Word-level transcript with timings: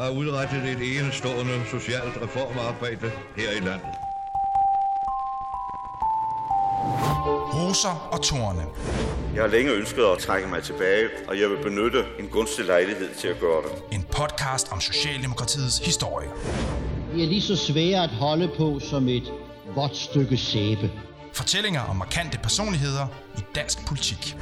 der 0.00 0.06
er 0.06 0.10
udrettet 0.10 0.64
et 0.64 0.98
enestående 0.98 1.62
socialt 1.70 2.22
reformarbejde 2.22 3.10
her 3.36 3.50
i 3.50 3.60
landet. 3.60 3.92
Roser 7.54 8.08
og 8.12 8.22
Torne. 8.22 8.64
Jeg 9.34 9.42
har 9.42 9.48
længe 9.48 9.72
ønsket 9.72 10.02
at 10.02 10.18
trække 10.18 10.48
mig 10.48 10.62
tilbage, 10.62 11.08
og 11.28 11.40
jeg 11.40 11.50
vil 11.50 11.56
benytte 11.62 12.04
en 12.18 12.28
gunstig 12.28 12.64
lejlighed 12.64 13.14
til 13.14 13.28
at 13.28 13.40
gøre 13.40 13.62
det. 13.62 13.94
En 13.96 14.02
podcast 14.02 14.72
om 14.72 14.80
Socialdemokratiets 14.80 15.78
historie. 15.78 16.28
De 17.14 17.22
er 17.22 17.26
lige 17.26 17.42
så 17.42 17.56
svære 17.56 18.04
at 18.04 18.10
holde 18.10 18.50
på 18.56 18.80
som 18.90 19.08
et 19.08 19.32
vådt 19.74 19.96
stykke 19.96 20.36
sæbe. 20.36 20.90
Fortællinger 21.32 21.80
om 21.80 21.96
markante 21.96 22.38
personligheder 22.38 23.06
i 23.38 23.40
dansk 23.54 23.86
politik. 23.86 24.36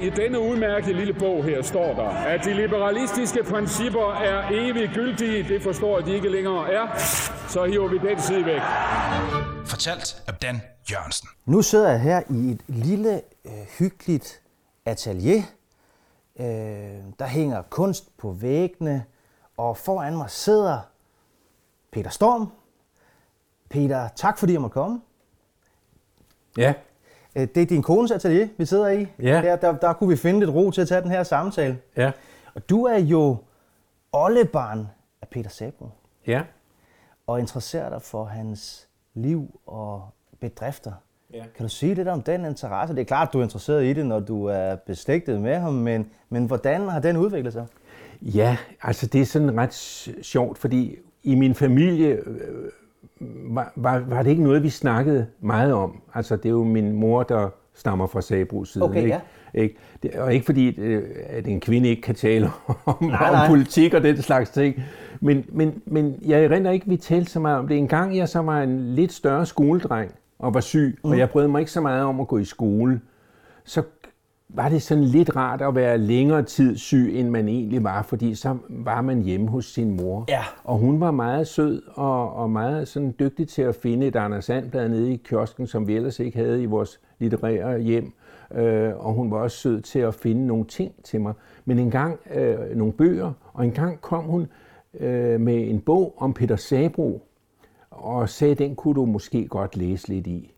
I 0.00 0.10
denne 0.10 0.40
udmærkede 0.40 0.92
lille 0.92 1.14
bog 1.14 1.44
her 1.44 1.62
står 1.62 1.94
der, 1.94 2.08
at 2.08 2.44
de 2.44 2.54
liberalistiske 2.54 3.42
principper 3.42 4.12
er 4.14 4.48
evigt 4.50 4.94
gyldige. 4.94 5.48
Det 5.54 5.62
forstår 5.62 6.00
de 6.00 6.14
ikke 6.14 6.28
længere 6.28 6.72
er. 6.72 6.98
Så 7.48 7.64
hiver 7.64 7.88
vi 7.88 7.98
den 8.08 8.20
side 8.20 8.44
væk. 8.44 8.60
Fortalt 9.66 10.22
af 10.26 10.34
Dan 10.34 10.60
Jørgensen. 10.92 11.28
Nu 11.44 11.62
sidder 11.62 11.90
jeg 11.90 12.00
her 12.00 12.22
i 12.30 12.50
et 12.50 12.60
lille, 12.66 13.22
øh, 13.44 13.52
hyggeligt 13.78 14.40
atelier. 14.84 15.42
Øh, 16.40 16.46
der 17.18 17.26
hænger 17.26 17.62
kunst 17.62 18.16
på 18.16 18.32
væggene, 18.32 19.04
og 19.56 19.76
foran 19.76 20.16
mig 20.16 20.30
sidder 20.30 20.80
Peter 21.92 22.10
Storm. 22.10 22.52
Peter, 23.70 24.08
tak 24.16 24.38
fordi 24.38 24.52
jeg 24.52 24.60
måtte 24.60 24.74
komme. 24.74 25.00
Ja, 26.58 26.74
Det 27.36 27.56
er 27.58 27.66
din 27.66 27.82
kones 27.82 28.10
atelier, 28.10 28.48
vi 28.58 28.64
sidder 28.64 28.88
i. 28.88 29.06
Ja. 29.22 29.42
Der, 29.42 29.56
der, 29.56 29.72
der 29.76 29.92
kunne 29.92 30.10
vi 30.10 30.16
finde 30.16 30.40
lidt 30.40 30.50
ro 30.50 30.70
til 30.70 30.80
at 30.80 30.88
tage 30.88 31.02
den 31.02 31.10
her 31.10 31.22
samtale. 31.22 31.78
ja, 31.96 32.10
Og 32.54 32.68
du 32.70 32.84
er 32.84 32.98
jo 32.98 33.36
oldebarn 34.12 34.88
af 35.22 35.28
Peter 35.28 35.50
Sabro, 35.50 35.88
ja. 36.26 36.42
og 37.26 37.40
interesserer 37.40 37.88
dig 37.90 38.02
for 38.02 38.24
hans 38.24 38.88
liv 39.14 39.60
og 39.66 40.08
bedrifter. 40.40 40.92
Ja. 41.32 41.44
Kan 41.56 41.62
du 41.64 41.68
sige 41.68 41.94
lidt 41.94 42.08
om 42.08 42.22
den 42.22 42.44
interesse? 42.44 42.94
Det 42.94 43.00
er 43.00 43.04
klart, 43.04 43.32
du 43.32 43.38
er 43.38 43.42
interesseret 43.42 43.84
i 43.84 43.92
det, 43.92 44.06
når 44.06 44.20
du 44.20 44.44
er 44.44 44.74
beslægtet 44.74 45.40
med 45.40 45.56
ham, 45.56 45.74
men, 45.74 46.10
men 46.28 46.46
hvordan 46.46 46.88
har 46.88 47.00
den 47.00 47.16
udviklet 47.16 47.52
sig? 47.52 47.66
Ja, 48.22 48.56
altså 48.82 49.06
det 49.06 49.20
er 49.20 49.24
sådan 49.26 49.58
ret 49.58 49.74
sjovt, 50.22 50.58
fordi 50.58 50.96
i 51.22 51.34
min 51.34 51.54
familie 51.54 52.08
øh, 52.08 52.70
var, 53.50 53.72
var, 53.76 53.98
var 53.98 54.22
det 54.22 54.30
ikke 54.30 54.42
noget, 54.42 54.62
vi 54.62 54.70
snakkede 54.70 55.26
meget 55.40 55.72
om. 55.72 56.00
Altså 56.14 56.36
det 56.36 56.46
er 56.46 56.50
jo 56.50 56.64
min 56.64 56.92
mor, 56.92 57.22
der 57.22 57.48
stammer 57.74 58.06
fra 58.06 58.20
Sabros 58.20 58.68
side. 58.68 58.84
Okay, 58.84 58.96
ikke? 58.96 59.08
ja. 59.08 59.20
Ikke? 59.54 59.76
Det, 60.02 60.14
og 60.14 60.34
ikke 60.34 60.46
fordi, 60.46 60.80
øh, 60.80 61.02
at 61.26 61.46
en 61.46 61.60
kvinde 61.60 61.88
ikke 61.88 62.02
kan 62.02 62.14
tale 62.14 62.46
om, 62.86 62.96
Nej, 63.00 63.28
om 63.28 63.34
nej. 63.34 63.48
politik 63.48 63.94
og 63.94 64.02
den 64.02 64.22
slags 64.22 64.50
ting. 64.50 64.82
Men, 65.20 65.44
men, 65.48 65.82
men 65.86 66.18
jeg 66.26 66.44
erindrer 66.44 66.72
ikke, 66.72 66.84
at 66.84 66.90
vi 66.90 66.96
talte 66.96 67.30
så 67.30 67.40
meget 67.40 67.58
om 67.58 67.68
det. 67.68 67.78
En 67.78 67.88
gang 67.88 68.16
jeg 68.16 68.28
så 68.28 68.42
var 68.42 68.62
en 68.62 68.94
lidt 68.94 69.12
større 69.12 69.46
skoledreng 69.46 70.14
og 70.38 70.54
var 70.54 70.60
syg, 70.60 70.98
mm. 71.04 71.10
og 71.10 71.18
jeg 71.18 71.30
brød 71.30 71.48
mig 71.48 71.58
ikke 71.60 71.72
så 71.72 71.80
meget 71.80 72.04
om 72.04 72.20
at 72.20 72.28
gå 72.28 72.38
i 72.38 72.44
skole, 72.44 73.00
så 73.64 73.82
var 74.48 74.68
det 74.68 74.82
sådan 74.82 75.04
lidt 75.04 75.36
rart 75.36 75.62
at 75.62 75.74
være 75.74 75.98
længere 75.98 76.42
tid 76.42 76.76
syg, 76.76 77.10
end 77.14 77.28
man 77.30 77.48
egentlig 77.48 77.84
var, 77.84 78.02
fordi 78.02 78.34
så 78.34 78.56
var 78.68 79.02
man 79.02 79.22
hjemme 79.22 79.48
hos 79.48 79.64
sin 79.64 79.96
mor. 79.96 80.24
Ja. 80.28 80.42
Og 80.64 80.78
hun 80.78 81.00
var 81.00 81.10
meget 81.10 81.46
sød 81.46 81.82
og, 81.94 82.32
og 82.34 82.50
meget 82.50 82.88
sådan 82.88 83.14
dygtig 83.18 83.48
til 83.48 83.62
at 83.62 83.74
finde 83.74 84.06
et 84.06 84.16
Anders 84.16 84.44
Sandblad 84.44 84.88
nede 84.88 85.12
i 85.12 85.16
kiosken, 85.16 85.66
som 85.66 85.88
vi 85.88 85.96
ellers 85.96 86.20
ikke 86.20 86.38
havde 86.38 86.62
i 86.62 86.66
vores 86.66 87.00
litterære 87.18 87.78
hjem. 87.78 88.12
Øh, 88.54 89.06
og 89.06 89.12
hun 89.12 89.30
var 89.30 89.38
også 89.38 89.56
sød 89.56 89.80
til 89.80 89.98
at 89.98 90.14
finde 90.14 90.46
nogle 90.46 90.64
ting 90.64 90.92
til 91.04 91.20
mig. 91.20 91.34
Men 91.64 91.78
en 91.78 91.90
gang 91.90 92.18
øh, 92.34 92.76
nogle 92.76 92.92
bøger, 92.92 93.32
og 93.52 93.64
en 93.64 93.72
gang 93.72 94.00
kom 94.00 94.24
hun 94.24 94.46
øh, 95.00 95.40
med 95.40 95.70
en 95.70 95.80
bog 95.80 96.14
om 96.18 96.34
Peter 96.34 96.56
Sabro, 96.56 97.22
og 97.90 98.28
sagde, 98.28 98.54
den 98.54 98.76
kunne 98.76 98.94
du 98.94 99.04
måske 99.04 99.48
godt 99.48 99.76
læse 99.76 100.08
lidt 100.08 100.26
i. 100.26 100.55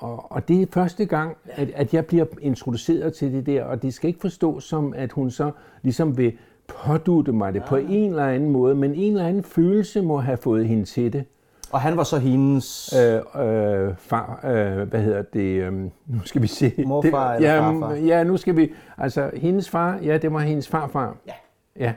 Og, 0.00 0.32
og 0.32 0.48
det 0.48 0.62
er 0.62 0.66
første 0.72 1.04
gang, 1.04 1.36
at, 1.46 1.70
at 1.74 1.94
jeg 1.94 2.06
bliver 2.06 2.24
introduceret 2.40 3.14
til 3.14 3.32
det 3.32 3.46
der, 3.46 3.64
og 3.64 3.82
det 3.82 3.94
skal 3.94 4.08
ikke 4.08 4.20
forstås 4.20 4.64
som, 4.64 4.94
at 4.96 5.12
hun 5.12 5.30
så 5.30 5.50
ligesom 5.82 6.16
vil 6.16 6.32
pådutte 6.68 7.32
mig 7.32 7.54
det 7.54 7.62
på 7.64 7.76
en 7.76 8.10
eller 8.10 8.26
anden 8.26 8.50
måde, 8.50 8.74
men 8.74 8.94
en 8.94 9.12
eller 9.12 9.26
anden 9.26 9.44
følelse 9.44 10.02
må 10.02 10.18
have 10.18 10.36
fået 10.36 10.66
hende 10.66 10.84
til 10.84 11.12
det. 11.12 11.24
Og 11.72 11.80
han 11.80 11.96
var 11.96 12.02
så 12.02 12.18
hendes... 12.18 12.94
Øh, 12.98 13.14
øh, 13.14 13.94
far, 13.98 14.40
øh, 14.44 14.88
hvad 14.88 15.00
hedder 15.00 15.22
det, 15.22 15.62
øh, 15.62 15.72
nu 16.06 16.20
skal 16.24 16.42
vi 16.42 16.46
se. 16.46 16.72
Morfar 16.86 17.28
det, 17.28 17.36
eller 17.36 17.54
ja, 17.54 17.70
farfar? 17.70 17.94
Ja, 17.94 18.24
nu 18.24 18.36
skal 18.36 18.56
vi, 18.56 18.72
altså 18.98 19.30
hendes 19.34 19.70
far, 19.70 19.98
ja, 20.02 20.18
det 20.18 20.32
var 20.32 20.38
hendes 20.38 20.68
farfar. 20.68 21.16
Ja. 21.26 21.32
Ja, 21.76 21.92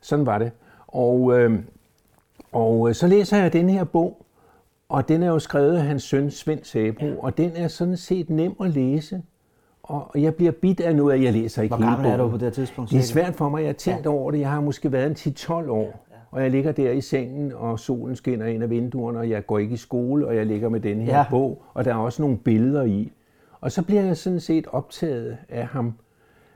sådan 0.00 0.26
var 0.26 0.38
det. 0.38 0.52
Og, 0.86 1.40
øh, 1.40 1.58
og 2.52 2.96
så 2.96 3.06
læser 3.06 3.36
jeg 3.36 3.52
den 3.52 3.70
her 3.70 3.84
bog, 3.84 4.26
og 4.90 5.08
den 5.08 5.22
er 5.22 5.26
jo 5.28 5.38
skrevet 5.38 5.76
af 5.76 5.82
hans 5.82 6.02
søn 6.02 6.30
Svend 6.30 6.64
Sabro, 6.64 7.06
ja. 7.06 7.14
og 7.18 7.36
den 7.36 7.50
er 7.54 7.68
sådan 7.68 7.96
set 7.96 8.30
nem 8.30 8.54
at 8.60 8.70
læse. 8.70 9.22
Og 9.82 10.10
jeg 10.14 10.34
bliver 10.34 10.52
bidt 10.52 10.80
af 10.80 10.96
noget, 10.96 11.14
at 11.14 11.22
jeg 11.22 11.32
læser 11.32 11.62
ikke 11.62 11.76
Hvor 11.76 11.84
gammel 11.86 12.10
er 12.10 12.16
du 12.16 12.28
på 12.28 12.36
det 12.36 12.42
her 12.42 12.50
tidspunkt? 12.50 12.90
Det 12.90 12.98
er 12.98 13.02
svært 13.02 13.34
for 13.34 13.48
mig. 13.48 13.60
Jeg 13.60 13.68
har 13.68 13.72
tænkt 13.72 14.04
ja. 14.04 14.10
over 14.10 14.30
det. 14.30 14.40
Jeg 14.40 14.50
har 14.50 14.60
måske 14.60 14.92
været 14.92 15.26
en 15.26 15.34
10-12 15.34 15.52
år. 15.70 16.06
Og 16.30 16.42
jeg 16.42 16.50
ligger 16.50 16.72
der 16.72 16.90
i 16.90 17.00
sengen, 17.00 17.52
og 17.52 17.78
solen 17.78 18.16
skinner 18.16 18.46
ind 18.46 18.62
af 18.62 18.70
vinduerne, 18.70 19.18
og 19.18 19.30
jeg 19.30 19.46
går 19.46 19.58
ikke 19.58 19.74
i 19.74 19.76
skole, 19.76 20.26
og 20.26 20.36
jeg 20.36 20.46
ligger 20.46 20.68
med 20.68 20.80
den 20.80 21.00
her 21.00 21.12
Ja. 21.12 21.18
ja. 21.18 21.24
bog, 21.30 21.62
og 21.74 21.84
der 21.84 21.90
er 21.90 21.96
også 21.96 22.22
nogle 22.22 22.38
billeder 22.38 22.82
i. 22.82 23.12
Og 23.60 23.72
så 23.72 23.82
bliver 23.82 24.02
jeg 24.02 24.16
sådan 24.16 24.40
set 24.40 24.66
optaget 24.66 25.36
af 25.48 25.66
ham. 25.66 25.94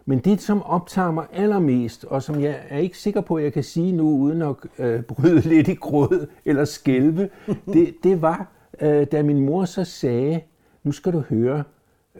Men 0.07 0.19
det, 0.19 0.41
som 0.41 0.63
optager 0.63 1.11
mig 1.11 1.27
allermest, 1.33 2.05
og 2.05 2.23
som 2.23 2.41
jeg 2.41 2.61
er 2.69 2.79
ikke 2.79 2.99
sikker 2.99 3.21
på, 3.21 3.37
at 3.37 3.45
jeg 3.45 3.53
kan 3.53 3.63
sige 3.63 3.93
nu, 3.93 4.19
uden 4.19 4.43
at 4.43 4.55
øh, 4.79 5.03
bryde 5.03 5.41
lidt 5.55 5.69
i 5.69 5.75
gråd 5.75 6.27
eller 6.45 6.65
skælve, 6.65 7.29
det, 7.73 7.95
det 8.03 8.23
var, 8.23 8.53
øh, 8.81 9.07
da 9.13 9.23
min 9.23 9.41
mor 9.41 9.65
så 9.65 9.85
sagde, 9.85 10.41
nu 10.83 10.93
skal 10.93 11.13
du 11.13 11.21
høre, 11.21 11.65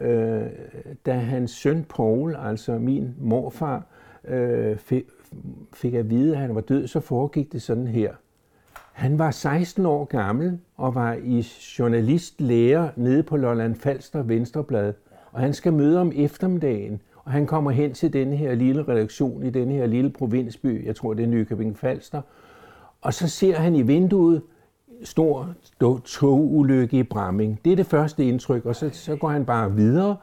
øh, 0.01 0.43
da 1.05 1.13
hans 1.13 1.51
søn 1.51 1.85
Paul, 1.89 2.35
altså 2.39 2.77
min 2.79 3.15
morfar, 3.19 3.83
øh, 4.27 4.77
fik, 4.77 5.03
fik 5.73 5.93
at 5.93 6.09
vide, 6.09 6.33
at 6.33 6.41
han 6.41 6.55
var 6.55 6.61
død, 6.61 6.87
så 6.87 6.99
foregik 6.99 7.51
det 7.51 7.61
sådan 7.61 7.87
her. 7.87 8.13
Han 8.93 9.19
var 9.19 9.31
16 9.31 9.85
år 9.85 10.05
gammel 10.05 10.59
og 10.77 10.95
var 10.95 11.13
i 11.23 11.47
journalistlærer 11.79 12.89
nede 12.95 13.23
på 13.23 13.37
Lolland 13.37 13.75
Falster 13.75 14.23
Venstreblad. 14.23 14.93
Og 15.31 15.41
han 15.41 15.53
skal 15.53 15.73
møde 15.73 16.01
om 16.01 16.11
eftermiddagen, 16.15 17.01
og 17.25 17.31
han 17.31 17.47
kommer 17.47 17.71
hen 17.71 17.93
til 17.93 18.13
denne 18.13 18.35
her 18.35 18.55
lille 18.55 18.83
redaktion 18.87 19.43
i 19.43 19.49
denne 19.49 19.73
her 19.73 19.85
lille 19.85 20.09
provinsby, 20.09 20.85
jeg 20.85 20.95
tror 20.95 21.13
det 21.13 21.23
er 21.23 21.27
Nykøbing 21.27 21.77
Falster, 21.77 22.21
og 23.01 23.13
så 23.13 23.27
ser 23.27 23.55
han 23.55 23.75
i 23.75 23.81
vinduet 23.81 24.41
stor 25.03 25.49
togulykke 26.05 26.99
i 26.99 27.03
Bramming. 27.03 27.59
Det 27.65 27.71
er 27.71 27.75
det 27.75 27.85
første 27.85 28.25
indtryk, 28.25 28.65
og 28.65 28.75
så, 28.75 28.89
så 28.93 29.15
går 29.15 29.29
han 29.29 29.45
bare 29.45 29.73
videre, 29.73 30.15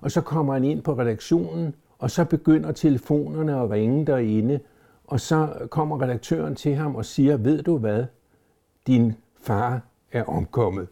og 0.00 0.10
så 0.10 0.20
kommer 0.20 0.52
han 0.52 0.64
ind 0.64 0.82
på 0.82 0.92
redaktionen, 0.98 1.74
og 1.98 2.10
så 2.10 2.24
begynder 2.24 2.72
telefonerne 2.72 3.60
at 3.60 3.70
ringe 3.70 4.06
derinde, 4.06 4.60
og 5.06 5.20
så 5.20 5.48
kommer 5.70 6.02
redaktøren 6.02 6.54
til 6.54 6.74
ham 6.74 6.94
og 6.94 7.04
siger, 7.04 7.36
ved 7.36 7.62
du 7.62 7.78
hvad, 7.78 8.04
din 8.86 9.12
far 9.42 9.80
er 10.12 10.24
omkommet. 10.24 10.88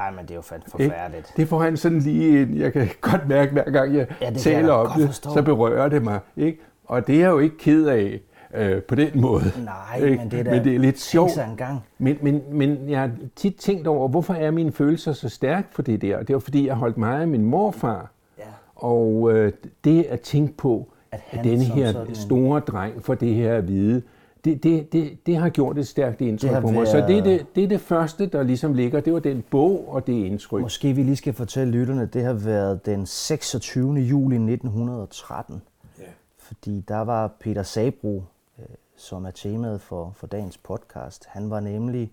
Ej, 0.00 0.10
men 0.10 0.20
det 0.22 0.30
er 0.30 0.34
jo 0.34 0.40
fandme 0.40 0.64
Ikke? 0.78 0.90
forfærdeligt. 0.94 1.32
Det 1.36 1.48
får 1.48 1.58
han 1.62 1.76
sådan 1.76 1.98
lige 1.98 2.42
en, 2.42 2.56
jeg 2.56 2.72
kan 2.72 2.88
godt 3.10 3.28
mærke, 3.28 3.52
hver 3.52 3.70
gang 3.70 3.94
jeg 3.96 4.06
Ja, 4.20 4.30
det 4.30 4.38
taler 4.38 4.72
om 4.72 4.98
det, 5.00 5.06
forstå. 5.06 5.30
så 5.34 5.42
berører 5.42 5.88
det 5.88 6.02
mig. 6.02 6.18
Ikke? 6.36 6.58
Og 6.84 7.06
det 7.06 7.14
er 7.14 7.20
jeg 7.20 7.30
jo 7.30 7.38
ikke 7.38 7.58
ked 7.58 7.86
af 7.86 8.20
øh, 8.54 8.82
på 8.82 8.94
den 8.94 9.20
måde. 9.20 9.52
Nej, 9.64 9.96
ikke? 10.04 10.16
men 10.16 10.30
det 10.30 10.40
er 10.40 10.44
da... 10.44 10.50
men 10.50 10.64
det 10.64 10.74
er 10.74 10.78
lidt 10.78 11.00
sjovt. 11.00 11.30
sig 11.32 11.46
engang. 11.50 11.80
Men, 11.98 12.18
men, 12.22 12.42
men 12.52 12.78
jeg 12.88 13.00
har 13.00 13.10
tit 13.36 13.56
tænkt 13.56 13.86
over, 13.86 14.08
hvorfor 14.08 14.34
er 14.34 14.50
mine 14.50 14.72
følelser 14.72 15.12
så 15.12 15.28
stærke 15.28 15.68
for 15.72 15.82
det 15.82 16.02
der? 16.02 16.22
Det 16.22 16.32
var 16.34 16.40
fordi, 16.40 16.66
jeg 16.66 16.74
holdt 16.74 16.98
meget 16.98 17.20
af 17.20 17.28
min 17.28 17.44
morfar. 17.44 18.10
Ja. 18.38 18.42
Og 18.76 19.30
øh, 19.32 19.52
det 19.84 20.02
at 20.02 20.20
tænke 20.20 20.56
på, 20.56 20.88
At 21.12 21.20
at, 21.30 21.44
denne 21.44 21.64
her 21.64 22.00
en- 22.04 22.14
store 22.14 22.60
dreng 22.60 23.04
for 23.04 23.14
det 23.14 23.34
her 23.34 23.54
at 23.56 23.68
vide, 23.68 24.02
det, 24.44 24.62
det, 24.62 24.92
det, 24.92 25.26
det 25.26 25.36
har 25.36 25.48
gjort 25.48 25.78
et 25.78 25.88
stærkt 25.88 26.20
indtryk 26.20 26.60
på 26.60 26.70
mig. 26.70 26.86
Så 26.88 26.96
det 26.96 27.02
er 27.18 27.22
været- 27.22 27.24
det, 27.24 27.54
det 27.54 27.64
er 27.64 27.68
det 27.68 27.80
første, 27.80 28.26
der 28.26 28.42
ligesom 28.42 28.74
ligger. 28.74 29.00
Det 29.00 29.12
var 29.12 29.18
den 29.18 29.44
bog 29.50 29.88
og 29.88 30.06
det 30.06 30.12
indtryk. 30.12 30.62
Måske 30.62 30.92
vi 30.92 31.02
lige 31.02 31.16
skal 31.16 31.32
fortælle 31.34 31.72
lytterne, 31.72 32.06
det 32.06 32.24
har 32.24 32.32
været 32.32 32.86
den 32.86 33.06
26. 33.06 33.92
juli 33.94 34.36
1913. 34.36 35.62
Ja. 35.98 36.04
Fordi 36.38 36.84
der 36.88 36.98
var 37.00 37.28
Peter 37.40 37.62
Sabro, 37.62 38.22
øh, 38.58 38.64
som 38.96 39.24
er 39.24 39.30
temaet 39.30 39.80
for, 39.80 40.12
for 40.16 40.26
dagens 40.26 40.58
podcast. 40.58 41.26
Han 41.28 41.50
var 41.50 41.60
nemlig 41.60 42.12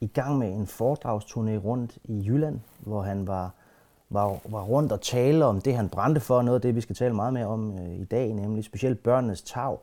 i 0.00 0.06
gang 0.06 0.38
med 0.38 0.52
en 0.52 0.64
foredragsturné 0.64 1.56
rundt 1.64 1.98
i 2.04 2.24
Jylland, 2.26 2.60
hvor 2.78 3.02
han 3.02 3.26
var, 3.26 3.50
var, 4.10 4.36
var 4.48 4.62
rundt 4.62 4.92
og 4.92 5.00
tale 5.00 5.44
om 5.44 5.60
det, 5.60 5.74
han 5.76 5.88
brændte 5.88 6.20
for. 6.20 6.42
Noget 6.42 6.54
af 6.58 6.62
det, 6.62 6.74
vi 6.74 6.80
skal 6.80 6.96
tale 6.96 7.14
meget 7.14 7.32
mere 7.32 7.46
om 7.46 7.72
øh, 7.78 7.94
i 8.00 8.04
dag, 8.04 8.32
nemlig 8.32 8.64
specielt 8.64 9.02
børnenes 9.02 9.42
tag. 9.42 9.76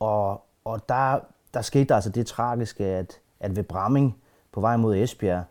Og, 0.00 0.42
og 0.66 0.88
der, 0.88 1.20
der 1.54 1.62
skete 1.62 1.84
der 1.84 1.94
altså 1.94 2.10
det 2.10 2.26
tragiske, 2.26 2.84
at, 2.84 3.20
at 3.40 3.56
ved 3.56 3.62
Bramming 3.62 4.16
på 4.52 4.60
vej 4.60 4.76
mod 4.76 4.96
Esbjerg, 4.96 5.44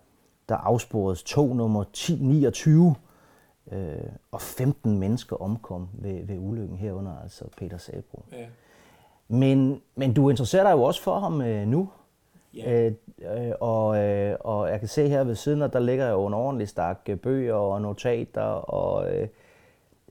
der 0.50 0.56
afsporedes 0.56 1.24
tog 1.24 1.56
nummer 1.56 1.82
1029, 1.82 2.96
øh, 3.72 3.96
og 4.32 4.42
15 4.42 5.00
mennesker 5.00 5.36
omkom 5.36 5.90
ved, 5.94 6.26
ved 6.26 6.38
ulykken 6.40 6.78
herunder, 6.78 7.12
altså 7.24 7.46
Peter 7.58 7.78
Sabro. 7.78 8.26
Ja. 8.32 8.46
Men, 9.28 9.82
men 9.96 10.14
du 10.14 10.30
interesserer 10.30 10.64
dig 10.64 10.72
jo 10.72 10.84
også 10.84 11.02
for 11.02 11.20
ham 11.20 11.42
øh, 11.42 11.68
nu. 11.68 11.90
Ja. 12.56 12.86
Øh, 12.86 12.94
øh, 13.22 13.52
og, 13.60 13.98
øh, 13.98 14.38
og 14.40 14.70
jeg 14.70 14.80
kan 14.80 14.88
se 14.88 15.08
her 15.08 15.24
ved 15.24 15.36
siden 15.36 15.62
af, 15.62 15.72
der 15.72 15.80
ligger 15.80 16.10
jo 16.10 16.28
en 16.28 16.34
ordentlig 16.34 16.68
stak 16.68 17.00
øh, 17.10 17.18
bøger 17.18 17.54
og 17.54 17.82
notater. 17.82 18.42
Og, 18.42 19.16
øh, 19.16 19.28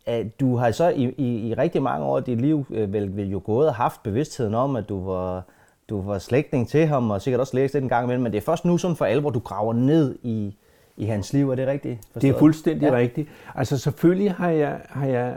at 0.07 0.41
du 0.41 0.57
har 0.57 0.71
så 0.71 0.89
i, 0.89 1.15
i, 1.17 1.49
i 1.49 1.55
rigtig 1.55 1.83
mange 1.83 2.07
år 2.07 2.17
af 2.17 2.25
dit 2.25 2.41
liv 2.41 2.67
øh, 2.71 2.93
vel, 2.93 3.17
vel 3.17 3.31
jo 3.31 3.43
gået 3.45 3.69
og 3.69 3.75
haft 3.75 4.03
bevidstheden 4.03 4.55
om, 4.55 4.77
at 4.77 4.89
du 4.89 5.05
var, 5.05 5.43
du 5.89 6.03
var 6.03 6.19
slægtning 6.19 6.69
til 6.69 6.87
ham, 6.87 7.11
og 7.11 7.23
sikkert 7.23 7.41
også 7.41 7.57
læst 7.57 7.75
det 7.75 7.83
en 7.83 7.89
gang 7.89 8.05
imellem, 8.05 8.23
men 8.23 8.33
det 8.33 8.39
er 8.39 8.43
først 8.43 8.65
nu 8.65 8.79
sådan 8.79 8.97
for 8.97 9.05
alvor, 9.05 9.31
du 9.31 9.39
graver 9.39 9.73
ned 9.73 10.19
i, 10.23 10.57
i 10.97 11.05
hans 11.05 11.33
liv. 11.33 11.51
Er 11.51 11.55
det 11.55 11.67
rigtigt 11.67 11.97
forstået? 11.97 12.23
Det 12.23 12.31
er 12.31 12.39
fuldstændig 12.39 12.87
ja. 12.87 12.97
rigtigt. 12.97 13.29
Altså 13.55 13.79
selvfølgelig 13.79 14.33
har 14.33 14.51
jeg, 14.51 14.81
har 14.89 15.07
jeg 15.07 15.37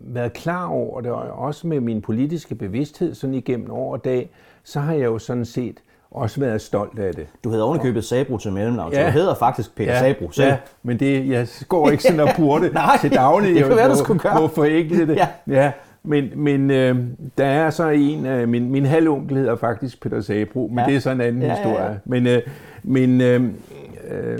været 0.00 0.32
klar 0.32 0.66
over 0.68 1.00
det, 1.00 1.10
og 1.10 1.20
også 1.20 1.66
med 1.66 1.80
min 1.80 2.02
politiske 2.02 2.54
bevidsthed 2.54 3.14
sådan 3.14 3.34
igennem 3.34 3.70
år 3.70 3.92
og 3.92 4.04
dag, 4.04 4.30
så 4.64 4.80
har 4.80 4.92
jeg 4.92 5.04
jo 5.04 5.18
sådan 5.18 5.44
set 5.44 5.82
også 6.10 6.40
været 6.40 6.60
stolt 6.60 6.98
af 6.98 7.14
det. 7.14 7.26
Du 7.44 7.50
hedder 7.50 7.64
ovenikøbet 7.64 8.04
Sabro 8.04 8.38
til 8.38 8.52
mellemnavn, 8.52 8.92
ja. 8.92 9.00
så 9.00 9.06
du 9.06 9.12
hedder 9.12 9.34
faktisk 9.34 9.76
Peter 9.76 9.92
ja. 9.92 9.98
Sabro 9.98 10.30
selv. 10.30 10.48
Ja, 10.48 10.56
men 10.82 11.00
det, 11.00 11.28
jeg 11.28 11.48
går 11.68 11.90
ikke 11.90 12.02
sådan 12.02 12.20
og 12.20 12.28
bruger 12.36 12.58
det 12.58 12.72
Nej, 12.72 12.98
til 13.00 13.12
daglig. 13.12 13.54
det 13.54 13.64
kan 13.64 13.76
være, 13.76 13.90
du 13.90 13.96
skulle 13.96 14.20
gøre. 14.20 14.38
Hvorfor 14.38 14.64
ikke 14.64 15.06
det? 15.06 15.16
ja. 15.16 15.28
ja. 15.46 15.72
Men, 16.02 16.30
men 16.36 16.70
øh, 16.70 16.96
der 17.38 17.46
er 17.46 17.70
så 17.70 17.88
en 17.88 18.26
af 18.26 18.48
min, 18.48 18.70
min 18.70 18.86
halvonkel 18.86 19.36
hedder 19.36 19.56
faktisk 19.56 20.02
Peter 20.02 20.20
Sabro, 20.20 20.68
men 20.70 20.78
ja. 20.78 20.86
det 20.86 20.96
er 20.96 21.00
så 21.00 21.10
en 21.10 21.20
anden 21.20 21.42
ja, 21.42 21.54
historie. 21.54 21.84
Ja, 21.84 21.90
ja. 21.90 21.96
Men, 22.04 22.26
øh, 22.26 22.42
men 22.82 23.20
øh, 23.20 23.44
øh, 24.10 24.38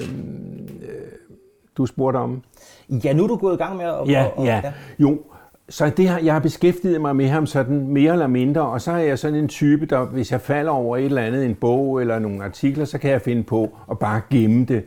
du 1.77 1.87
spurgte 1.87 2.17
om? 2.17 2.43
Ja, 3.05 3.13
nu 3.13 3.23
er 3.23 3.29
du 3.29 3.37
gået 3.37 3.55
i 3.55 3.57
gang 3.57 3.77
med 3.77 3.85
at... 3.85 4.09
Ja, 4.09 4.25
og, 4.37 4.45
ja. 4.45 4.61
ja. 4.65 4.73
Jo, 4.99 5.19
så 5.71 5.91
det 5.97 6.09
har, 6.09 6.19
jeg 6.19 6.33
har 6.33 6.41
beskæftiget 6.41 7.01
mig 7.01 7.17
med 7.17 7.29
ham 7.29 7.47
sådan 7.47 7.89
mere 7.89 8.13
eller 8.13 8.27
mindre, 8.27 8.63
og 8.63 8.81
så 8.81 8.93
er 8.93 8.99
jeg 8.99 9.19
sådan 9.19 9.39
en 9.39 9.49
type, 9.49 9.87
der 9.87 10.05
hvis 10.05 10.33
jeg 10.33 10.41
falder 10.41 10.73
over 10.73 10.97
et 10.97 11.05
eller 11.05 11.23
andet, 11.23 11.47
en 11.47 11.55
bog 11.55 12.01
eller 12.01 12.19
nogle 12.19 12.45
artikler, 12.45 12.85
så 12.85 12.99
kan 12.99 13.11
jeg 13.11 13.23
finde 13.23 13.43
på 13.43 13.71
at 13.91 13.99
bare 13.99 14.21
gemme 14.31 14.65
det 14.65 14.85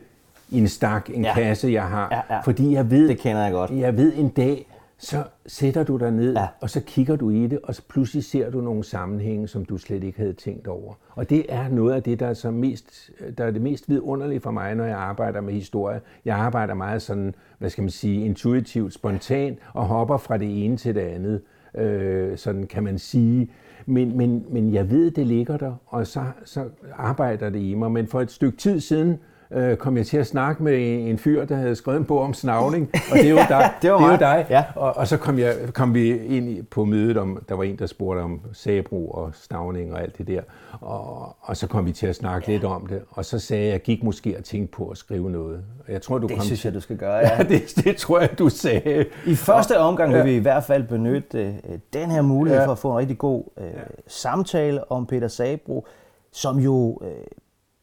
i 0.50 0.58
en 0.58 0.68
stak, 0.68 1.10
en 1.14 1.24
ja. 1.24 1.34
kasse, 1.34 1.68
jeg 1.68 1.82
har. 1.82 2.08
Ja, 2.10 2.34
ja. 2.34 2.40
Fordi 2.40 2.72
jeg 2.72 2.90
ved, 2.90 3.08
det 3.08 3.18
kender 3.18 3.42
jeg 3.42 3.52
godt. 3.52 3.70
Jeg 3.70 3.96
ved 3.96 4.12
en 4.16 4.28
dag, 4.28 4.66
så 5.04 5.24
sætter 5.46 5.84
du 5.84 5.96
dig 5.96 6.10
ned, 6.10 6.34
ja. 6.34 6.46
og 6.60 6.70
så 6.70 6.80
kigger 6.86 7.16
du 7.16 7.30
i 7.30 7.46
det, 7.46 7.58
og 7.64 7.74
så 7.74 7.82
pludselig 7.88 8.24
ser 8.24 8.50
du 8.50 8.60
nogle 8.60 8.84
sammenhænge, 8.84 9.48
som 9.48 9.64
du 9.64 9.78
slet 9.78 10.04
ikke 10.04 10.18
havde 10.18 10.32
tænkt 10.32 10.66
over. 10.66 10.94
Og 11.10 11.30
det 11.30 11.46
er 11.48 11.68
noget 11.68 11.92
af 11.94 12.02
det, 12.02 12.20
der 12.20 12.26
er, 12.26 12.34
så 12.34 12.50
mest, 12.50 13.10
der 13.38 13.44
er 13.44 13.50
det 13.50 13.62
mest 13.62 13.88
vidunderlige 13.88 14.40
for 14.40 14.50
mig, 14.50 14.74
når 14.74 14.84
jeg 14.84 14.98
arbejder 14.98 15.40
med 15.40 15.52
historie. 15.52 16.00
Jeg 16.24 16.36
arbejder 16.36 16.74
meget 16.74 17.02
sådan, 17.02 17.34
hvad 17.58 17.70
skal 17.70 17.82
man 17.82 17.90
sige, 17.90 18.24
intuitivt, 18.24 18.94
spontant, 18.94 19.58
og 19.72 19.84
hopper 19.84 20.16
fra 20.16 20.36
det 20.36 20.64
ene 20.64 20.76
til 20.76 20.94
det 20.94 21.00
andet, 21.00 21.40
øh, 21.74 22.38
sådan 22.38 22.66
kan 22.66 22.82
man 22.82 22.98
sige. 22.98 23.50
Men, 23.86 24.16
men, 24.16 24.44
men 24.50 24.74
jeg 24.74 24.90
ved, 24.90 25.10
det 25.10 25.26
ligger 25.26 25.56
der, 25.56 25.74
og 25.86 26.06
så, 26.06 26.24
så 26.44 26.64
arbejder 26.92 27.50
det 27.50 27.60
i 27.60 27.74
mig. 27.74 27.92
Men 27.92 28.06
for 28.06 28.20
et 28.20 28.30
stykke 28.30 28.58
tid 28.58 28.80
siden, 28.80 29.18
øh, 29.50 29.76
kom 29.76 29.96
jeg 29.96 30.06
til 30.06 30.16
at 30.16 30.26
snakke 30.26 30.62
med 30.62 31.08
en 31.08 31.18
fyr, 31.18 31.44
der 31.44 31.56
havde 31.56 31.76
skrevet 31.76 31.98
en 31.98 32.04
bog 32.04 32.20
om 32.20 32.34
snavning, 32.34 32.90
og 33.10 33.16
det 33.18 33.26
er 33.26 33.30
jo 33.30 33.36
dig. 33.48 33.70
det 33.82 33.92
var, 33.92 33.98
det 33.98 34.08
var 34.08 34.16
dig. 34.16 34.46
Ja. 34.50 34.64
Og, 34.74 34.96
og 34.96 35.08
så 35.08 35.16
kom, 35.16 35.38
jeg, 35.38 35.54
kom 35.72 35.94
vi 35.94 36.16
ind 36.16 36.66
på 36.66 36.84
mødet, 36.84 37.16
om 37.16 37.44
der 37.48 37.54
var 37.54 37.64
en, 37.64 37.78
der 37.78 37.86
spurgte 37.86 38.20
om 38.20 38.40
sabro 38.52 39.08
og 39.08 39.30
snavning 39.34 39.92
og 39.92 40.02
alt 40.02 40.18
det 40.18 40.26
der. 40.26 40.40
Og, 40.80 41.36
og 41.40 41.56
så 41.56 41.66
kom 41.66 41.86
vi 41.86 41.92
til 41.92 42.06
at 42.06 42.16
snakke 42.16 42.44
ja. 42.48 42.52
lidt 42.52 42.64
om 42.64 42.86
det, 42.86 43.02
og 43.10 43.24
så 43.24 43.38
sagde 43.38 43.62
jeg, 43.62 43.68
at 43.68 43.72
jeg 43.72 43.82
gik 43.82 44.02
måske 44.02 44.36
og 44.38 44.44
tænkte 44.44 44.76
på 44.76 44.88
at 44.88 44.98
skrive 44.98 45.30
noget. 45.30 45.64
Jeg 45.88 46.02
tror, 46.02 46.18
du 46.18 46.26
det 46.26 46.36
kom 46.36 46.44
synes 46.44 46.60
til... 46.60 46.68
jeg, 46.68 46.74
du 46.74 46.80
skal 46.80 46.96
gøre, 46.96 47.16
ja. 47.26 47.36
ja 47.36 47.42
det, 47.42 47.84
det 47.84 47.96
tror 47.96 48.20
jeg, 48.20 48.38
du 48.38 48.48
sagde. 48.48 49.06
I 49.26 49.34
første 49.34 49.78
omgang 49.78 50.12
vil 50.12 50.18
ja. 50.18 50.24
vi 50.24 50.34
i 50.34 50.38
hvert 50.38 50.64
fald 50.64 50.82
benytte 50.82 51.54
uh, 51.68 51.74
den 51.92 52.10
her 52.10 52.22
mulighed 52.22 52.60
ja. 52.60 52.66
for 52.66 52.72
at 52.72 52.78
få 52.78 52.90
en 52.90 52.98
rigtig 52.98 53.18
god 53.18 53.44
uh, 53.56 53.64
ja. 53.64 53.70
samtale 54.06 54.92
om 54.92 55.06
Peter 55.06 55.28
Sabro, 55.28 55.86
som 56.32 56.58
jo 56.58 56.72
uh, 56.72 57.06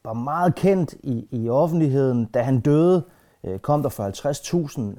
var 0.03 0.13
meget 0.13 0.55
kendt 0.55 0.93
i, 1.03 1.27
i 1.31 1.49
offentligheden. 1.49 2.25
Da 2.25 2.41
han 2.41 2.59
døde, 2.59 3.03
øh, 3.43 3.59
kom 3.59 3.83
der 3.83 3.89
for 3.89 4.03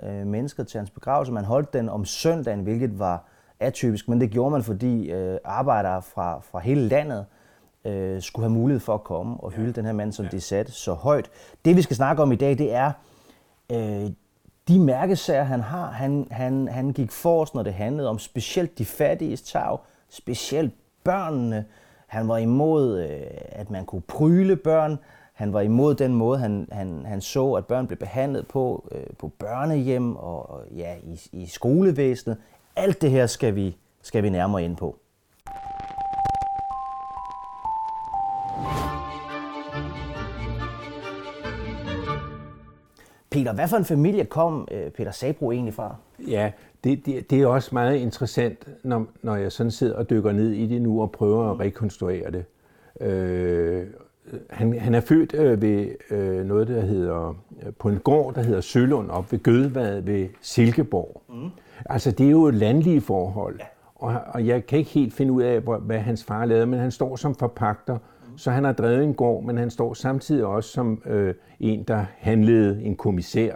50.000 0.02 0.06
øh, 0.06 0.26
mennesker 0.26 0.64
til 0.64 0.78
hans 0.78 0.90
begravelse. 0.90 1.32
Man 1.32 1.44
holdt 1.44 1.72
den 1.72 1.88
om 1.88 2.04
søndagen, 2.04 2.60
hvilket 2.60 2.98
var 2.98 3.24
atypisk, 3.60 4.08
men 4.08 4.20
det 4.20 4.30
gjorde 4.30 4.50
man, 4.50 4.62
fordi 4.62 5.10
øh, 5.10 5.38
arbejdere 5.44 6.02
fra, 6.02 6.40
fra 6.40 6.58
hele 6.58 6.88
landet 6.88 7.26
øh, 7.84 8.22
skulle 8.22 8.44
have 8.44 8.54
mulighed 8.54 8.80
for 8.80 8.94
at 8.94 9.04
komme 9.04 9.36
og 9.40 9.50
hylde 9.50 9.66
ja. 9.66 9.72
den 9.72 9.84
her 9.84 9.92
mand, 9.92 10.12
som 10.12 10.24
ja. 10.24 10.30
de 10.30 10.40
satte 10.40 10.72
så 10.72 10.92
højt. 10.92 11.30
Det 11.64 11.76
vi 11.76 11.82
skal 11.82 11.96
snakke 11.96 12.22
om 12.22 12.32
i 12.32 12.36
dag, 12.36 12.58
det 12.58 12.74
er 12.74 12.92
øh, 13.72 14.10
de 14.68 14.80
mærkesager, 14.80 15.42
han 15.42 15.60
har. 15.60 15.90
Han, 15.90 16.26
han, 16.30 16.68
han 16.68 16.92
gik 16.92 17.10
forrest, 17.10 17.54
når 17.54 17.62
det 17.62 17.74
handlede 17.74 18.08
om 18.08 18.18
specielt 18.18 18.78
de 18.78 18.84
fattige 18.84 19.36
tag, 19.36 19.78
specielt 20.08 20.74
børnene, 21.04 21.64
han 22.12 22.28
var 22.28 22.38
imod, 22.38 23.02
øh, 23.02 23.20
at 23.48 23.70
man 23.70 23.86
kunne 23.86 24.02
pryle 24.02 24.56
børn. 24.56 24.98
Han 25.32 25.52
var 25.52 25.60
imod 25.60 25.94
den 25.94 26.14
måde, 26.14 26.38
han, 26.38 26.68
han, 26.72 27.04
han 27.06 27.20
så, 27.20 27.52
at 27.52 27.66
børn 27.66 27.86
blev 27.86 27.98
behandlet 27.98 28.48
på, 28.48 28.88
øh, 28.92 29.06
på 29.18 29.28
børnehjem 29.28 30.16
og 30.16 30.60
ja, 30.76 30.94
i, 31.02 31.20
i 31.32 31.46
skolevæsenet. 31.46 32.36
Alt 32.76 33.02
det 33.02 33.10
her 33.10 33.26
skal 33.26 33.54
vi, 33.54 33.76
skal 34.02 34.22
vi 34.22 34.30
nærmere 34.30 34.64
ind 34.64 34.76
på. 34.76 34.98
Peter, 43.30 43.52
hvad 43.52 43.68
for 43.68 43.76
en 43.76 43.84
familie 43.84 44.24
kom 44.24 44.68
øh, 44.70 44.90
Peter 44.90 45.10
Sabro 45.10 45.52
egentlig 45.52 45.74
fra? 45.74 45.96
Ja, 46.28 46.52
det, 46.84 47.06
det, 47.06 47.30
det 47.30 47.42
er 47.42 47.46
også 47.46 47.70
meget 47.72 47.96
interessant, 47.96 48.68
når, 48.84 49.06
når 49.22 49.36
jeg 49.36 49.52
sådan 49.52 49.70
sidder 49.70 49.94
og 49.94 50.10
dykker 50.10 50.32
ned 50.32 50.50
i 50.50 50.66
det 50.66 50.82
nu 50.82 51.02
og 51.02 51.12
prøver 51.12 51.50
at 51.50 51.60
rekonstruere 51.60 52.30
det. 52.30 52.44
Øh, 53.00 53.86
han, 54.50 54.78
han 54.78 54.94
er 54.94 55.00
født 55.00 55.34
øh, 55.34 55.62
ved 55.62 55.88
øh, 56.10 56.46
noget, 56.46 56.68
der 56.68 56.80
hedder, 56.80 57.42
øh, 57.66 57.72
på 57.78 57.88
en 57.88 57.98
gård, 57.98 58.34
der 58.34 58.42
hedder 58.42 58.60
Sølund, 58.60 59.10
op 59.10 59.32
ved 59.32 59.42
Gødvad 59.42 60.00
ved 60.00 60.28
Silkeborg. 60.40 61.22
Mm. 61.28 61.50
Altså, 61.86 62.10
det 62.10 62.26
er 62.26 62.30
jo 62.30 62.44
et 62.44 62.54
landlige 62.54 63.00
forhold. 63.00 63.56
Ja. 63.60 63.64
Og, 63.94 64.20
og 64.26 64.46
jeg 64.46 64.66
kan 64.66 64.78
ikke 64.78 64.90
helt 64.90 65.14
finde 65.14 65.32
ud 65.32 65.42
af, 65.42 65.60
hvad 65.60 65.98
hans 65.98 66.24
far 66.24 66.44
lavede, 66.44 66.66
men 66.66 66.80
han 66.80 66.90
står 66.90 67.16
som 67.16 67.34
forpagter, 67.34 67.94
mm. 67.94 68.38
så 68.38 68.50
han 68.50 68.64
har 68.64 68.72
drevet 68.72 69.04
en 69.04 69.14
gård, 69.14 69.44
men 69.44 69.58
han 69.58 69.70
står 69.70 69.94
samtidig 69.94 70.44
også 70.44 70.70
som 70.70 71.02
øh, 71.06 71.34
en, 71.60 71.82
der 71.82 72.04
handlede 72.18 72.82
en 72.82 72.96
kommissær 72.96 73.54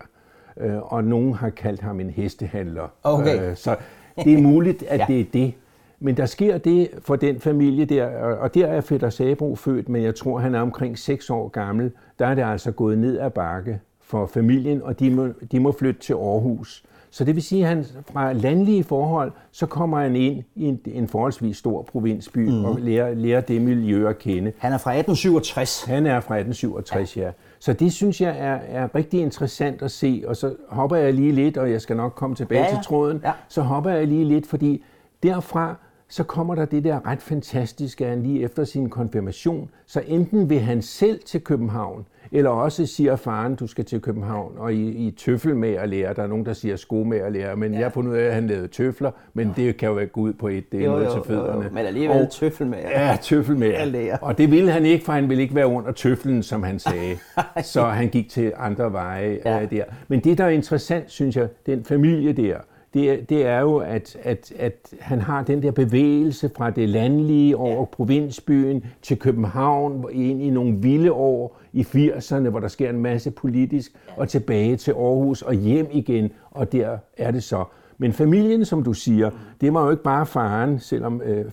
øh, 0.61 0.93
og 0.93 1.05
nogen 1.05 1.35
har 1.35 1.50
kaldt 1.50 1.81
ham 1.81 2.00
en 2.00 2.11
hestehandler. 2.11 2.88
Okay. 3.03 3.50
Øh, 3.50 3.56
så 3.56 3.76
det 4.25 4.32
er 4.32 4.43
muligt, 4.43 4.82
at 4.82 5.00
ja. 5.00 5.05
det 5.08 5.20
er 5.20 5.25
det. 5.32 5.55
Men 6.01 6.17
der 6.17 6.27
sker 6.27 6.58
det 6.58 6.91
for 7.03 7.17
den 7.17 7.41
familie 7.41 7.84
der, 7.84 8.06
og 8.17 8.55
der 8.55 8.67
er 8.67 8.81
Fætter 8.81 9.10
Sabro 9.10 9.55
født, 9.55 9.89
men 9.89 10.03
jeg 10.03 10.15
tror, 10.15 10.39
han 10.39 10.55
er 10.55 10.60
omkring 10.60 10.98
6 10.98 11.31
år 11.31 11.48
gammel. 11.48 11.91
Der 12.19 12.27
er 12.27 12.34
det 12.34 12.43
altså 12.43 12.72
gået 12.72 12.98
ned 12.98 13.19
ad 13.19 13.31
bakke 13.31 13.81
for 14.01 14.27
familien, 14.27 14.82
og 14.82 15.01
de 15.01 15.10
må, 15.10 15.29
de 15.53 15.60
må 15.60 15.72
flytte 15.72 16.01
til 16.01 16.13
Aarhus. 16.13 16.84
Så 17.10 17.25
det 17.25 17.34
vil 17.34 17.43
sige, 17.43 17.63
at 17.63 17.69
han 17.69 17.84
fra 18.13 18.32
landlige 18.32 18.84
forhold, 18.84 19.32
så 19.53 19.67
kommer 19.67 20.01
han 20.01 20.17
ind 20.17 20.44
i 20.55 20.65
en, 20.65 20.81
en 20.86 21.08
forholdsvis 21.08 21.56
stor 21.56 21.82
provinsby 21.82 22.48
mm. 22.48 22.65
og 22.65 22.79
lærer, 22.81 23.15
lærer 23.15 23.41
det 23.41 23.63
miljø 23.63 24.08
at 24.08 24.19
kende. 24.19 24.53
Han 24.58 24.72
er 24.72 24.79
fra 24.79 24.91
1867. 24.91 25.84
Han 25.84 26.06
er 26.06 26.20
fra 26.20 26.34
1867, 26.34 27.17
ja. 27.17 27.22
ja. 27.22 27.31
Så 27.58 27.72
det 27.72 27.93
synes 27.93 28.20
jeg 28.20 28.36
er, 28.39 28.55
er 28.55 28.94
rigtig 28.94 29.20
interessant 29.20 29.82
at 29.82 29.91
se, 29.91 30.25
og 30.27 30.36
så 30.36 30.55
hopper 30.69 30.96
jeg 30.96 31.15
lige 31.15 31.32
lidt, 31.32 31.56
og 31.56 31.70
jeg 31.70 31.81
skal 31.81 31.96
nok 31.96 32.13
komme 32.15 32.36
tilbage 32.36 32.60
ja, 32.60 32.67
ja. 32.67 32.75
til 32.75 32.84
tråden, 32.84 33.20
ja. 33.25 33.32
så 33.48 33.63
hopper 33.63 33.91
jeg 33.91 34.06
lige 34.06 34.25
lidt, 34.25 34.46
fordi 34.46 34.84
derfra 35.22 35.77
så 36.08 36.25
kommer 36.25 36.55
der 36.55 36.65
det 36.65 36.84
der 36.84 37.06
ret 37.06 37.22
fantastiske, 37.22 38.05
at 38.05 38.10
han 38.10 38.22
lige 38.22 38.43
efter 38.43 38.65
sin 38.65 38.91
konfirmation, 38.91 39.70
så 39.86 40.03
enten 40.06 40.51
vil 40.51 40.60
han 40.60 40.82
selv 40.82 41.20
til 41.25 41.41
København, 41.41 42.06
eller 42.36 42.50
også 42.50 42.86
siger 42.86 43.16
faren, 43.16 43.55
du 43.55 43.66
skal 43.66 43.84
til 43.84 44.00
København, 44.00 44.52
og 44.58 44.74
i, 44.74 45.06
i 45.06 45.10
tøffel 45.10 45.56
med 45.56 45.72
at 45.72 45.88
lære. 45.88 46.14
Der 46.14 46.22
er 46.22 46.26
nogen, 46.26 46.46
der 46.46 46.52
siger 46.52 46.76
sko 46.76 47.05
med 47.05 47.19
at 47.19 47.32
lære, 47.32 47.56
men 47.56 47.72
ja. 47.72 47.78
jeg 47.78 47.84
har 47.84 47.90
fundet 47.90 48.12
ud 48.12 48.16
af, 48.16 48.24
at 48.24 48.34
han 48.34 48.46
lavede 48.46 48.69
tøfler, 48.69 49.10
men 49.34 49.52
det 49.56 49.76
kan 49.76 49.88
jo 49.88 49.94
være 49.94 50.06
gå 50.06 50.20
ud 50.20 50.32
på 50.32 50.48
et, 50.48 50.72
det 50.72 50.81
er 50.81 50.84
jo, 50.84 50.90
noget 50.90 51.06
jo, 51.06 51.12
til 51.12 51.22
fødderne. 51.26 51.56
Jo, 51.56 51.62
jo. 51.62 51.69
Men 51.72 51.86
alligevel 51.86 52.16
og, 52.16 52.31
tøffel 52.31 52.66
med 52.66 52.78
Ja, 52.78 53.16
tøffel 53.22 53.56
med 53.56 53.69
at 53.69 54.19
Og 54.22 54.38
det 54.38 54.50
ville 54.50 54.70
han 54.70 54.86
ikke, 54.86 55.05
for 55.05 55.12
han 55.12 55.28
ville 55.28 55.43
ikke 55.43 55.55
være 55.55 55.66
under 55.66 55.93
tøflen, 55.93 56.43
som 56.43 56.62
han 56.62 56.78
sagde. 56.78 57.16
så 57.62 57.84
han 57.84 58.08
gik 58.08 58.31
til 58.31 58.52
andre 58.56 58.93
veje 58.93 59.38
ja. 59.44 59.62
uh, 59.62 59.70
der. 59.70 59.84
Men 60.08 60.20
det, 60.20 60.38
der 60.38 60.44
er 60.44 60.48
interessant, 60.48 61.10
synes 61.10 61.36
jeg, 61.36 61.48
den 61.66 61.84
familie 61.84 62.32
der, 62.32 62.56
det, 62.96 63.29
det 63.29 63.46
er 63.46 63.60
jo, 63.60 63.76
at, 63.76 64.17
at, 64.22 64.53
at 64.58 64.94
han 65.00 65.20
har 65.20 65.43
den 65.43 65.62
der 65.62 65.70
bevægelse 65.70 66.50
fra 66.56 66.70
det 66.70 66.88
landlige 66.88 67.56
over 67.56 67.79
ja. 67.79 67.84
provinsbyen 67.84 68.84
til 69.03 69.19
København, 69.19 70.05
ind 70.12 70.43
i 70.43 70.50
nogle 70.50 70.76
vilde 70.76 71.12
år 71.12 71.60
i 71.72 71.82
80'erne, 71.82 72.48
hvor 72.48 72.60
der 72.60 72.69
sker 72.69 72.91
en 72.91 73.00
masse 73.00 73.31
politisk, 73.31 73.93
ja. 74.08 74.20
og 74.20 74.29
tilbage 74.29 74.76
til 74.76 74.91
Aarhus 74.93 75.43
og 75.43 75.55
hjem 75.55 75.88
igen, 75.93 76.31
og 76.50 76.72
der 76.72 76.98
er 77.17 77.31
det 77.31 77.43
så. 77.43 77.65
Men 77.98 78.12
familien, 78.12 78.65
som 78.65 78.82
du 78.82 78.93
siger, 78.93 79.31
det 79.60 79.74
var 79.74 79.84
jo 79.84 79.91
ikke 79.91 80.03
bare 80.03 80.26
faren, 80.26 80.79
selvom 80.79 81.22
øh, 81.24 81.44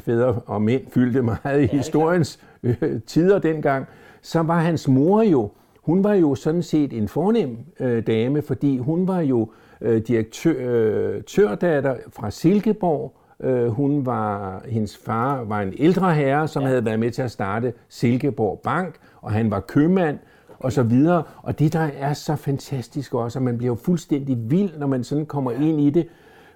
fædre 0.00 0.40
og 0.46 0.62
mænd 0.62 0.82
fyldte 0.90 1.22
meget 1.22 1.60
i 1.60 1.64
ja, 1.64 1.66
historiens 1.66 2.40
øh, 2.62 2.76
tider 3.06 3.38
dengang, 3.38 3.86
så 4.22 4.42
var 4.42 4.60
hans 4.60 4.88
mor 4.88 5.22
jo, 5.22 5.50
hun 5.82 6.04
var 6.04 6.14
jo 6.14 6.34
sådan 6.34 6.62
set 6.62 6.92
en 6.92 7.08
fornem 7.08 7.58
øh, 7.80 8.06
dame, 8.06 8.42
fordi 8.42 8.78
hun 8.78 9.08
var 9.08 9.20
jo 9.20 9.42
øh, 9.42 9.48
direktørdatter 9.80 11.96
fra 12.12 12.30
Silkeborg, 12.30 13.14
Øh, 13.40 13.68
hun 13.68 14.06
var, 14.06 14.62
hendes 14.68 14.96
far 14.96 15.44
var 15.44 15.60
en 15.60 15.74
ældre 15.78 16.14
herre, 16.14 16.48
som 16.48 16.62
ja. 16.62 16.68
havde 16.68 16.84
været 16.84 17.00
med 17.00 17.10
til 17.10 17.22
at 17.22 17.30
starte 17.30 17.72
Silkeborg 17.88 18.60
Bank, 18.64 18.94
og 19.22 19.32
han 19.32 19.50
var 19.50 19.60
købmand 19.60 20.18
og 20.58 20.72
så 20.72 20.82
videre. 20.82 21.22
Og 21.42 21.58
det, 21.58 21.72
der 21.72 21.90
er 21.98 22.12
så 22.12 22.36
fantastisk 22.36 23.14
også, 23.14 23.38
at 23.38 23.42
man 23.42 23.58
bliver 23.58 23.70
jo 23.70 23.74
fuldstændig 23.74 24.50
vild, 24.50 24.78
når 24.78 24.86
man 24.86 25.04
sådan 25.04 25.26
kommer 25.26 25.50
ind 25.50 25.80
i 25.80 25.90
det. 25.90 26.08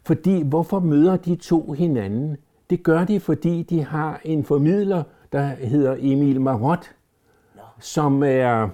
Fordi, 0.05 0.43
hvorfor 0.43 0.81
møder 0.81 1.17
de 1.17 1.37
to 1.37 1.73
hinanden? 1.73 2.37
Det 2.71 2.83
gør 2.83 3.05
de, 3.05 3.21
fordi 3.21 3.63
de 3.63 3.85
har 3.85 4.21
en 4.25 4.45
formidler, 4.45 5.03
der 5.33 5.43
hedder 5.43 5.97
Emil 5.99 6.41
Marot, 6.41 6.91
som 7.81 8.23
er 8.23 8.69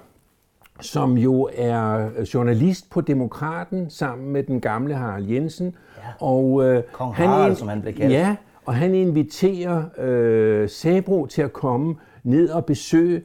som 0.81 1.17
jo 1.17 1.49
er 1.55 2.09
journalist 2.33 2.89
på 2.89 3.01
Demokraten 3.01 3.89
sammen 3.89 4.29
med 4.29 4.43
den 4.43 4.61
gamle 4.61 4.95
Harald 4.95 5.25
Jensen. 5.25 5.75
Ja. 5.97 6.01
Og, 6.19 6.65
øh, 6.65 6.83
Kong 6.91 7.15
han 7.15 7.27
Harald, 7.27 7.55
som 7.55 7.67
han 7.67 7.81
blev 7.81 7.93
kaldt. 7.93 8.13
Ja, 8.13 8.35
og 8.65 8.75
han 8.75 8.95
inviterer 8.95 9.83
øh, 9.97 10.69
Sabro 10.69 11.25
til 11.25 11.41
at 11.41 11.53
komme 11.53 11.95
ned 12.23 12.49
og 12.49 12.65
besøge 12.65 13.21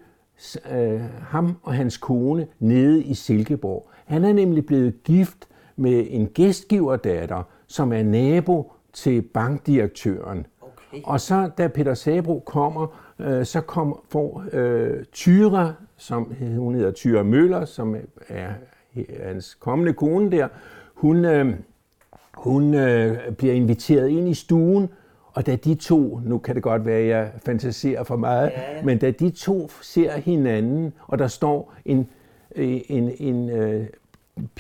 øh, 0.73 1.01
ham 1.21 1.57
og 1.63 1.75
hans 1.75 1.97
kone 1.97 2.47
nede 2.59 3.03
i 3.03 3.15
Silkeborg. 3.15 3.89
Han 4.05 4.25
er 4.25 4.33
nemlig 4.33 4.67
blevet 4.67 5.03
gift 5.05 5.49
med 5.77 6.07
en 6.11 6.27
gæstgiverdatter, 6.27 7.43
som 7.67 7.93
er 7.93 8.03
nabo 8.03 8.73
til 8.93 9.23
bankdirektøren. 9.23 10.47
Okay. 10.61 11.03
Og 11.05 11.21
så 11.21 11.51
da 11.59 11.69
Peter 11.69 11.95
Sabro 11.95 12.43
kommer, 12.47 12.87
øh, 13.19 13.45
så 13.45 13.61
kom, 13.61 14.01
får 14.09 14.45
øh, 14.53 15.05
Tyra, 15.13 15.73
som 15.97 16.33
hun 16.57 16.75
hedder 16.75 16.91
Tyra 16.91 17.23
Møller, 17.23 17.65
som 17.65 17.97
er 18.29 18.53
hans 19.23 19.55
kommende 19.55 19.93
kone 19.93 20.31
der, 20.31 20.49
hun, 20.95 21.25
øh, 21.25 21.55
hun 22.35 22.75
øh, 22.75 23.33
bliver 23.39 23.55
inviteret 23.55 24.09
ind 24.09 24.29
i 24.29 24.35
stuen, 24.35 24.89
og 25.33 25.47
da 25.47 25.57
de 25.57 25.75
to, 25.75 26.21
nu 26.25 26.39
kan 26.39 26.55
det 26.55 26.63
godt 26.63 26.87
være, 26.87 26.99
at 26.99 27.09
jeg 27.09 27.33
fantaserer 27.45 28.05
for 28.05 28.17
meget, 28.17 28.51
ja, 28.51 28.77
ja. 28.77 28.83
men 28.83 28.99
da 28.99 29.11
de 29.11 29.31
to 29.31 29.71
ser 29.83 30.17
hinanden, 30.17 30.93
og 31.07 31.19
der 31.19 31.27
står 31.27 31.75
en, 31.85 32.09
en, 32.57 32.83
en, 32.89 33.11
en, 33.19 33.51
øh, 33.51 33.87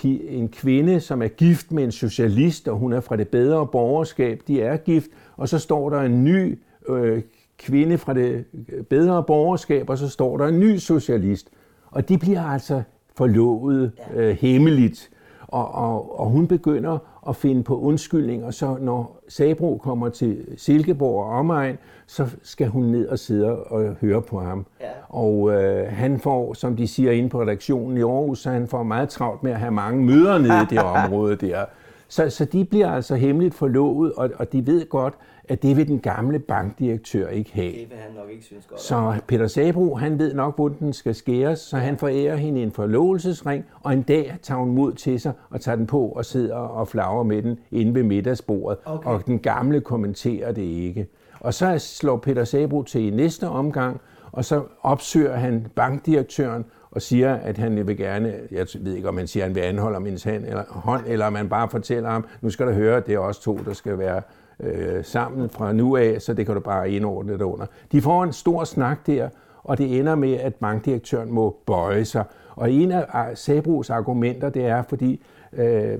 en 0.05 0.49
kvinde, 0.49 1.01
som 1.01 1.23
er 1.23 1.29
gift 1.29 1.73
med 1.73 1.85
en 1.85 1.93
socialist, 1.93 2.69
og 2.69 2.77
hun 2.77 2.93
er 2.93 3.01
fra 3.01 3.17
det 3.17 3.29
bedre 3.29 3.67
borgerskab, 3.67 4.41
de 4.49 4.63
er 4.63 4.77
gift, 4.77 5.11
og 5.37 5.49
så 5.49 5.59
står 5.59 5.91
der 5.91 6.01
en 6.01 6.25
ny 6.25 6.59
øh, 6.89 7.23
kvinde 7.59 7.99
fra 7.99 8.15
det 8.15 8.45
bedre 8.91 9.23
borgerskab, 9.23 9.91
og 9.91 9.99
så 9.99 10.09
står 10.09 10.37
der 10.37 10.47
en 10.47 10.61
ny 10.61 10.77
socialist. 10.77 11.51
Og 11.91 12.09
de 12.09 12.19
bliver 12.19 12.43
altså 12.43 12.83
forlovet 13.17 13.93
øh, 14.15 14.37
hemmeligt. 14.41 15.11
Og, 15.49 15.75
og, 15.75 16.21
og 16.21 16.27
hun 16.27 16.47
begynder 16.47 16.99
at 17.29 17.37
finde 17.37 17.63
på 17.63 17.81
undskyldninger, 17.81 18.51
så 18.51 18.77
når 18.81 19.21
Sabro 19.29 19.81
kommer 19.83 20.09
til 20.09 20.47
Silkeborg 20.57 21.25
og 21.25 21.31
omegn, 21.31 21.79
så 22.07 22.27
skal 22.43 22.69
hun 22.69 22.85
ned 22.85 23.09
og 23.09 23.19
sidde 23.19 23.63
og 23.63 23.97
høre 24.01 24.23
på 24.23 24.41
ham. 24.41 24.67
Ja. 24.81 24.87
Og 25.09 25.53
øh, 25.53 25.87
han 25.93 26.19
får, 26.19 26.55
som 26.55 26.77
de 26.77 26.89
siger 26.89 27.13
inde 27.13 27.29
på 27.29 27.43
redaktionen 27.43 27.97
i 27.97 28.01
Aarhus, 28.01 28.39
så 28.39 28.51
han 28.51 28.69
får 28.69 28.83
meget 28.83 29.09
travlt 29.09 29.43
med 29.43 29.53
at 29.53 29.59
have 29.59 29.71
mange 29.71 30.05
møder 30.05 30.39
nede 30.39 30.63
i 30.63 30.67
det 30.71 30.79
område 31.05 31.37
der. 31.37 31.65
Så, 32.09 32.31
så 32.31 32.45
de 32.45 32.65
bliver 32.65 32.91
altså 32.91 33.15
hemmeligt 33.15 33.55
forlovet, 33.55 34.13
og, 34.13 34.31
og 34.37 34.53
de 34.53 34.67
ved 34.67 34.89
godt, 34.89 35.15
at 35.49 35.63
det 35.63 35.77
vil 35.77 35.89
den 35.89 36.01
gamle 36.01 36.39
bankdirektør 36.39 37.29
ikke 37.29 37.53
have. 37.53 37.73
Det 37.73 37.91
vil 37.91 37.99
han 37.99 38.13
nok 38.17 38.31
ikke 38.31 38.45
synes 38.45 38.67
godt. 38.67 38.81
Så 38.81 39.15
Peter 39.29 39.47
Sabro, 39.47 39.95
han 39.95 40.19
ved 40.19 40.35
nok, 40.35 40.57
hvor 40.57 40.69
den 40.69 40.93
skal 40.93 41.15
skæres, 41.15 41.59
så 41.59 41.77
han 41.77 41.99
forærer 41.99 42.37
hende 42.37 42.63
en 42.63 42.73
forlovelsesring, 42.73 43.65
og 43.83 43.93
en 43.93 44.03
dag 44.03 44.37
tager 44.43 44.59
hun 44.59 44.75
mod 44.75 44.93
til 44.93 45.21
sig 45.21 45.33
og 45.51 45.61
tager 45.61 45.77
den 45.77 45.87
på 45.87 46.09
og 46.09 46.25
sidder 46.25 46.55
og 46.57 46.89
flager 46.89 47.23
med 47.23 47.43
den 47.43 47.59
inde 47.71 47.95
ved 47.95 48.03
middagsbordet. 48.03 48.79
Okay. 48.85 49.11
Og 49.11 49.27
den 49.27 49.39
gamle 49.39 49.81
kommenterer 49.81 50.53
det 50.53 50.63
ikke. 50.63 51.07
Og 51.41 51.55
så 51.55 51.79
slår 51.79 52.17
Peter 52.17 52.45
Sabro 52.45 52.83
til 52.83 53.01
i 53.01 53.11
næste 53.11 53.49
omgang, 53.49 54.01
og 54.33 54.45
så 54.45 54.63
opsøger 54.83 55.37
han 55.37 55.67
bankdirektøren 55.75 56.65
og 56.91 57.03
siger, 57.03 57.35
at 57.35 57.59
han 57.59 57.87
vil 57.87 57.97
gerne, 57.97 58.35
jeg 58.51 58.67
ved 58.81 58.95
ikke, 58.95 59.09
om 59.09 59.17
han 59.19 59.27
siger, 59.27 59.45
at 59.45 59.49
han 59.49 59.55
vil 59.55 59.61
anholde 59.61 59.97
om 59.97 60.05
hendes 60.05 60.25
hånd, 60.25 60.45
eller, 60.45 60.65
hånd, 60.69 61.03
eller 61.07 61.27
om 61.27 61.33
man 61.33 61.49
bare 61.49 61.69
fortæller 61.69 62.11
ham, 62.11 62.27
nu 62.41 62.51
skal 62.51 62.67
du 62.67 62.73
høre, 62.73 63.01
det 63.01 63.15
er 63.15 63.19
også 63.19 63.43
to, 63.43 63.59
der 63.65 63.73
skal 63.73 63.99
være 63.99 64.23
øh, 64.61 65.05
sammen 65.05 65.51
fra 65.51 65.73
nu 65.73 65.97
af, 65.97 66.23
så 66.23 66.35
det 66.35 66.47
kan 66.47 66.55
du 66.55 66.61
bare 66.61 66.91
indordne 66.91 67.33
det 67.33 67.43
under. 67.43 67.67
De 67.93 68.03
får 68.03 68.25
en 68.25 68.33
stor 68.33 68.65
snak 68.65 69.07
der, 69.07 69.29
og 69.63 69.79
det 69.79 69.99
ender 69.99 70.15
med, 70.15 70.33
at 70.33 70.55
bankdirektøren 70.55 71.33
må 71.33 71.57
bøje 71.67 72.05
sig. 72.05 72.25
Og 72.57 72.73
en 72.73 72.93
af 72.93 73.39
Sabros 73.39 73.91
argumenter, 73.91 74.49
det 74.49 74.67
er, 74.67 74.83
fordi 74.83 75.21
øh, 75.53 75.99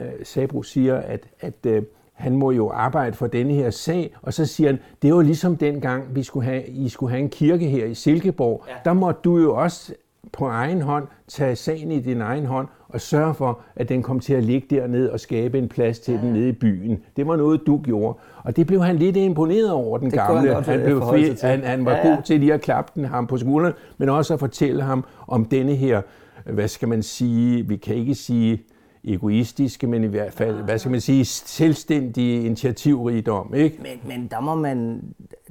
øh, 0.00 0.06
Sabro 0.22 0.62
siger, 0.62 0.96
at, 0.96 1.20
at 1.40 1.66
øh, 1.66 1.82
han 2.12 2.36
må 2.36 2.50
jo 2.50 2.70
arbejde 2.70 3.16
for 3.16 3.26
denne 3.26 3.54
her 3.54 3.70
sag, 3.70 4.14
og 4.22 4.34
så 4.34 4.46
siger 4.46 4.70
han, 4.70 4.78
det 5.02 5.14
var 5.14 5.22
ligesom 5.22 5.56
dengang, 5.56 6.14
vi 6.14 6.22
skulle 6.22 6.46
have, 6.46 6.66
I 6.66 6.88
skulle 6.88 7.10
have 7.10 7.22
en 7.22 7.28
kirke 7.28 7.66
her 7.66 7.84
i 7.84 7.94
Silkeborg. 7.94 8.64
Ja. 8.68 8.74
Der 8.84 8.92
måtte 8.92 9.20
du 9.24 9.38
jo 9.38 9.54
også 9.54 9.94
på 10.32 10.46
egen 10.46 10.82
hånd 10.82 11.06
tage 11.28 11.56
sagen 11.56 11.90
i 11.92 12.00
din 12.00 12.20
egen 12.20 12.46
hånd 12.46 12.68
og 12.88 13.00
sørge 13.00 13.34
for, 13.34 13.60
at 13.76 13.88
den 13.88 14.02
kom 14.02 14.20
til 14.20 14.34
at 14.34 14.44
ligge 14.44 14.76
dernede 14.76 15.12
og 15.12 15.20
skabe 15.20 15.58
en 15.58 15.68
plads 15.68 15.98
til 15.98 16.14
ja. 16.14 16.20
den 16.20 16.32
nede 16.32 16.48
i 16.48 16.52
byen. 16.52 17.02
Det 17.16 17.26
var 17.26 17.36
noget, 17.36 17.60
du 17.66 17.80
gjorde. 17.84 18.18
Og 18.44 18.56
det 18.56 18.66
blev 18.66 18.82
han 18.82 18.96
lidt 18.96 19.16
imponeret 19.16 19.70
over, 19.70 19.98
den 19.98 20.10
det 20.10 20.18
gamle. 20.18 20.54
Han, 20.54 20.64
han, 20.64 20.80
blev 20.84 21.00
fri, 21.00 21.36
han, 21.42 21.64
han 21.64 21.84
var 21.84 21.92
ja, 21.92 22.08
ja. 22.08 22.14
god 22.14 22.22
til 22.22 22.40
lige 22.40 22.54
at 22.54 22.60
klappe 22.60 22.92
den 22.94 23.04
ham 23.04 23.26
på 23.26 23.36
skulderen, 23.38 23.74
men 23.98 24.08
også 24.08 24.34
at 24.34 24.40
fortælle 24.40 24.82
ham 24.82 25.04
om 25.26 25.44
denne 25.44 25.74
her, 25.74 26.02
hvad 26.44 26.68
skal 26.68 26.88
man 26.88 27.02
sige, 27.02 27.68
vi 27.68 27.76
kan 27.76 27.94
ikke 27.94 28.14
sige 28.14 28.62
egoistiske, 29.04 29.86
men 29.86 30.04
i 30.04 30.06
hvert 30.06 30.32
fald, 30.32 30.62
hvad 30.62 30.78
skal 30.78 30.90
man 30.90 31.00
sige, 31.00 31.24
selvstændige 31.24 32.42
initiativrigdom. 32.44 33.54
Ikke? 33.54 33.78
Men, 33.82 34.16
men 34.16 34.28
der, 34.30 34.40
må 34.40 34.54
man, 34.54 35.02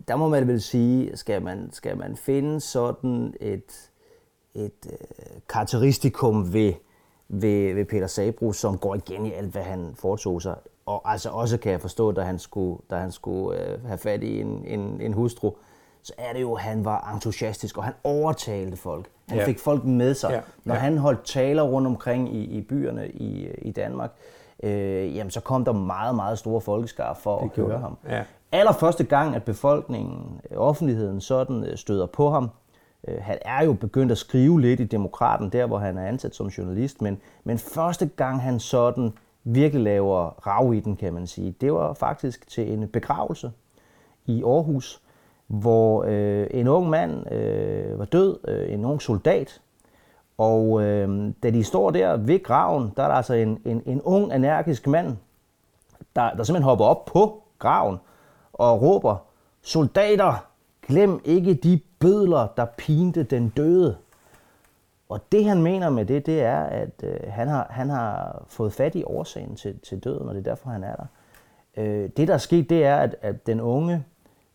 der 0.07 0.15
må 0.15 0.29
man 0.29 0.47
vel 0.47 0.61
sige, 0.61 1.17
skal 1.17 1.41
man, 1.41 1.69
skal 1.71 1.97
man 1.97 2.15
finde 2.15 2.59
sådan 2.59 3.33
et, 3.41 3.89
et 4.55 4.85
uh, 4.85 4.91
karakteristikum 5.49 6.53
ved, 6.53 6.73
ved, 7.29 7.73
ved 7.73 7.85
Peter 7.85 8.07
Sabro, 8.07 8.53
som 8.53 8.77
går 8.77 8.95
igen 8.95 9.25
i 9.25 9.31
alt, 9.31 9.51
hvad 9.51 9.63
han 9.63 9.91
foretog 9.95 10.41
sig. 10.41 10.55
Og 10.85 11.11
altså 11.11 11.29
også 11.29 11.57
kan 11.57 11.71
jeg 11.71 11.81
forstå, 11.81 12.11
da 12.11 12.21
han 12.21 12.39
skulle, 12.39 12.81
da 12.89 12.95
han 12.95 13.11
skulle 13.11 13.59
uh, 13.59 13.87
have 13.87 13.97
fat 13.97 14.23
i 14.23 14.41
en, 14.41 14.63
en, 14.65 15.01
en 15.01 15.13
hustru, 15.13 15.51
så 16.03 16.13
er 16.17 16.33
det 16.33 16.41
jo, 16.41 16.53
at 16.53 16.61
han 16.61 16.85
var 16.85 17.11
entusiastisk, 17.13 17.77
og 17.77 17.83
han 17.83 17.93
overtalte 18.03 18.77
folk. 18.77 19.09
Han 19.27 19.37
ja. 19.37 19.45
fik 19.45 19.59
folk 19.59 19.83
med 19.83 20.13
sig. 20.13 20.29
Ja. 20.31 20.39
Når 20.63 20.75
ja. 20.75 20.81
han 20.81 20.97
holdt 20.97 21.25
taler 21.25 21.63
rundt 21.63 21.87
omkring 21.87 22.35
i, 22.35 22.43
i 22.43 22.61
byerne 22.61 23.09
i, 23.09 23.47
i 23.47 23.71
Danmark, 23.71 24.11
øh, 24.63 25.15
jamen, 25.15 25.31
så 25.31 25.41
kom 25.41 25.65
der 25.65 25.71
meget, 25.71 26.15
meget 26.15 26.39
store 26.39 26.61
folkeskar 26.61 27.13
for 27.13 27.39
det 27.39 27.61
at 27.61 27.67
høre 27.67 27.79
ham. 27.79 27.97
Ja. 28.09 28.23
Allerførste 28.51 29.03
gang, 29.03 29.35
at 29.35 29.43
befolkningen, 29.43 30.41
offentligheden 30.55 31.21
sådan 31.21 31.63
øh, 31.63 31.77
støder 31.77 32.05
på 32.05 32.29
ham, 32.29 32.49
øh, 33.07 33.17
han 33.21 33.37
er 33.41 33.63
jo 33.63 33.73
begyndt 33.73 34.11
at 34.11 34.17
skrive 34.17 34.61
lidt 34.61 34.79
i 34.79 34.83
Demokraten, 34.83 35.49
der 35.49 35.65
hvor 35.65 35.77
han 35.77 35.97
er 35.97 36.07
ansat 36.07 36.35
som 36.35 36.47
journalist, 36.47 37.01
men, 37.01 37.21
men 37.43 37.57
første 37.57 38.05
gang 38.05 38.41
han 38.41 38.59
sådan 38.59 39.13
virkelig 39.43 39.83
laver 39.83 40.47
rav 40.47 40.73
i 40.73 40.79
den, 40.79 40.95
kan 40.95 41.13
man 41.13 41.27
sige, 41.27 41.55
det 41.61 41.73
var 41.73 41.93
faktisk 41.93 42.47
til 42.47 42.73
en 42.73 42.87
begravelse 42.87 43.51
i 44.25 44.43
Aarhus, 44.43 45.01
hvor 45.47 46.03
øh, 46.07 46.47
en 46.51 46.67
ung 46.67 46.89
mand 46.89 47.33
øh, 47.33 47.99
var 47.99 48.05
død, 48.05 48.39
øh, 48.47 48.73
en 48.73 48.85
ung 48.85 49.01
soldat, 49.01 49.61
og 50.37 50.83
øh, 50.83 51.33
da 51.43 51.49
de 51.49 51.63
står 51.63 51.91
der 51.91 52.17
ved 52.17 52.43
graven, 52.43 52.91
der 52.97 53.03
er 53.03 53.07
der 53.07 53.15
altså 53.15 53.33
en, 53.33 53.61
en, 53.65 53.83
en 53.85 54.01
ung, 54.01 54.33
energisk 54.33 54.87
mand, 54.87 55.17
der, 56.15 56.33
der 56.33 56.43
simpelthen 56.43 56.63
hopper 56.63 56.85
op 56.85 57.05
på 57.05 57.43
graven 57.59 57.97
og 58.53 58.81
råber, 58.81 59.15
soldater, 59.61 60.45
glem 60.87 61.21
ikke 61.25 61.53
de 61.53 61.79
bødler, 61.99 62.47
der 62.57 62.65
pinte 62.65 63.23
den 63.23 63.49
døde. 63.49 63.97
Og 65.09 65.31
det 65.31 65.45
han 65.45 65.61
mener 65.61 65.89
med 65.89 66.05
det, 66.05 66.25
det 66.25 66.41
er, 66.41 66.59
at 66.59 67.03
øh, 67.03 67.19
han, 67.27 67.47
har, 67.47 67.67
han 67.69 67.89
har 67.89 68.43
fået 68.47 68.73
fat 68.73 68.95
i 68.95 69.03
årsagen 69.03 69.55
til, 69.55 69.79
til 69.79 69.99
døden, 69.99 70.29
og 70.29 70.35
det 70.35 70.47
er 70.47 70.51
derfor, 70.51 70.69
han 70.69 70.83
er 70.83 70.95
der. 70.95 71.05
Øh, 71.77 72.09
det, 72.17 72.27
der 72.27 72.33
er 72.33 72.37
sket, 72.37 72.69
det 72.69 72.85
er, 72.85 72.95
at, 72.95 73.15
at 73.21 73.47
den 73.47 73.61
unge 73.61 74.03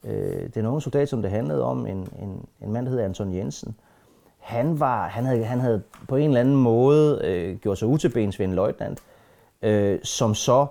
øh, 0.04 0.48
den 0.54 0.66
unge 0.66 0.80
soldat, 0.82 1.08
som 1.08 1.22
det 1.22 1.30
handlede 1.30 1.62
om, 1.62 1.86
en, 1.86 2.08
en, 2.22 2.46
en 2.60 2.72
mand, 2.72 2.86
der 2.86 2.90
hedder 2.90 3.04
Anton 3.04 3.34
Jensen, 3.34 3.74
han, 4.38 4.80
var, 4.80 5.08
han, 5.08 5.24
havde, 5.24 5.44
han 5.44 5.60
havde 5.60 5.82
på 6.08 6.16
en 6.16 6.28
eller 6.28 6.40
anden 6.40 6.56
måde 6.56 7.20
øh, 7.24 7.56
gjort 7.56 7.78
sig 7.78 7.88
utilbens 7.88 8.38
ved 8.38 8.46
en 8.46 8.54
løjtnant, 8.54 8.98
øh, 9.62 9.98
som 10.02 10.34
så 10.34 10.66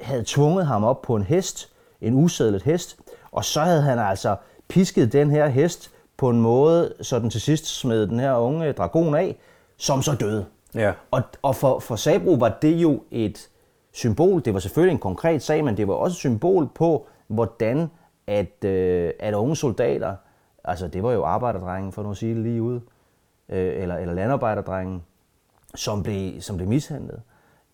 havde 0.00 0.24
tvunget 0.26 0.66
ham 0.66 0.84
op 0.84 1.02
på 1.02 1.16
en 1.16 1.22
hest, 1.22 1.72
en 2.00 2.14
usædlet 2.14 2.62
hest, 2.62 2.98
og 3.32 3.44
så 3.44 3.60
havde 3.60 3.82
han 3.82 3.98
altså 3.98 4.36
pisket 4.68 5.12
den 5.12 5.30
her 5.30 5.46
hest 5.46 5.90
på 6.20 6.30
en 6.30 6.40
måde, 6.40 6.94
så 7.00 7.18
den 7.18 7.30
til 7.30 7.40
sidst 7.40 7.66
smed 7.66 8.06
den 8.06 8.20
her 8.20 8.34
unge 8.34 8.72
dragon 8.72 9.14
af, 9.14 9.36
som 9.76 10.02
så 10.02 10.14
døde. 10.14 10.46
Ja. 10.74 10.92
Og, 11.10 11.22
og 11.42 11.56
for, 11.56 11.78
for 11.78 11.96
Sabro 11.96 12.32
var 12.32 12.58
det 12.62 12.76
jo 12.76 13.02
et 13.10 13.48
symbol, 13.92 14.44
det 14.44 14.54
var 14.54 14.60
selvfølgelig 14.60 14.92
en 14.92 14.98
konkret 14.98 15.42
sag, 15.42 15.64
men 15.64 15.76
det 15.76 15.88
var 15.88 15.94
også 15.94 16.14
et 16.14 16.18
symbol 16.18 16.68
på, 16.74 17.06
hvordan 17.26 17.90
at, 18.26 18.64
øh, 18.64 19.12
at 19.18 19.34
unge 19.34 19.56
soldater, 19.56 20.16
altså 20.64 20.88
det 20.88 21.02
var 21.02 21.12
jo 21.12 21.24
arbejderdrengen, 21.24 21.92
for 21.92 22.02
nu 22.02 22.10
at 22.10 22.16
sige 22.16 22.34
det 22.34 22.42
lige 22.42 22.62
ud, 22.62 22.80
øh, 23.48 23.82
eller, 23.82 23.96
eller 23.96 24.14
landarbejderdrengen, 24.14 25.02
som 25.74 26.02
blev, 26.02 26.40
som 26.40 26.56
blev 26.56 26.68
mishandlet. 26.68 27.22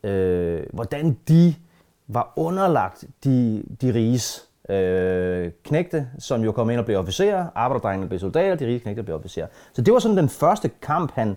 Øh, 0.03 0.67
hvordan 0.73 1.19
de 1.29 1.55
var 2.09 2.33
underlagt 2.37 3.05
de, 3.25 3.63
de 3.81 3.95
riges 3.95 4.49
øh, 4.69 5.51
knægte, 5.65 6.09
som 6.19 6.45
jo 6.45 6.53
kom 6.53 6.71
ind 6.71 6.79
og 6.79 6.85
blev 6.85 6.99
officerer, 6.99 7.47
arbejderdrengene 7.55 8.09
blev 8.09 8.21
soldater, 8.21 8.55
de 8.55 8.67
rige 8.67 8.81
knægte 8.81 9.03
blev 9.03 9.17
officerer. 9.17 9.47
Så 9.73 9.83
det 9.83 9.95
var 9.95 9.99
sådan 9.99 10.17
den 10.17 10.29
første 10.29 10.71
kamp, 10.83 11.13
han, 11.15 11.37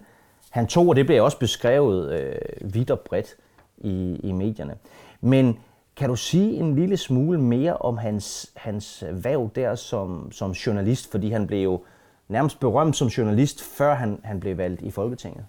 han 0.50 0.68
tog, 0.68 0.88
og 0.88 0.96
det 0.96 1.06
blev 1.06 1.24
også 1.24 1.40
beskrevet 1.40 2.12
øh, 2.12 2.74
vidt 2.74 2.92
og 2.92 3.00
bredt 3.00 3.36
i, 3.78 4.20
i 4.24 4.32
medierne. 4.32 4.76
Men 5.22 5.60
kan 5.96 6.10
du 6.10 6.16
sige 6.16 6.54
en 6.54 6.76
lille 6.76 6.98
smule 6.98 7.42
mere 7.42 7.78
om 7.78 7.98
hans, 7.98 8.52
hans 8.56 9.04
væv 9.12 9.50
der 9.56 9.76
som, 9.76 10.32
som 10.32 10.52
journalist? 10.52 11.12
Fordi 11.12 11.30
han 11.30 11.48
blev 11.48 11.64
jo 11.64 11.82
nærmest 12.28 12.60
berømt 12.60 12.96
som 12.96 13.08
journalist, 13.08 13.64
før 13.64 13.94
han, 13.94 14.20
han 14.24 14.40
blev 14.40 14.58
valgt 14.58 14.82
i 14.82 14.92
Folketinget. 14.92 15.46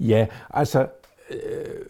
Ja, 0.00 0.26
altså 0.50 0.86
øh, 1.30 1.86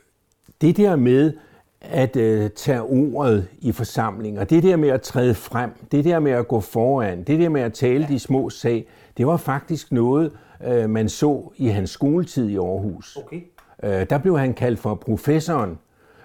det 0.60 0.76
der 0.76 0.96
med 0.96 1.32
at 1.80 2.16
øh, 2.16 2.50
tage 2.50 2.82
ordet 2.82 3.48
i 3.60 3.72
forsamlinger, 3.72 4.44
det 4.44 4.62
der 4.62 4.76
med 4.76 4.88
at 4.88 5.02
træde 5.02 5.34
frem, 5.34 5.70
det 5.92 6.04
der 6.04 6.18
med 6.18 6.32
at 6.32 6.48
gå 6.48 6.60
foran, 6.60 7.22
det 7.22 7.40
der 7.40 7.48
med 7.48 7.60
at 7.60 7.72
tale 7.72 8.06
de 8.08 8.18
små 8.18 8.50
sag, 8.50 8.86
det 9.16 9.26
var 9.26 9.36
faktisk 9.36 9.92
noget, 9.92 10.32
øh, 10.66 10.90
man 10.90 11.08
så 11.08 11.52
i 11.56 11.66
hans 11.66 11.90
skoletid 11.90 12.48
i 12.48 12.56
Aarhus. 12.56 13.18
Okay. 13.26 13.40
Øh, 13.82 14.06
der 14.10 14.18
blev 14.18 14.38
han 14.38 14.54
kaldt 14.54 14.78
for 14.78 14.94
professoren 14.94 15.78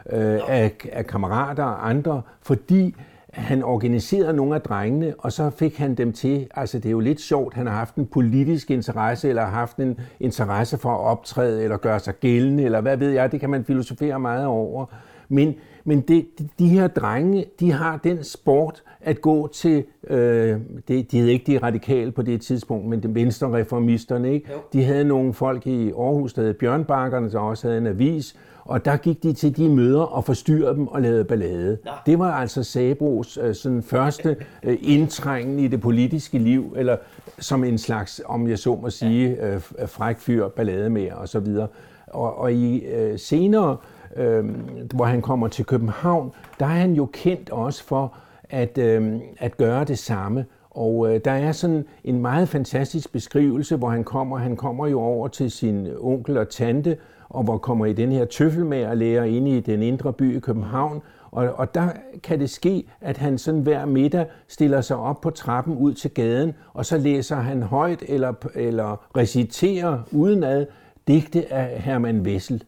øh, 0.10 0.40
af, 0.48 0.72
af 0.92 1.08
kammerater 1.08 1.64
og 1.64 1.90
andre, 1.90 2.22
fordi 2.42 2.96
han 3.34 3.64
organiserede 3.64 4.34
nogle 4.34 4.56
af 4.56 4.62
drengene, 4.62 5.14
og 5.18 5.32
så 5.32 5.50
fik 5.50 5.78
han 5.78 5.96
dem 5.96 6.14
til, 6.14 6.48
altså 6.56 6.78
det 6.78 6.86
er 6.86 6.92
jo 6.92 7.00
lidt 7.00 7.22
sjovt, 7.22 7.54
han 7.54 7.68
har 7.68 7.74
haft 7.74 7.96
en 7.96 8.06
politisk 8.06 8.72
interesse, 8.72 9.30
eller 9.30 9.46
haft 9.46 9.78
en 9.78 10.00
interesse 10.20 10.78
for 10.78 10.90
at 10.90 11.00
optræde, 11.00 11.64
eller 11.64 11.78
gøre 11.78 12.00
sig 12.00 12.14
gældende, 12.20 12.64
eller 12.64 12.82
hvad 12.82 12.98
ved 12.98 13.10
jeg, 13.10 13.32
det 13.32 13.40
kan 13.40 13.50
man 13.50 13.66
filosofere 13.66 14.20
meget 14.20 14.46
over. 14.46 14.86
Men, 15.30 15.56
men 15.84 16.02
det, 16.02 16.26
de 16.60 16.70
her 16.70 16.88
drenge, 16.88 17.46
de 17.60 17.72
har 17.72 18.00
den 18.04 18.24
sport 18.24 18.84
at 19.02 19.22
gå 19.22 19.48
til, 19.48 19.84
øh, 20.08 20.60
det, 20.88 21.12
de 21.12 21.20
hed 21.20 21.28
ikke 21.28 21.52
de 21.52 21.58
radikale 21.58 22.12
på 22.12 22.22
det 22.22 22.42
tidspunkt, 22.42 22.86
men 22.86 23.04
de 23.04 23.16
venstre 23.16 23.54
reformisterne, 23.54 24.34
ikke? 24.34 24.50
De 24.74 24.84
havde 24.84 25.04
nogle 25.04 25.34
folk 25.34 25.68
i 25.68 25.92
Aarhus, 25.92 26.34
der 26.34 26.42
hed 26.42 26.54
Bjørnbakkerne, 26.54 27.32
der 27.32 27.40
også 27.40 27.68
havde 27.68 27.78
en 27.78 27.88
avis, 27.88 28.36
og 28.66 28.86
der 28.86 28.98
gik 28.98 29.24
de 29.24 29.34
til 29.34 29.58
de 29.58 29.70
møder 29.70 30.02
og 30.02 30.24
forstyrrede 30.26 30.76
dem 30.76 30.88
og 30.88 31.02
lavede 31.02 31.24
ballade. 31.24 31.78
Ja. 31.86 31.92
Det 32.06 32.20
var 32.20 32.32
altså 32.32 32.64
Sabros 32.64 33.40
øh, 33.42 33.56
sådan 33.56 33.84
første 33.84 34.36
øh, 34.64 34.78
indtrængen 34.82 35.60
i 35.60 35.68
det 35.68 35.82
politiske 35.82 36.38
liv, 36.38 36.74
eller 36.78 36.98
som 37.40 37.64
en 37.64 37.78
slags, 37.78 38.22
om 38.26 38.48
jeg 38.48 38.60
så 38.60 38.76
må 38.82 38.90
sige, 38.90 39.46
øh, 39.46 39.62
fræk 39.88 40.20
fyr, 40.20 40.48
ballade 40.48 40.90
med 40.90 41.12
og 41.12 41.30
så 41.30 41.40
videre. 41.40 41.68
Og, 42.08 42.38
og 42.38 42.54
i 42.54 42.86
øh, 42.86 43.20
senere, 43.20 43.72
øh, 43.72 43.78
Øhm, 44.16 44.88
hvor 44.94 45.06
han 45.06 45.22
kommer 45.22 45.48
til 45.48 45.66
København, 45.66 46.32
der 46.60 46.66
er 46.66 46.70
han 46.70 46.94
jo 46.94 47.06
kendt 47.14 47.50
også 47.50 47.84
for 47.84 48.14
at, 48.50 48.78
øh, 48.78 49.20
at 49.38 49.58
gøre 49.58 49.84
det 49.84 50.00
samme. 50.00 50.46
Og 50.70 51.14
øh, 51.14 51.22
der 51.26 51.32
er 51.32 51.52
sådan 51.52 51.86
en 52.04 52.22
meget 52.22 52.50
fantastisk 52.50 53.12
beskrivelse, 53.12 53.76
hvor 53.76 53.90
han 53.90 54.04
kommer. 54.04 54.38
Han 54.38 54.56
kommer 54.56 54.88
jo 54.88 55.02
over 55.02 55.28
til 55.28 55.52
sin 55.52 55.88
onkel 56.00 56.38
og 56.38 56.50
tante, 56.50 56.98
og 57.30 57.44
hvor 57.44 57.58
kommer 57.58 57.86
i 57.86 57.94
den 57.94 58.12
her 58.12 58.26
tøffelmagerlærer 58.26 59.24
inde 59.24 59.58
i 59.58 59.60
den 59.60 59.82
indre 59.82 60.14
by 60.14 60.38
i 60.38 60.40
København. 60.40 61.02
Og, 61.32 61.54
og 61.56 61.76
der 61.76 61.88
kan 62.24 62.40
det 62.40 62.50
ske, 62.50 62.84
at 63.02 63.18
han 63.18 63.38
sådan 63.38 63.62
hver 63.62 63.86
middag 63.86 64.26
stiller 64.48 64.82
sig 64.82 64.98
op 64.98 65.22
på 65.22 65.30
trappen 65.30 65.78
ud 65.78 65.94
til 65.94 66.12
gaden, 66.12 66.54
og 66.74 66.86
så 66.86 66.98
læser 66.98 67.36
han 67.36 67.64
højt 67.64 68.04
eller, 68.08 68.34
eller 68.56 69.18
reciterer 69.18 70.00
udenad 70.12 70.66
digte 71.08 71.54
af 71.54 71.82
Herman 71.82 72.22
Wessel. 72.22 72.64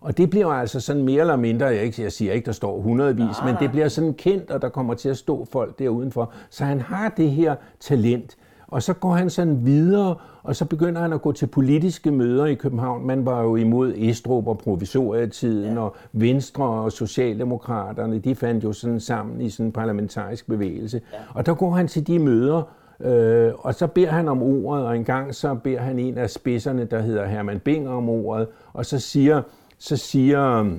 Og 0.00 0.18
det 0.18 0.30
bliver 0.30 0.46
altså 0.46 0.80
sådan 0.80 1.02
mere 1.02 1.20
eller 1.20 1.36
mindre, 1.36 1.66
jeg, 1.66 1.82
ikke, 1.82 2.02
jeg 2.02 2.12
siger 2.12 2.32
ikke, 2.32 2.46
der 2.46 2.52
står 2.52 2.80
hundredvis, 2.80 3.38
Nej. 3.40 3.52
men 3.52 3.56
det 3.60 3.70
bliver 3.70 3.88
sådan 3.88 4.14
kendt, 4.14 4.50
og 4.50 4.62
der 4.62 4.68
kommer 4.68 4.94
til 4.94 5.08
at 5.08 5.16
stå 5.16 5.44
folk 5.44 5.78
der 5.78 5.88
udenfor. 5.88 6.32
Så 6.50 6.64
han 6.64 6.80
har 6.80 7.08
det 7.08 7.30
her 7.30 7.54
talent. 7.80 8.36
Og 8.68 8.82
så 8.82 8.94
går 8.94 9.12
han 9.12 9.30
sådan 9.30 9.66
videre, 9.66 10.14
og 10.42 10.56
så 10.56 10.64
begynder 10.64 11.00
han 11.00 11.12
at 11.12 11.22
gå 11.22 11.32
til 11.32 11.46
politiske 11.46 12.10
møder 12.10 12.44
i 12.46 12.54
København. 12.54 13.06
Man 13.06 13.26
var 13.26 13.42
jo 13.42 13.56
imod 13.56 13.92
Estrup 13.96 14.46
og 14.46 14.58
provisorietiden, 14.58 15.74
ja. 15.74 15.80
og 15.80 15.96
Venstre 16.12 16.64
og 16.64 16.92
Socialdemokraterne, 16.92 18.18
de 18.18 18.34
fandt 18.34 18.64
jo 18.64 18.72
sådan 18.72 19.00
sammen 19.00 19.40
i 19.40 19.50
sådan 19.50 19.66
en 19.66 19.72
parlamentarisk 19.72 20.46
bevægelse. 20.46 21.00
Ja. 21.12 21.18
Og 21.34 21.46
der 21.46 21.54
går 21.54 21.70
han 21.70 21.88
til 21.88 22.06
de 22.06 22.18
møder, 22.18 22.62
øh, 23.00 23.52
og 23.58 23.74
så 23.74 23.86
beder 23.86 24.10
han 24.10 24.28
om 24.28 24.42
ordet, 24.42 24.86
og 24.86 24.96
en 24.96 25.04
gang 25.04 25.34
så 25.34 25.54
beder 25.54 25.80
han 25.80 25.98
en 25.98 26.18
af 26.18 26.30
spidserne, 26.30 26.84
der 26.84 27.00
hedder 27.00 27.26
Herman 27.26 27.60
Bing, 27.60 27.88
om 27.88 28.08
ordet, 28.08 28.48
og 28.72 28.86
så 28.86 28.98
siger, 28.98 29.42
så 29.80 29.96
siger 29.96 30.70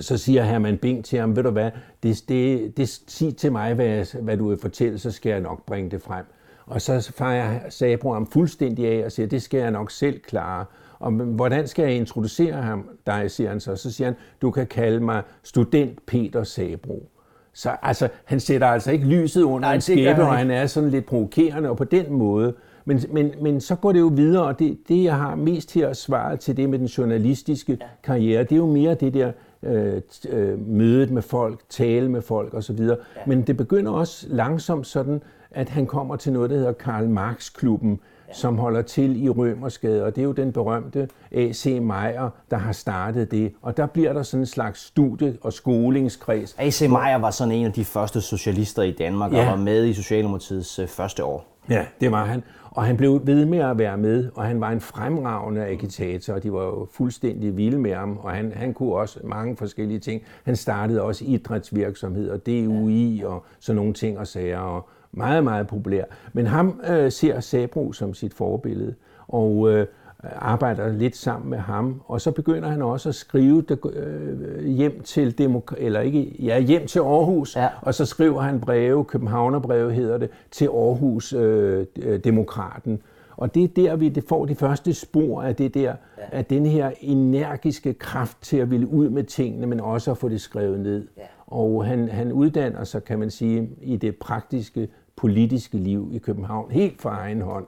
så 0.00 0.18
siger 0.18 0.42
Herman 0.42 0.78
Bing 0.78 1.04
til 1.04 1.18
ham, 1.18 1.36
ved 1.36 1.42
du 1.42 1.50
hvad, 1.50 1.70
det, 2.02 2.24
det, 2.28 2.76
det, 2.76 2.88
sig 2.88 3.36
til 3.36 3.52
mig, 3.52 3.74
hvad, 3.74 4.22
hvad 4.22 4.36
du 4.36 4.48
vil 4.48 4.58
fortælle, 4.58 4.98
så 4.98 5.10
skal 5.10 5.30
jeg 5.30 5.40
nok 5.40 5.66
bringe 5.66 5.90
det 5.90 6.02
frem. 6.02 6.24
Og 6.66 6.80
så 6.80 7.12
fejrer 7.16 7.70
Sabro 7.70 8.12
ham 8.12 8.26
fuldstændig 8.26 8.86
af 8.86 9.04
og 9.04 9.12
siger, 9.12 9.26
det 9.26 9.42
skal 9.42 9.60
jeg 9.60 9.70
nok 9.70 9.90
selv 9.90 10.20
klare. 10.20 10.64
Og 10.98 11.12
hvordan 11.12 11.68
skal 11.68 11.82
jeg 11.82 11.94
introducere 11.94 12.62
ham 12.62 12.88
dig, 13.06 13.30
siger 13.30 13.50
han 13.50 13.60
så. 13.60 13.76
Så 13.76 13.92
siger 13.92 14.08
han, 14.08 14.16
du 14.42 14.50
kan 14.50 14.66
kalde 14.66 15.00
mig 15.00 15.22
student 15.42 16.06
Peter 16.06 16.44
Sabro. 16.44 17.08
Så 17.52 17.76
altså, 17.82 18.08
han 18.24 18.40
sætter 18.40 18.66
altså 18.66 18.90
ikke 18.90 19.06
lyset 19.06 19.42
under 19.42 19.68
Nej, 19.68 19.74
en 19.74 19.80
skæbe, 19.80 20.22
og 20.22 20.36
han 20.36 20.50
er 20.50 20.66
sådan 20.66 20.90
lidt 20.90 21.06
provokerende, 21.06 21.70
og 21.70 21.76
på 21.76 21.84
den 21.84 22.12
måde. 22.12 22.54
Men, 22.84 23.00
men, 23.10 23.30
men 23.40 23.60
så 23.60 23.74
går 23.74 23.92
det 23.92 24.00
jo 24.00 24.12
videre, 24.14 24.44
og 24.44 24.58
det, 24.58 24.78
det 24.88 25.04
jeg 25.04 25.16
har 25.16 25.34
mest 25.34 25.74
her 25.74 25.92
svaret 25.92 26.40
til 26.40 26.56
det 26.56 26.70
med 26.70 26.78
den 26.78 26.86
journalistiske 26.86 27.78
ja. 27.80 27.86
karriere, 28.02 28.42
det 28.42 28.52
er 28.52 28.56
jo 28.56 28.66
mere 28.66 28.94
det 28.94 29.14
der 29.14 29.32
øh, 29.62 30.00
øh, 30.28 30.68
mødet 30.68 31.10
med 31.10 31.22
folk, 31.22 31.60
tale 31.68 32.08
med 32.10 32.22
folk 32.22 32.54
osv. 32.54 32.80
Ja. 32.80 32.94
Men 33.26 33.42
det 33.42 33.56
begynder 33.56 33.92
også 33.92 34.26
langsomt 34.30 34.86
sådan 34.86 35.22
at 35.54 35.68
han 35.68 35.86
kommer 35.86 36.16
til 36.16 36.32
noget, 36.32 36.50
der 36.50 36.56
hedder 36.56 36.72
Karl 36.72 37.08
Marx-klubben, 37.08 38.00
ja. 38.28 38.34
som 38.34 38.58
holder 38.58 38.82
til 38.82 39.24
i 39.24 39.28
Rømersgade, 39.28 40.04
og 40.04 40.14
det 40.16 40.20
er 40.20 40.24
jo 40.24 40.32
den 40.32 40.52
berømte 40.52 41.08
A.C. 41.32 41.78
Meyer, 41.82 42.30
der 42.50 42.56
har 42.56 42.72
startet 42.72 43.30
det. 43.30 43.52
Og 43.62 43.76
der 43.76 43.86
bliver 43.86 44.12
der 44.12 44.22
sådan 44.22 44.42
en 44.42 44.46
slags 44.46 44.80
studie- 44.80 45.36
og 45.40 45.52
skolingskreds. 45.52 46.54
A.C. 46.58 46.80
Meyer 46.88 47.18
var 47.18 47.30
sådan 47.30 47.52
en 47.52 47.66
af 47.66 47.72
de 47.72 47.84
første 47.84 48.20
socialister 48.20 48.82
i 48.82 48.92
Danmark, 48.92 49.32
ja. 49.32 49.40
og 49.40 49.46
var 49.46 49.56
med 49.56 49.84
i 49.84 49.92
Socialdemokratiets 49.92 50.78
øh, 50.78 50.88
første 50.88 51.24
år. 51.24 51.46
Ja, 51.68 51.84
det 52.00 52.10
var 52.10 52.24
han. 52.24 52.42
Og 52.74 52.84
han 52.84 52.96
blev 52.96 53.20
ved 53.24 53.44
med 53.44 53.58
at 53.58 53.78
være 53.78 53.98
med, 53.98 54.30
og 54.34 54.44
han 54.44 54.60
var 54.60 54.70
en 54.70 54.80
fremragende 54.80 55.66
agitator, 55.66 56.34
og 56.34 56.42
de 56.42 56.52
var 56.52 56.64
jo 56.64 56.88
fuldstændig 56.92 57.56
vilde 57.56 57.78
med 57.78 57.94
ham, 57.94 58.18
og 58.22 58.30
han, 58.30 58.52
han 58.52 58.74
kunne 58.74 58.94
også 58.94 59.20
mange 59.24 59.56
forskellige 59.56 59.98
ting. 59.98 60.22
Han 60.44 60.56
startede 60.56 61.02
også 61.02 61.24
idrætsvirksomhed 61.24 62.30
og 62.30 62.46
DUI 62.46 63.22
og 63.24 63.44
sådan 63.60 63.76
nogle 63.76 63.92
ting 63.92 64.18
og 64.18 64.26
sager, 64.26 64.58
og 64.58 64.88
meget, 65.12 65.44
meget 65.44 65.66
populær. 65.66 66.04
Men 66.32 66.46
ham 66.46 66.80
øh, 66.90 67.12
ser 67.12 67.40
Sabro 67.40 67.92
som 67.92 68.14
sit 68.14 68.34
forbillede, 68.34 68.94
og 69.28 69.70
øh, 69.70 69.86
arbejder 70.22 70.92
lidt 70.92 71.16
sammen 71.16 71.50
med 71.50 71.58
ham, 71.58 72.02
og 72.06 72.20
så 72.20 72.30
begynder 72.30 72.68
han 72.68 72.82
også 72.82 73.08
at 73.08 73.14
skrive 73.14 73.64
øh, 73.94 74.64
hjem 74.64 75.00
til 75.02 75.34
demok- 75.40 75.74
eller 75.78 76.00
ikke, 76.00 76.36
ja, 76.38 76.60
hjem 76.60 76.86
til 76.86 76.98
Aarhus, 76.98 77.56
ja. 77.56 77.68
og 77.80 77.94
så 77.94 78.06
skriver 78.06 78.40
han 78.40 78.60
breve, 78.60 79.04
Københavnerbreve 79.04 79.92
hedder 79.92 80.18
det, 80.18 80.30
til 80.50 80.66
Aarhus 80.66 81.32
øh, 81.32 81.86
Demokraten. 82.24 83.02
Og 83.36 83.54
det 83.54 83.64
er 83.64 83.68
der, 83.68 83.96
vi 83.96 84.22
får 84.28 84.46
de 84.46 84.54
første 84.54 84.94
spor 84.94 85.42
af 85.42 85.56
det 85.56 85.74
der, 85.74 85.94
ja. 86.18 86.22
af 86.32 86.44
den 86.44 86.66
her 86.66 86.90
energiske 87.00 87.94
kraft 87.94 88.36
til 88.42 88.56
at 88.56 88.70
ville 88.70 88.88
ud 88.88 89.08
med 89.08 89.24
tingene, 89.24 89.66
men 89.66 89.80
også 89.80 90.10
at 90.10 90.18
få 90.18 90.28
det 90.28 90.40
skrevet 90.40 90.80
ned. 90.80 91.08
Ja. 91.16 91.22
Og 91.46 91.84
han, 91.84 92.08
han 92.08 92.32
uddanner 92.32 92.84
sig, 92.84 93.04
kan 93.04 93.18
man 93.18 93.30
sige, 93.30 93.70
i 93.82 93.96
det 93.96 94.16
praktiske 94.16 94.88
politiske 95.16 95.78
liv 95.78 96.10
i 96.12 96.18
København, 96.18 96.70
helt 96.70 97.00
fra 97.00 97.10
egen 97.10 97.40
hånd. 97.40 97.66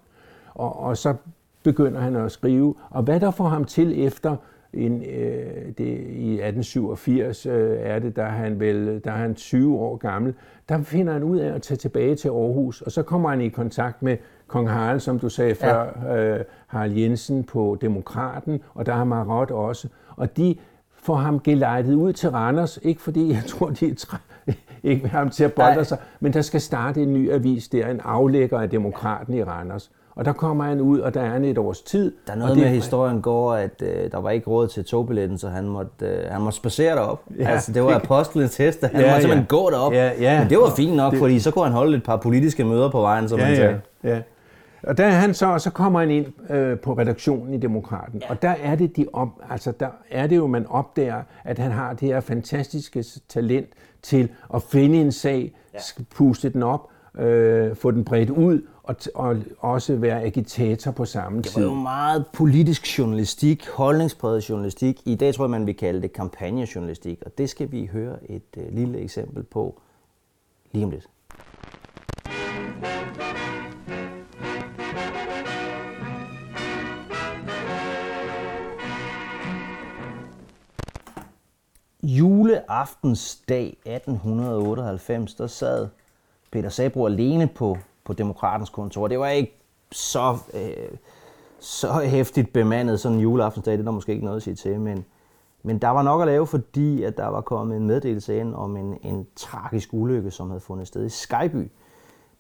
Og, 0.54 0.80
og 0.80 0.96
så 0.96 1.14
begynder 1.64 2.00
han 2.00 2.16
at 2.16 2.32
skrive. 2.32 2.74
Og 2.90 3.02
hvad 3.02 3.20
der 3.20 3.30
får 3.30 3.48
ham 3.48 3.64
til 3.64 4.04
efter 4.06 4.36
en, 4.72 5.02
øh, 5.02 5.66
det, 5.78 5.86
i 6.10 6.32
1887 6.32 7.46
øh, 7.46 7.76
er 7.80 7.98
det, 7.98 8.16
der 8.16 8.24
han 8.24 8.60
vel, 8.60 9.00
der 9.04 9.10
er 9.10 9.16
han 9.16 9.34
20 9.34 9.78
år 9.78 9.96
gammel, 9.96 10.34
der 10.68 10.82
finder 10.82 11.12
han 11.12 11.22
ud 11.22 11.38
af 11.38 11.54
at 11.54 11.62
tage 11.62 11.78
tilbage 11.78 12.14
til 12.14 12.28
Aarhus, 12.28 12.82
og 12.82 12.92
så 12.92 13.02
kommer 13.02 13.28
han 13.28 13.40
i 13.40 13.48
kontakt 13.48 14.02
med 14.02 14.16
kong 14.46 14.70
Harald, 14.70 15.00
som 15.00 15.18
du 15.18 15.28
sagde 15.28 15.56
ja. 15.60 15.72
før, 15.72 16.14
øh, 16.16 16.40
Harald 16.66 16.92
Jensen 16.92 17.44
på 17.44 17.78
Demokraten, 17.80 18.60
og 18.74 18.86
der 18.86 18.92
har 18.92 19.04
Marot 19.04 19.50
også. 19.50 19.88
Og 20.16 20.36
de 20.36 20.56
får 20.96 21.16
ham 21.16 21.40
gelejtet 21.40 21.94
ud 21.94 22.12
til 22.12 22.30
Randers, 22.30 22.78
ikke 22.82 23.02
fordi 23.02 23.30
jeg 23.30 23.42
tror, 23.46 23.70
de 23.70 23.90
er 23.90 23.94
træ, 23.94 24.16
ikke 24.82 25.02
vil 25.02 25.10
ham 25.10 25.30
til 25.30 25.44
at 25.44 25.52
bolde 25.52 25.84
sig, 25.84 25.98
men 26.20 26.32
der 26.32 26.42
skal 26.42 26.60
starte 26.60 27.02
en 27.02 27.12
ny 27.12 27.32
avis 27.32 27.68
der, 27.68 27.88
en 27.88 28.00
aflægger 28.00 28.58
af 28.58 28.70
Demokraten 28.70 29.34
i 29.34 29.42
Randers. 29.42 29.90
Og 30.16 30.24
der 30.24 30.32
kommer 30.32 30.64
han 30.64 30.80
ud, 30.80 30.98
og 30.98 31.14
der 31.14 31.20
er 31.20 31.28
han 31.28 31.44
et 31.44 31.58
års 31.58 31.82
tid. 31.82 32.12
Der 32.26 32.32
er 32.32 32.36
noget 32.36 32.50
og 32.50 32.56
det, 32.56 32.64
med 32.64 32.72
historien 32.72 33.22
går, 33.22 33.54
at 33.54 33.82
øh, 33.82 34.10
der 34.12 34.20
var 34.20 34.30
ikke 34.30 34.50
råd 34.50 34.68
til 34.68 34.84
togbilletten, 34.84 35.38
så 35.38 35.48
han 35.48 35.68
måtte, 35.68 36.06
øh, 36.06 36.30
han 36.30 36.40
måtte 36.40 36.56
spacere 36.56 36.96
derop. 36.96 37.22
Ja, 37.38 37.48
altså, 37.48 37.72
det 37.72 37.84
var 37.84 37.94
apostlens 38.04 38.56
hest, 38.56 38.80
han 38.82 38.90
ja, 39.00 39.10
måtte 39.10 39.20
simpelthen 39.20 39.46
ja. 39.50 39.56
gå 39.56 39.70
derop. 39.70 39.92
Ja, 39.92 40.10
ja. 40.20 40.40
Men 40.40 40.50
det 40.50 40.58
var 40.58 40.72
fint 40.76 40.96
nok, 40.96 41.12
det... 41.12 41.18
fordi 41.18 41.38
så 41.38 41.50
kunne 41.50 41.64
han 41.64 41.72
holde 41.72 41.96
et 41.96 42.02
par 42.02 42.16
politiske 42.16 42.64
møder 42.64 42.90
på 42.90 43.00
vejen, 43.00 43.28
som 43.28 43.38
ja, 43.38 43.46
man 43.46 43.56
sagde. 43.56 43.80
Ja, 44.04 44.14
ja. 44.14 44.20
Og 44.82 44.98
der 44.98 45.04
er 45.04 45.10
han 45.10 45.34
så, 45.34 45.46
og 45.46 45.60
så 45.60 45.70
kommer 45.70 46.00
han 46.00 46.10
ind 46.10 46.50
øh, 46.50 46.78
på 46.78 46.92
redaktionen 46.92 47.54
i 47.54 47.58
Demokraten, 47.58 48.20
ja. 48.20 48.30
og 48.30 48.42
der 48.42 48.54
er 48.62 48.74
det 48.74 48.96
de 48.96 49.06
op, 49.12 49.28
altså 49.50 49.72
der 49.80 49.88
er 50.10 50.26
det 50.26 50.36
jo 50.36 50.46
man 50.46 50.66
opdager, 50.66 51.22
at 51.44 51.58
han 51.58 51.70
har 51.70 51.92
det 51.92 52.08
her 52.08 52.20
fantastiske 52.20 53.04
talent 53.28 53.68
til 54.02 54.28
at 54.54 54.62
finde 54.62 55.00
en 55.00 55.12
sag, 55.12 55.54
ja. 55.74 55.78
puste 56.16 56.48
den 56.48 56.62
op, 56.62 56.88
øh, 57.18 57.76
få 57.76 57.90
den 57.90 58.04
bredt 58.04 58.30
ud 58.30 58.60
og, 58.84 58.96
og 59.14 59.36
også 59.60 59.96
være 59.96 60.22
agitator 60.22 60.90
på 60.90 61.04
samme 61.04 61.42
tid. 61.42 61.62
Det 61.62 61.62
var 61.62 61.68
jo 61.68 61.74
meget 61.74 62.24
politisk 62.32 62.98
journalistik, 62.98 63.68
holdningspræget 63.68 64.48
journalistik. 64.50 65.00
I 65.04 65.14
dag 65.14 65.34
tror 65.34 65.44
jeg, 65.44 65.50
man 65.50 65.66
vil 65.66 65.76
kalde 65.76 66.02
det 66.02 66.12
kampagnejournalistik, 66.12 67.22
og 67.26 67.38
det 67.38 67.50
skal 67.50 67.72
vi 67.72 67.86
høre 67.86 68.30
et 68.30 68.42
øh, 68.56 68.72
lille 68.72 68.98
eksempel 68.98 69.42
på 69.42 69.80
lige 70.72 70.84
om 70.84 70.90
lidt. 70.90 71.08
Juleaftensdag 82.02 83.66
1898, 83.66 85.34
der 85.34 85.46
sad 85.46 85.88
Peter 86.52 86.68
Sabro 86.68 87.06
alene 87.06 87.46
på, 87.46 87.78
på 88.04 88.12
Demokratens 88.12 88.70
kontor. 88.70 89.08
Det 89.08 89.18
var 89.18 89.28
ikke 89.28 89.58
så, 89.92 90.38
øh, 90.54 90.96
så 91.58 91.92
hæftigt 91.92 92.52
bemandet 92.52 93.00
sådan 93.00 93.16
en 93.16 93.22
juleaftensdag, 93.22 93.72
det 93.72 93.80
er 93.80 93.84
der 93.84 93.90
måske 93.90 94.12
ikke 94.12 94.24
noget 94.24 94.36
at 94.36 94.42
sige 94.42 94.54
til, 94.54 94.80
men, 94.80 95.04
men 95.62 95.78
der 95.78 95.88
var 95.88 96.02
nok 96.02 96.20
at 96.20 96.26
lave, 96.26 96.46
fordi 96.46 97.02
at 97.02 97.16
der 97.16 97.26
var 97.26 97.40
kommet 97.40 97.76
en 97.76 97.86
meddelelse 97.86 98.38
ind 98.38 98.54
om 98.54 98.76
en, 98.76 98.98
en 99.02 99.26
tragisk 99.36 99.88
ulykke, 99.92 100.30
som 100.30 100.48
havde 100.48 100.60
fundet 100.60 100.88
sted 100.88 101.06
i 101.06 101.08
Skyby. 101.08 101.70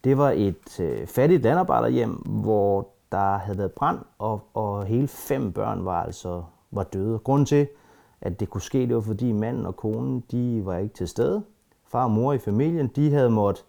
Det 0.04 0.18
var 0.18 0.30
et 0.30 0.80
øh, 0.80 1.06
fattigt 1.06 1.42
landarbejderhjem, 1.42 2.10
hvor 2.10 2.88
der 3.12 3.38
havde 3.38 3.58
været 3.58 3.72
brand, 3.72 3.98
og, 4.18 4.40
og 4.54 4.84
hele 4.84 5.08
fem 5.08 5.52
børn 5.52 5.84
var 5.84 6.02
altså 6.02 6.42
var 6.70 6.82
døde. 6.82 7.18
Grunden 7.18 7.46
til, 7.46 7.68
at 8.20 8.40
det 8.40 8.50
kunne 8.50 8.60
ske, 8.60 8.78
det 8.86 8.94
var 8.94 9.00
fordi 9.00 9.32
manden 9.32 9.66
og 9.66 9.76
konen, 9.76 10.24
de 10.30 10.62
var 10.64 10.76
ikke 10.76 10.94
til 10.94 11.08
stede. 11.08 11.42
Far 11.88 12.04
og 12.04 12.10
mor 12.10 12.32
i 12.32 12.38
familien, 12.38 12.86
de 12.86 13.12
havde 13.12 13.30
måttet 13.30 13.64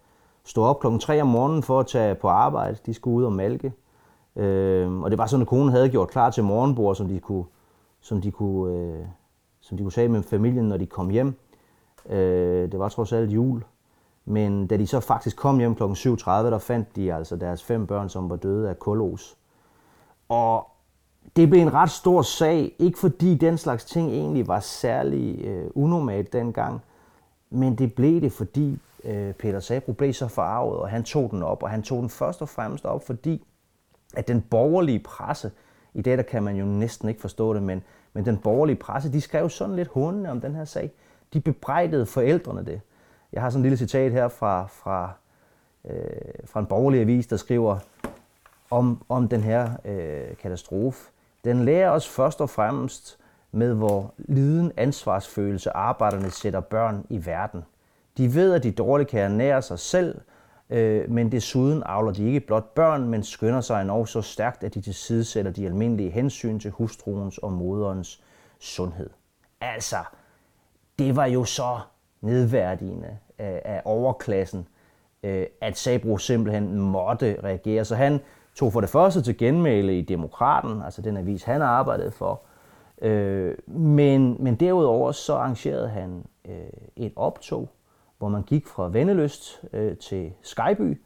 stå 0.45 0.63
op 0.63 0.79
klokken 0.79 0.99
3 0.99 1.21
om 1.21 1.27
morgenen 1.27 1.63
for 1.63 1.79
at 1.79 1.87
tage 1.87 2.15
på 2.15 2.27
arbejde. 2.27 2.77
De 2.85 2.93
skulle 2.93 3.17
ud 3.17 3.23
og 3.23 3.33
malke. 3.33 3.73
Øh, 4.35 5.01
og 5.01 5.11
det 5.11 5.17
var 5.17 5.25
sådan, 5.25 5.41
at 5.41 5.47
konen 5.47 5.69
havde 5.69 5.89
gjort 5.89 6.09
klar 6.09 6.29
til 6.29 6.43
morgenbord, 6.43 6.95
som 6.95 7.07
de 7.07 7.19
kunne, 7.19 7.45
som 8.01 8.21
de 8.21 8.31
kunne, 8.31 8.73
øh, 8.73 9.05
som 9.61 9.77
de 9.77 9.83
kunne 9.83 9.91
sige 9.91 10.07
med 10.07 10.23
familien, 10.23 10.65
når 10.65 10.77
de 10.77 10.85
kom 10.85 11.09
hjem. 11.09 11.35
Øh, 12.09 12.71
det 12.71 12.79
var 12.79 12.89
trods 12.89 13.13
alt 13.13 13.31
jul. 13.31 13.63
Men 14.25 14.67
da 14.67 14.77
de 14.77 14.87
så 14.87 14.99
faktisk 14.99 15.37
kom 15.37 15.59
hjem 15.59 15.75
kl. 15.75 15.83
7.30, 15.83 16.29
der 16.29 16.57
fandt 16.57 16.95
de 16.95 17.13
altså 17.13 17.35
deres 17.35 17.63
fem 17.63 17.87
børn, 17.87 18.09
som 18.09 18.29
var 18.29 18.35
døde 18.35 18.69
af 18.69 18.79
kolos. 18.79 19.37
Og 20.29 20.67
det 21.35 21.49
blev 21.49 21.61
en 21.61 21.73
ret 21.73 21.89
stor 21.89 22.21
sag, 22.21 22.75
ikke 22.79 22.99
fordi 22.99 23.35
den 23.35 23.57
slags 23.57 23.85
ting 23.85 24.11
egentlig 24.11 24.47
var 24.47 24.59
særlig 24.59 25.45
øh, 25.45 25.67
unormalt 25.75 26.33
dengang, 26.33 26.81
men 27.49 27.75
det 27.75 27.93
blev 27.93 28.21
det, 28.21 28.31
fordi 28.31 28.79
øh, 29.05 29.33
Peter 29.33 29.59
Sabro 29.59 29.91
blev 29.91 30.13
så 30.13 30.27
forarvet, 30.27 30.77
og 30.77 30.89
han 30.89 31.03
tog 31.03 31.31
den 31.31 31.43
op, 31.43 31.63
og 31.63 31.69
han 31.69 31.83
tog 31.83 32.01
den 32.01 32.09
først 32.09 32.41
og 32.41 32.49
fremmest 32.49 32.85
op, 32.85 33.05
fordi 33.05 33.47
at 34.15 34.27
den 34.27 34.41
borgerlige 34.41 34.99
presse, 34.99 35.51
i 35.93 36.01
dag 36.01 36.17
der 36.17 36.23
kan 36.23 36.43
man 36.43 36.55
jo 36.55 36.65
næsten 36.65 37.09
ikke 37.09 37.21
forstå 37.21 37.53
det, 37.53 37.63
men, 37.63 37.83
men 38.13 38.25
den 38.25 38.37
borgerlige 38.37 38.75
presse, 38.75 39.11
de 39.11 39.21
skrev 39.21 39.49
sådan 39.49 39.75
lidt 39.75 39.87
hundene 39.87 40.31
om 40.31 40.41
den 40.41 40.55
her 40.55 40.65
sag. 40.65 40.91
De 41.33 41.41
bebrejdede 41.41 42.05
forældrene 42.05 42.65
det. 42.65 42.81
Jeg 43.33 43.41
har 43.41 43.49
sådan 43.49 43.59
en 43.59 43.63
lille 43.63 43.77
citat 43.77 44.11
her 44.11 44.27
fra, 44.27 44.67
fra, 44.67 45.13
øh, 45.85 45.95
fra 46.45 46.59
en 46.59 46.65
borgerlig 46.65 47.01
avis, 47.01 47.27
der 47.27 47.37
skriver 47.37 47.79
om, 48.71 49.03
om 49.09 49.27
den 49.27 49.41
her 49.41 49.71
øh, 49.85 50.37
katastrofe. 50.37 51.11
Den 51.43 51.65
lærer 51.65 51.89
os 51.89 52.09
først 52.09 52.41
og 52.41 52.49
fremmest 52.49 53.19
med, 53.51 53.73
hvor 53.73 54.13
liden 54.17 54.71
ansvarsfølelse 54.77 55.69
arbejderne 55.71 56.29
sætter 56.29 56.59
børn 56.59 57.05
i 57.09 57.25
verden. 57.25 57.63
De 58.17 58.35
ved, 58.35 58.53
at 58.53 58.63
de 58.63 58.71
dårligt 58.71 59.09
kan 59.09 59.21
ernære 59.21 59.61
sig 59.61 59.79
selv, 59.79 60.21
øh, 60.69 61.11
men 61.11 61.31
desuden 61.31 61.83
avler 61.85 62.11
de 62.11 62.25
ikke 62.25 62.39
blot 62.39 62.73
børn, 62.73 63.09
men 63.09 63.23
skynder 63.23 63.61
sig 63.61 63.81
endnu 63.81 64.05
så 64.05 64.21
stærkt, 64.21 64.63
at 64.63 64.73
de 64.73 64.81
tilsidesætter 64.81 65.51
de 65.51 65.65
almindelige 65.65 66.09
hensyn 66.09 66.59
til 66.59 66.71
hustruens 66.71 67.37
og 67.37 67.51
moderens 67.51 68.23
sundhed. 68.59 69.09
Altså, 69.61 69.97
det 70.99 71.15
var 71.15 71.25
jo 71.25 71.43
så 71.43 71.79
nedværdigende 72.21 73.17
af, 73.37 73.61
af 73.65 73.81
overklassen, 73.85 74.67
øh, 75.23 75.45
at 75.61 75.77
Sabro 75.77 76.17
simpelthen 76.17 76.79
måtte 76.79 77.37
reagere. 77.43 77.85
Så 77.85 77.95
han 77.95 78.19
tog 78.55 78.73
for 78.73 78.81
det 78.81 78.89
første 78.89 79.21
til 79.21 79.37
genmæle 79.37 79.99
i 79.99 80.01
Demokraten, 80.01 80.81
altså 80.81 81.01
den 81.01 81.17
avis, 81.17 81.43
han 81.43 81.61
arbejdede 81.61 82.11
for. 82.11 82.41
Øh, 83.01 83.57
men, 83.67 84.37
men 84.39 84.55
derudover 84.55 85.11
så 85.11 85.33
arrangerede 85.33 85.89
han 85.89 86.25
øh, 86.45 86.55
et 86.95 87.13
optog, 87.15 87.69
hvor 88.17 88.29
man 88.29 88.43
gik 88.43 88.67
fra 88.67 88.89
Venneløst 88.89 89.61
øh, 89.73 89.97
til 89.97 90.31
Skyby. 90.41 91.01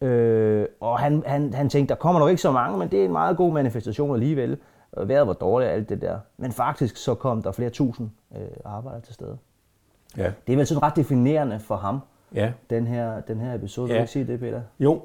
Øh, 0.00 0.66
og 0.80 0.98
han, 0.98 1.22
han, 1.26 1.54
han 1.54 1.68
tænkte, 1.68 1.94
der 1.94 2.00
kommer 2.00 2.20
nok 2.20 2.30
ikke 2.30 2.42
så 2.42 2.52
mange, 2.52 2.78
men 2.78 2.90
det 2.90 3.00
er 3.00 3.04
en 3.04 3.12
meget 3.12 3.36
god 3.36 3.52
manifestation 3.52 4.14
alligevel. 4.14 4.58
Vejret 5.04 5.26
var 5.26 5.32
dårligt 5.32 5.70
alt 5.70 5.88
det 5.88 6.00
der. 6.00 6.18
Men 6.36 6.52
faktisk 6.52 6.96
så 6.96 7.14
kom 7.14 7.42
der 7.42 7.52
flere 7.52 7.70
tusind 7.70 8.10
øh, 8.36 8.42
arbejdere 8.64 9.00
til 9.00 9.14
stede. 9.14 9.38
Ja. 10.16 10.32
Det 10.46 10.52
er 10.52 10.56
vel 10.56 10.66
sådan 10.66 10.82
ret 10.82 10.96
definerende 10.96 11.60
for 11.60 11.76
ham, 11.76 12.00
ja. 12.34 12.52
den, 12.70 12.86
her, 12.86 13.20
den 13.20 13.40
her 13.40 13.54
episode. 13.54 13.86
Ja. 13.88 13.92
Vil 13.92 13.98
du 13.98 14.02
ikke 14.02 14.12
sige 14.12 14.26
det, 14.26 14.40
Peter? 14.40 14.62
Jo, 14.78 15.02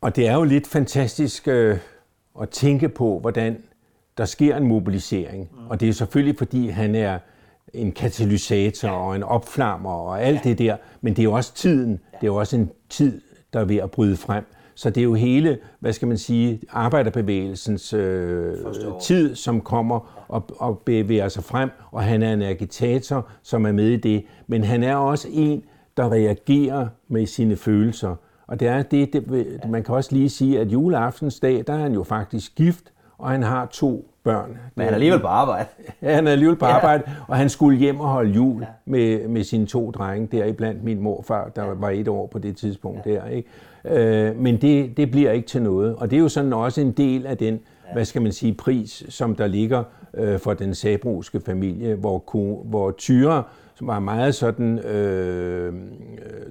og 0.00 0.16
det 0.16 0.28
er 0.28 0.34
jo 0.34 0.44
lidt 0.44 0.66
fantastisk 0.66 1.48
øh, 1.48 1.78
at 2.40 2.48
tænke 2.48 2.88
på, 2.88 3.18
hvordan 3.18 3.62
der 4.18 4.24
sker 4.24 4.56
en 4.56 4.66
mobilisering. 4.66 5.50
Mm. 5.52 5.66
Og 5.70 5.80
det 5.80 5.88
er 5.88 5.92
selvfølgelig, 5.92 6.38
fordi 6.38 6.68
han 6.68 6.94
er 6.94 7.18
en 7.72 7.92
katalysator 7.92 8.88
ja. 8.88 8.94
og 8.94 9.16
en 9.16 9.22
opflammer 9.22 9.90
og 9.90 10.22
alt 10.22 10.44
ja. 10.44 10.50
det 10.50 10.58
der. 10.58 10.76
Men 11.00 11.12
det 11.12 11.22
er 11.22 11.24
jo 11.24 11.32
også 11.32 11.54
tiden. 11.54 11.90
Ja. 11.90 12.16
Det 12.16 12.22
er 12.22 12.26
jo 12.26 12.36
også 12.36 12.56
en 12.56 12.70
tid, 12.88 13.20
der 13.52 13.60
er 13.60 13.64
ved 13.64 13.76
at 13.76 13.90
bryde 13.90 14.16
frem. 14.16 14.44
Så 14.74 14.90
det 14.90 15.00
er 15.00 15.04
jo 15.04 15.14
hele, 15.14 15.58
hvad 15.80 15.92
skal 15.92 16.08
man 16.08 16.18
sige, 16.18 16.60
arbejderbevægelsens 16.70 17.92
øh, 17.92 18.56
tid, 19.02 19.34
som 19.34 19.60
kommer 19.60 20.24
og, 20.28 20.44
og 20.58 20.78
bevæger 20.78 21.28
sig 21.28 21.44
frem, 21.44 21.70
og 21.90 22.02
han 22.02 22.22
er 22.22 22.32
en 22.32 22.42
agitator, 22.42 23.28
som 23.42 23.66
er 23.66 23.72
med 23.72 23.88
i 23.88 23.96
det. 23.96 24.24
Men 24.46 24.64
han 24.64 24.82
er 24.82 24.96
også 24.96 25.28
en, 25.32 25.62
der 25.96 26.12
reagerer 26.12 26.88
med 27.08 27.26
sine 27.26 27.56
følelser. 27.56 28.16
Og 28.46 28.60
det 28.60 28.68
er 28.68 28.82
det, 28.82 29.12
det, 29.12 29.60
man 29.68 29.82
kan 29.82 29.94
også 29.94 30.14
lige 30.14 30.28
sige, 30.28 30.60
at 30.60 30.72
juleaftensdag, 30.72 31.64
der 31.66 31.72
er 31.72 31.78
han 31.78 31.92
jo 31.92 32.02
faktisk 32.02 32.54
gift, 32.54 32.92
og 33.18 33.30
han 33.30 33.42
har 33.42 33.66
to 33.66 34.13
børn. 34.24 34.58
Men 34.74 34.84
han 34.84 34.92
er 34.92 34.94
alligevel 34.94 35.20
på 35.20 35.26
arbejde. 35.26 35.66
Ja, 36.02 36.14
han 36.14 36.26
er 36.26 36.32
alligevel 36.32 36.56
på 36.56 36.64
arbejde, 36.64 37.02
ja. 37.06 37.12
og 37.28 37.36
han 37.36 37.48
skulle 37.48 37.78
hjem 37.78 38.00
og 38.00 38.08
holde 38.08 38.30
jul 38.30 38.60
ja. 38.60 38.66
med, 38.84 39.28
med 39.28 39.44
sine 39.44 39.66
to 39.66 39.90
drenge, 39.90 40.38
der 40.38 40.52
blandt 40.52 40.84
min 40.84 41.00
morfar, 41.00 41.48
der 41.56 41.64
ja. 41.64 41.72
var 41.72 41.90
et 41.90 42.08
år 42.08 42.26
på 42.26 42.38
det 42.38 42.56
tidspunkt 42.56 43.06
ja. 43.06 43.10
der. 43.10 43.26
Ikke? 43.26 43.48
Øh, 43.84 44.36
men 44.36 44.60
det, 44.60 44.96
det 44.96 45.10
bliver 45.10 45.30
ikke 45.30 45.48
til 45.48 45.62
noget, 45.62 45.96
og 45.96 46.10
det 46.10 46.16
er 46.16 46.20
jo 46.20 46.28
sådan 46.28 46.52
også 46.52 46.80
en 46.80 46.92
del 46.92 47.26
af 47.26 47.36
den, 47.36 47.54
ja. 47.54 47.92
hvad 47.92 48.04
skal 48.04 48.22
man 48.22 48.32
sige, 48.32 48.54
pris, 48.54 49.04
som 49.08 49.34
der 49.34 49.46
ligger 49.46 49.82
øh, 50.14 50.38
for 50.38 50.54
den 50.54 50.74
sabruske 50.74 51.40
familie, 51.40 51.94
hvor, 51.94 52.22
hvor 52.64 52.90
Tyre 52.90 53.42
som 53.74 53.86
var 53.86 54.00
meget 54.00 54.34
sådan 54.34 54.78
øh, 54.78 55.74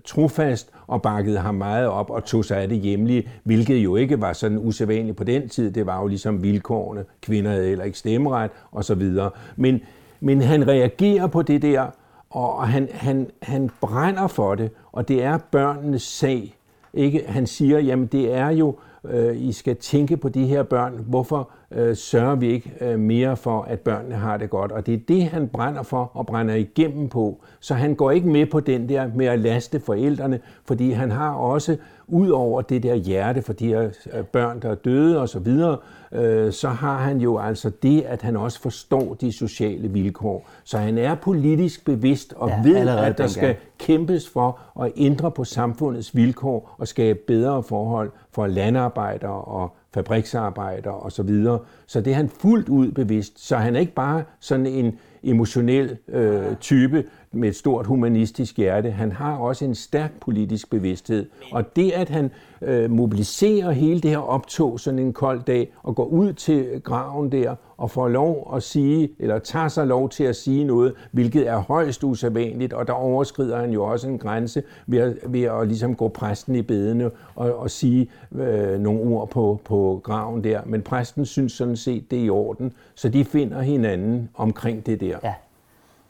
trofast 0.05 0.69
og 0.88 1.01
bakkede 1.01 1.38
ham 1.38 1.55
meget 1.55 1.88
op 1.88 2.09
og 2.09 2.25
tog 2.25 2.45
sig 2.45 2.57
af 2.57 2.69
det 2.69 2.77
hjemlige, 2.77 3.29
hvilket 3.43 3.77
jo 3.77 3.95
ikke 3.95 4.21
var 4.21 4.33
sådan 4.33 4.57
usædvanligt 4.57 5.17
på 5.17 5.23
den 5.23 5.49
tid. 5.49 5.71
Det 5.71 5.86
var 5.86 6.01
jo 6.01 6.07
ligesom 6.07 6.43
vilkårene. 6.43 7.05
Kvinder 7.21 7.51
havde 7.51 7.67
heller 7.67 7.86
ikke 7.86 7.97
stemmeret 7.97 8.51
og 8.71 8.83
så 8.83 8.95
videre. 8.95 9.29
Men, 9.55 9.81
men 10.19 10.41
han 10.41 10.67
reagerer 10.67 11.27
på 11.27 11.41
det 11.41 11.62
der, 11.62 11.86
og 12.29 12.67
han, 12.67 12.89
han, 12.91 13.27
han 13.41 13.69
brænder 13.81 14.27
for 14.27 14.55
det, 14.55 14.71
og 14.91 15.07
det 15.07 15.23
er 15.23 15.38
børnenes 15.51 16.01
sag. 16.01 16.55
Ikke? 16.93 17.23
Han 17.27 17.47
siger, 17.47 17.79
jamen 17.79 18.05
det 18.05 18.33
er 18.33 18.49
jo, 18.49 18.75
øh, 19.03 19.41
I 19.41 19.51
skal 19.51 19.75
tænke 19.75 20.17
på 20.17 20.29
de 20.29 20.47
her 20.47 20.63
børn. 20.63 21.05
Hvorfor 21.07 21.49
øh, 21.75 21.95
sørger 21.95 22.36
vi 22.36 22.47
ikke 22.47 22.73
øh, 22.81 22.99
mere 22.99 23.38
for, 23.38 23.62
at 23.62 23.79
børnene 23.79 24.15
har 24.15 24.38
det 24.38 24.49
godt. 24.49 24.71
Og 24.71 24.86
det 24.86 24.93
er 24.93 24.99
det, 25.07 25.23
han 25.23 25.47
brænder 25.47 25.83
for 25.83 26.12
og 26.13 26.25
brænder 26.25 26.55
igennem 26.55 27.09
på. 27.09 27.41
Så 27.59 27.73
han 27.73 27.95
går 27.95 28.12
ikke 28.12 28.27
med 28.27 28.45
på 28.45 28.59
den 28.59 28.89
der 28.89 29.09
med 29.15 29.25
at 29.25 29.39
laste 29.39 29.79
forældrene, 29.79 30.39
fordi 30.65 30.91
han 30.91 31.12
har 31.12 31.33
også, 31.33 31.77
ud 32.07 32.29
over 32.29 32.62
det 32.62 32.83
der 32.83 32.95
hjerte 32.95 33.41
for 33.41 33.53
de 33.53 33.67
her 33.67 33.89
øh, 34.13 34.23
børn, 34.23 34.59
der 34.62 34.69
er 34.69 34.75
døde 34.75 35.21
osv., 35.21 35.27
så, 35.27 35.39
videre, 35.39 35.77
øh, 36.12 36.51
så 36.51 36.69
har 36.69 36.97
han 36.97 37.21
jo 37.21 37.38
altså 37.38 37.71
det, 37.83 38.01
at 38.01 38.21
han 38.21 38.38
også 38.38 38.59
forstår 38.59 39.13
de 39.13 39.31
sociale 39.31 39.88
vilkår. 39.88 40.49
Så 40.63 40.77
han 40.77 40.97
er 40.97 41.15
politisk 41.15 41.86
bevidst 41.86 42.33
og 42.38 42.49
ja, 42.49 42.62
ved, 42.63 42.89
at 42.89 43.17
der 43.17 43.27
skal 43.27 43.55
kæmpes 43.77 44.29
for 44.29 44.59
at 44.81 44.91
ændre 44.97 45.31
på 45.31 45.43
samfundets 45.43 46.15
vilkår 46.15 46.75
og 46.77 46.88
skabe 46.88 47.19
bedre 47.27 47.63
forhold 47.63 48.12
for 48.31 48.47
landarbejdere 48.47 49.41
og 49.41 49.75
fabriksarbejder 49.93 50.91
og 50.91 51.12
så 51.12 51.23
videre. 51.23 51.60
Så 51.88 52.01
det 52.01 52.12
er 52.12 52.15
han 52.15 52.29
fuldt 52.29 52.69
ud 52.69 52.91
bevidst. 52.91 53.47
Så 53.47 53.58
han 53.58 53.75
er 53.75 53.79
ikke 53.79 53.93
bare 53.93 54.23
sådan 54.39 54.65
en, 54.65 54.99
emotionel 55.23 55.97
øh, 56.07 56.55
type 56.59 57.03
med 57.31 57.49
et 57.49 57.55
stort 57.55 57.86
humanistisk 57.86 58.57
hjerte. 58.57 58.91
Han 58.91 59.12
har 59.12 59.36
også 59.36 59.65
en 59.65 59.75
stærk 59.75 60.12
politisk 60.21 60.69
bevidsthed. 60.69 61.25
Og 61.51 61.75
det, 61.75 61.91
at 61.91 62.09
han 62.09 62.31
øh, 62.62 62.91
mobiliserer 62.91 63.71
hele 63.71 64.01
det 64.01 64.12
her 64.12 64.17
optog 64.17 64.79
sådan 64.79 64.99
en 64.99 65.13
kold 65.13 65.43
dag 65.43 65.73
og 65.83 65.95
går 65.95 66.05
ud 66.05 66.33
til 66.33 66.81
graven 66.83 67.31
der 67.31 67.55
og 67.77 67.91
får 67.91 68.07
lov 68.07 68.51
at 68.55 68.63
sige, 68.63 69.09
eller 69.19 69.39
tager 69.39 69.67
sig 69.67 69.88
lov 69.88 70.09
til 70.09 70.23
at 70.23 70.36
sige 70.36 70.63
noget, 70.63 70.93
hvilket 71.12 71.47
er 71.47 71.57
højst 71.57 72.03
usædvanligt, 72.03 72.73
og 72.73 72.88
der 72.88 72.93
overskrider 72.93 73.59
han 73.59 73.71
jo 73.71 73.83
også 73.83 74.07
en 74.07 74.17
grænse 74.17 74.63
ved 74.88 74.99
at, 74.99 75.17
ved 75.27 75.41
at 75.41 75.67
ligesom 75.67 75.95
gå 75.95 76.07
præsten 76.07 76.55
i 76.55 76.62
bedene 76.62 77.12
og, 77.36 77.55
og 77.55 77.71
sige 77.71 78.09
øh, 78.36 78.79
nogle 78.79 79.01
ord 79.01 79.29
på, 79.29 79.59
på 79.65 80.01
graven 80.03 80.43
der. 80.43 80.62
Men 80.65 80.81
præsten 80.81 81.25
synes 81.25 81.51
sådan 81.51 81.77
set, 81.77 82.12
det 82.12 82.19
er 82.19 82.23
i 82.23 82.29
orden, 82.29 82.73
så 82.95 83.09
de 83.09 83.25
finder 83.25 83.62
hinanden 83.62 84.29
omkring 84.36 84.86
det 84.86 85.01
der. 85.01 85.12
Ja. 85.23 85.34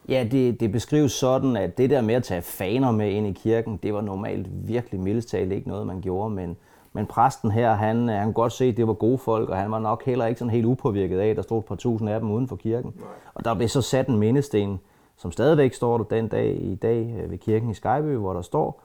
Ja, 0.09 0.27
det, 0.31 0.59
det 0.59 0.71
beskrives 0.71 1.11
sådan, 1.11 1.57
at 1.57 1.77
det 1.77 1.89
der 1.89 2.01
med 2.01 2.15
at 2.15 2.23
tage 2.23 2.41
faner 2.41 2.91
med 2.91 3.09
ind 3.09 3.27
i 3.27 3.31
kirken, 3.31 3.79
det 3.83 3.93
var 3.93 4.01
normalt 4.01 4.67
virkelig 4.67 4.99
mildest 4.99 5.33
ikke 5.33 5.67
noget, 5.67 5.87
man 5.87 6.01
gjorde, 6.01 6.29
men, 6.29 6.57
men 6.93 7.05
præsten 7.05 7.51
her, 7.51 7.73
han, 7.73 8.07
han 8.07 8.23
kunne 8.23 8.33
godt 8.33 8.53
se, 8.53 8.65
at 8.65 8.77
det 8.77 8.87
var 8.87 8.93
gode 8.93 9.17
folk, 9.17 9.49
og 9.49 9.57
han 9.57 9.71
var 9.71 9.79
nok 9.79 10.05
heller 10.05 10.25
ikke 10.25 10.39
sådan 10.39 10.51
helt 10.51 10.65
upåvirket 10.65 11.19
af, 11.19 11.27
at 11.27 11.35
der 11.35 11.41
stod 11.41 11.59
et 11.59 11.65
par 11.65 11.75
tusind 11.75 12.09
af 12.09 12.19
dem 12.19 12.31
uden 12.31 12.47
for 12.47 12.55
kirken. 12.55 12.93
Nej. 12.95 13.07
Og 13.33 13.45
der 13.45 13.53
blev 13.53 13.67
så 13.67 13.81
sat 13.81 14.07
en 14.07 14.17
mindesten, 14.17 14.79
som 15.17 15.31
stadigvæk 15.31 15.73
står 15.73 15.97
der 15.97 16.05
den 16.05 16.27
dag 16.27 16.61
i 16.61 16.75
dag 16.75 17.15
øh, 17.23 17.31
ved 17.31 17.37
kirken 17.37 17.69
i 17.69 17.73
Skejby, 17.73 18.15
hvor 18.15 18.33
der 18.33 18.41
står, 18.41 18.81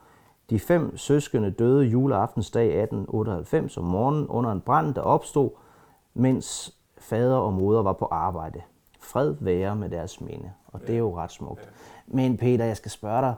de 0.50 0.58
fem 0.58 0.96
søskende 0.96 1.50
døde 1.50 1.84
juleaftensdag 1.84 2.66
1898 2.66 3.76
om 3.76 3.84
morgenen 3.84 4.26
under 4.26 4.52
en 4.52 4.60
brand, 4.60 4.94
der 4.94 5.00
opstod, 5.00 5.50
mens 6.14 6.74
fader 6.98 7.36
og 7.36 7.52
moder 7.52 7.82
var 7.82 7.92
på 7.92 8.08
arbejde. 8.10 8.60
Fred 9.08 9.34
være 9.40 9.76
med 9.76 9.88
deres 9.88 10.20
minde. 10.20 10.50
Og 10.66 10.80
det 10.86 10.94
er 10.94 10.98
jo 10.98 11.16
ret 11.16 11.32
smukt. 11.32 11.68
Men 12.06 12.36
Peter, 12.36 12.64
jeg 12.64 12.76
skal 12.76 12.90
spørge 12.90 13.22
dig, 13.22 13.34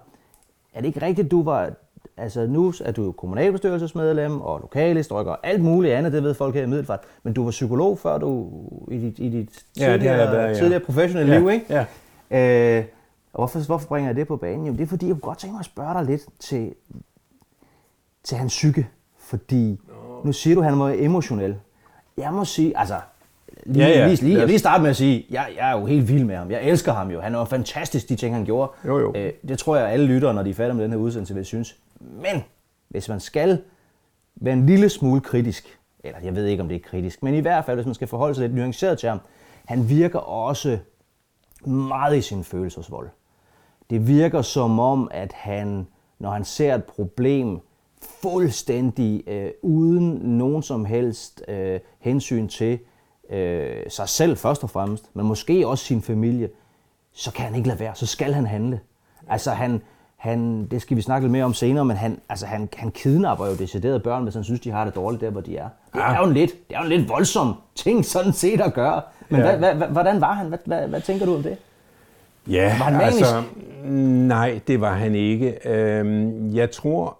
er 0.74 0.80
det 0.80 0.86
ikke 0.88 1.02
rigtigt, 1.02 1.30
du 1.30 1.42
var, 1.42 1.70
altså 2.16 2.46
nu 2.46 2.72
er 2.84 2.92
du 2.92 3.12
kommunalbestyrelsesmedlem 3.12 4.40
og 4.40 4.60
lokalhistoriker 4.60 5.30
og 5.30 5.38
alt 5.46 5.62
muligt 5.62 5.94
andet, 5.94 6.12
det 6.12 6.22
ved 6.22 6.34
folk 6.34 6.54
her 6.54 6.62
i 6.62 6.66
Middelfart, 6.66 7.00
men 7.22 7.32
du 7.32 7.44
var 7.44 7.50
psykolog 7.50 7.98
før 7.98 8.18
du 8.18 8.50
i 8.90 8.98
dit, 8.98 9.18
i 9.18 9.28
dit 9.28 9.64
Ja, 9.78 9.92
det 9.92 10.00
tidligere, 10.00 10.18
været, 10.18 10.48
ja. 10.48 10.54
tidligere 10.54 10.80
professionelle 10.80 11.32
Ja, 11.32 11.38
liv, 11.38 11.50
ikke? 11.50 11.86
ja. 12.30 12.78
Øh, 12.78 12.84
og 13.32 13.38
hvorfor, 13.40 13.66
hvorfor 13.66 13.88
bringer 13.88 14.08
jeg 14.08 14.16
det 14.16 14.26
på 14.28 14.36
banen? 14.36 14.64
Jamen 14.64 14.78
det 14.78 14.84
er 14.84 14.88
fordi, 14.88 15.06
jeg 15.06 15.14
kunne 15.14 15.20
godt 15.20 15.38
tænke 15.38 15.52
mig 15.52 15.60
at 15.60 15.64
spørge 15.66 15.94
dig 15.94 16.04
lidt 16.04 16.26
til, 16.38 16.74
til 18.24 18.36
hans 18.38 18.52
psyke. 18.52 18.88
Fordi 19.18 19.80
nu 20.24 20.32
siger 20.32 20.54
du, 20.54 20.60
at 20.60 20.66
han 20.70 20.78
var 20.78 20.94
emotionel. 20.98 21.56
Jeg 22.16 22.32
må 22.32 22.44
sige, 22.44 22.78
altså, 22.78 22.94
lige, 23.66 23.86
Ja, 23.86 23.98
ja. 23.98 24.06
lige, 24.06 24.22
lige, 24.22 24.38
jeg 24.38 24.48
vil 24.48 24.58
starte 24.58 24.82
med 24.82 24.90
at 24.90 24.96
sige, 24.96 25.26
jeg, 25.30 25.48
jeg 25.56 25.70
er 25.70 25.78
jo 25.80 25.86
helt 25.86 26.08
vild 26.08 26.24
med 26.24 26.36
ham. 26.36 26.50
Jeg 26.50 26.62
elsker 26.62 26.92
ham 26.92 27.10
jo. 27.10 27.20
Han 27.20 27.34
er 27.34 27.38
jo 27.38 27.44
fantastisk, 27.44 28.08
de 28.08 28.16
ting, 28.16 28.34
han 28.34 28.44
gjorde. 28.44 28.72
Jo, 28.86 28.98
jo. 28.98 29.12
Øh, 29.16 29.32
det 29.48 29.58
tror 29.58 29.76
jeg, 29.76 29.88
alle 29.88 30.06
lyttere, 30.06 30.34
når 30.34 30.42
de 30.42 30.50
er 30.50 30.54
færdige 30.54 30.74
med 30.76 30.84
den 30.84 30.92
her 30.92 30.98
udsendelse, 30.98 31.34
vil 31.34 31.44
synes. 31.44 31.76
Men 32.00 32.44
hvis 32.88 33.08
man 33.08 33.20
skal 33.20 33.58
være 34.36 34.54
en 34.54 34.66
lille 34.66 34.88
smule 34.88 35.20
kritisk, 35.20 35.78
eller 36.04 36.18
jeg 36.22 36.34
ved 36.36 36.46
ikke, 36.46 36.62
om 36.62 36.68
det 36.68 36.74
er 36.74 36.80
kritisk, 36.90 37.22
men 37.22 37.34
i 37.34 37.40
hvert 37.40 37.64
fald, 37.64 37.76
hvis 37.76 37.86
man 37.86 37.94
skal 37.94 38.08
forholde 38.08 38.34
sig 38.34 38.42
lidt 38.42 38.54
nuanceret 38.54 38.98
til 38.98 39.08
ham, 39.08 39.20
han 39.64 39.88
virker 39.88 40.18
også 40.18 40.78
meget 41.66 42.16
i 42.16 42.20
sin 42.20 42.44
følelsesvold. 42.44 43.08
Det 43.90 44.08
virker 44.08 44.42
som 44.42 44.78
om, 44.80 45.08
at 45.10 45.32
han, 45.32 45.86
når 46.18 46.30
han 46.30 46.44
ser 46.44 46.74
et 46.74 46.84
problem, 46.84 47.58
fuldstændig 48.22 49.22
øh, 49.26 49.50
uden 49.62 50.10
nogen 50.22 50.62
som 50.62 50.84
helst 50.84 51.42
øh, 51.48 51.80
hensyn 51.98 52.48
til 52.48 52.78
øh, 53.30 53.76
sig 53.88 54.08
selv 54.08 54.36
først 54.36 54.62
og 54.62 54.70
fremmest, 54.70 55.04
men 55.14 55.26
måske 55.26 55.66
også 55.68 55.84
sin 55.84 56.02
familie, 56.02 56.48
så 57.12 57.32
kan 57.32 57.44
han 57.44 57.54
ikke 57.54 57.68
lade 57.68 57.80
være, 57.80 57.94
så 57.94 58.06
skal 58.06 58.32
han 58.34 58.46
handle. 58.46 58.80
Altså 59.28 59.50
han, 59.50 59.82
han, 60.16 60.66
det 60.70 60.82
skal 60.82 60.96
vi 60.96 61.02
snakke 61.02 61.24
lidt 61.26 61.32
mere 61.32 61.44
om 61.44 61.54
senere, 61.54 61.84
men 61.84 61.96
han, 61.96 62.20
altså 62.28 62.46
han, 62.46 62.68
han 62.76 62.90
kidnapper 62.90 63.46
jo 63.46 63.54
deciderede 63.54 64.00
børn, 64.00 64.22
hvis 64.22 64.34
han 64.34 64.44
synes, 64.44 64.60
de 64.60 64.70
har 64.70 64.84
det 64.84 64.94
dårligt 64.94 65.20
der, 65.20 65.30
hvor 65.30 65.40
de 65.40 65.56
er. 65.56 65.68
Det 65.94 66.00
er 66.02 66.18
jo 66.18 66.24
en 66.26 66.32
lidt, 66.34 66.68
det 66.68 66.74
er 66.76 66.78
jo 66.78 66.84
en 66.84 66.98
lidt 66.98 67.08
voldsom 67.08 67.54
ting 67.74 68.04
sådan 68.04 68.32
set 68.32 68.60
at 68.60 68.74
gøre. 68.74 69.02
Men 69.28 69.40
Ja. 69.40 69.56
hvad, 69.56 69.74
hvad, 69.74 69.88
hvordan 69.88 70.20
var 70.20 70.32
han? 70.32 70.46
Hvad, 70.48 70.58
hvad, 70.64 70.88
hvad 70.88 71.00
tænker 71.00 71.26
du 71.26 71.34
om 71.34 71.42
det? 71.42 71.56
Ja, 72.48 72.64
Var 72.78 72.84
han 72.84 72.92
manisk? 72.96 73.16
altså, 73.18 73.42
nej, 74.26 74.60
det 74.66 74.80
var 74.80 74.94
han 74.94 75.14
ikke. 75.14 75.68
Øhm, 75.68 76.54
jeg 76.54 76.70
tror, 76.70 77.18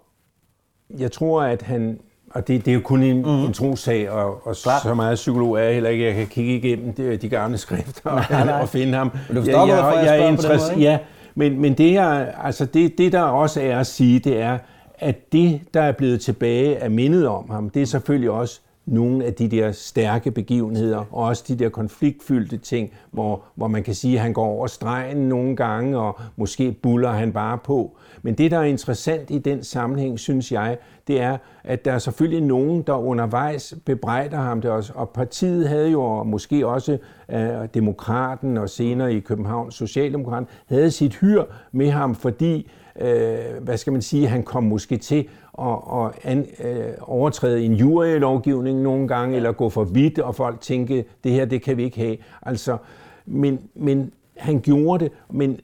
jeg 0.97 1.11
tror, 1.11 1.41
at 1.43 1.61
han, 1.61 1.99
og 2.33 2.47
det, 2.47 2.65
det 2.65 2.71
er 2.71 2.75
jo 2.75 2.81
kun 2.83 3.03
en, 3.03 3.21
mm. 3.21 3.45
en 3.45 3.53
trosag, 3.53 4.09
og, 4.09 4.47
og 4.47 4.55
så 4.55 4.93
meget 4.95 5.15
psykolog 5.15 5.55
er 5.59 5.63
jeg 5.63 5.73
heller 5.73 5.89
ikke, 5.89 6.05
jeg 6.05 6.15
kan 6.15 6.27
kigge 6.27 6.55
igennem 6.55 6.93
de, 6.93 7.17
de 7.17 7.29
gamle 7.29 7.57
skrifter 7.57 8.15
Nej, 8.29 8.45
nej. 8.45 8.61
og 8.61 8.69
finde 8.69 8.97
ham. 8.97 9.11
Men 9.27 9.35
du 9.35 9.41
forstår, 9.41 9.67
jeg 9.67 9.77
spørger 9.77 10.35
på 10.35 10.41
den 10.41 10.59
måde, 10.59 10.71
ikke? 10.71 10.81
Ja, 10.81 10.97
men, 11.35 11.61
men 11.61 11.73
det, 11.73 11.89
her, 11.89 12.25
altså 12.43 12.65
det, 12.65 12.97
det, 12.97 13.11
der 13.11 13.21
også 13.21 13.61
er 13.61 13.79
at 13.79 13.87
sige, 13.87 14.19
det 14.19 14.41
er, 14.41 14.57
at 14.99 15.31
det, 15.31 15.61
der 15.73 15.81
er 15.81 15.91
blevet 15.91 16.21
tilbage 16.21 16.77
af 16.77 16.91
mindet 16.91 17.27
om 17.27 17.49
ham, 17.49 17.69
det 17.69 17.81
er 17.81 17.85
selvfølgelig 17.85 18.29
også 18.31 18.59
nogle 18.85 19.25
af 19.25 19.33
de 19.33 19.47
der 19.47 19.71
stærke 19.71 20.31
begivenheder, 20.31 20.97
og 20.97 21.23
også 21.23 21.43
de 21.47 21.55
der 21.55 21.69
konfliktfyldte 21.69 22.57
ting, 22.57 22.93
hvor, 23.11 23.43
hvor 23.55 23.67
man 23.67 23.83
kan 23.83 23.95
sige, 23.95 24.15
at 24.15 24.21
han 24.21 24.33
går 24.33 24.45
over 24.45 24.67
stregen 24.67 25.17
nogle 25.17 25.55
gange, 25.55 25.97
og 25.97 26.19
måske 26.35 26.71
buller 26.71 27.11
han 27.11 27.33
bare 27.33 27.57
på. 27.57 27.97
Men 28.21 28.33
det, 28.33 28.51
der 28.51 28.57
er 28.57 28.63
interessant 28.63 29.31
i 29.31 29.37
den 29.37 29.63
sammenhæng, 29.63 30.19
synes 30.19 30.51
jeg, 30.51 30.77
det 31.07 31.21
er, 31.21 31.37
at 31.63 31.85
der 31.85 31.91
er 31.93 31.97
selvfølgelig 31.97 32.41
nogen, 32.41 32.81
der 32.81 32.93
undervejs 32.93 33.75
bebrejder 33.85 34.37
ham 34.37 34.61
det 34.61 34.71
også. 34.71 34.93
Og 34.95 35.09
partiet 35.09 35.67
havde 35.67 35.89
jo, 35.89 36.01
og 36.01 36.27
måske 36.27 36.67
også 36.67 36.97
øh, 37.31 37.67
Demokraten 37.73 38.57
og 38.57 38.69
senere 38.69 39.13
i 39.13 39.19
København 39.19 39.71
Socialdemokraten, 39.71 40.47
havde 40.65 40.91
sit 40.91 41.15
hyr 41.15 41.43
med 41.71 41.89
ham, 41.89 42.15
fordi 42.15 42.71
øh, 43.01 43.63
hvad 43.63 43.77
skal 43.77 43.93
man 43.93 44.01
sige, 44.01 44.27
han 44.27 44.43
kom 44.43 44.63
måske 44.63 44.97
til 44.97 45.27
at, 45.61 46.05
at 46.05 46.31
an, 46.31 46.47
øh, 46.63 46.93
overtræde 47.01 47.65
en 47.65 47.73
jurylovgivning 47.73 48.81
nogle 48.81 49.07
gange, 49.07 49.35
eller 49.35 49.51
gå 49.51 49.69
for 49.69 49.83
vidt, 49.83 50.19
og 50.19 50.35
folk 50.35 50.61
tænke, 50.61 51.05
det 51.23 51.31
her, 51.31 51.45
det 51.45 51.61
kan 51.61 51.77
vi 51.77 51.83
ikke 51.83 51.97
have. 51.97 52.17
Altså, 52.41 52.77
men, 53.25 53.59
men 53.75 54.11
han 54.37 54.59
gjorde 54.59 55.03
det, 55.03 55.11
men 55.29 55.59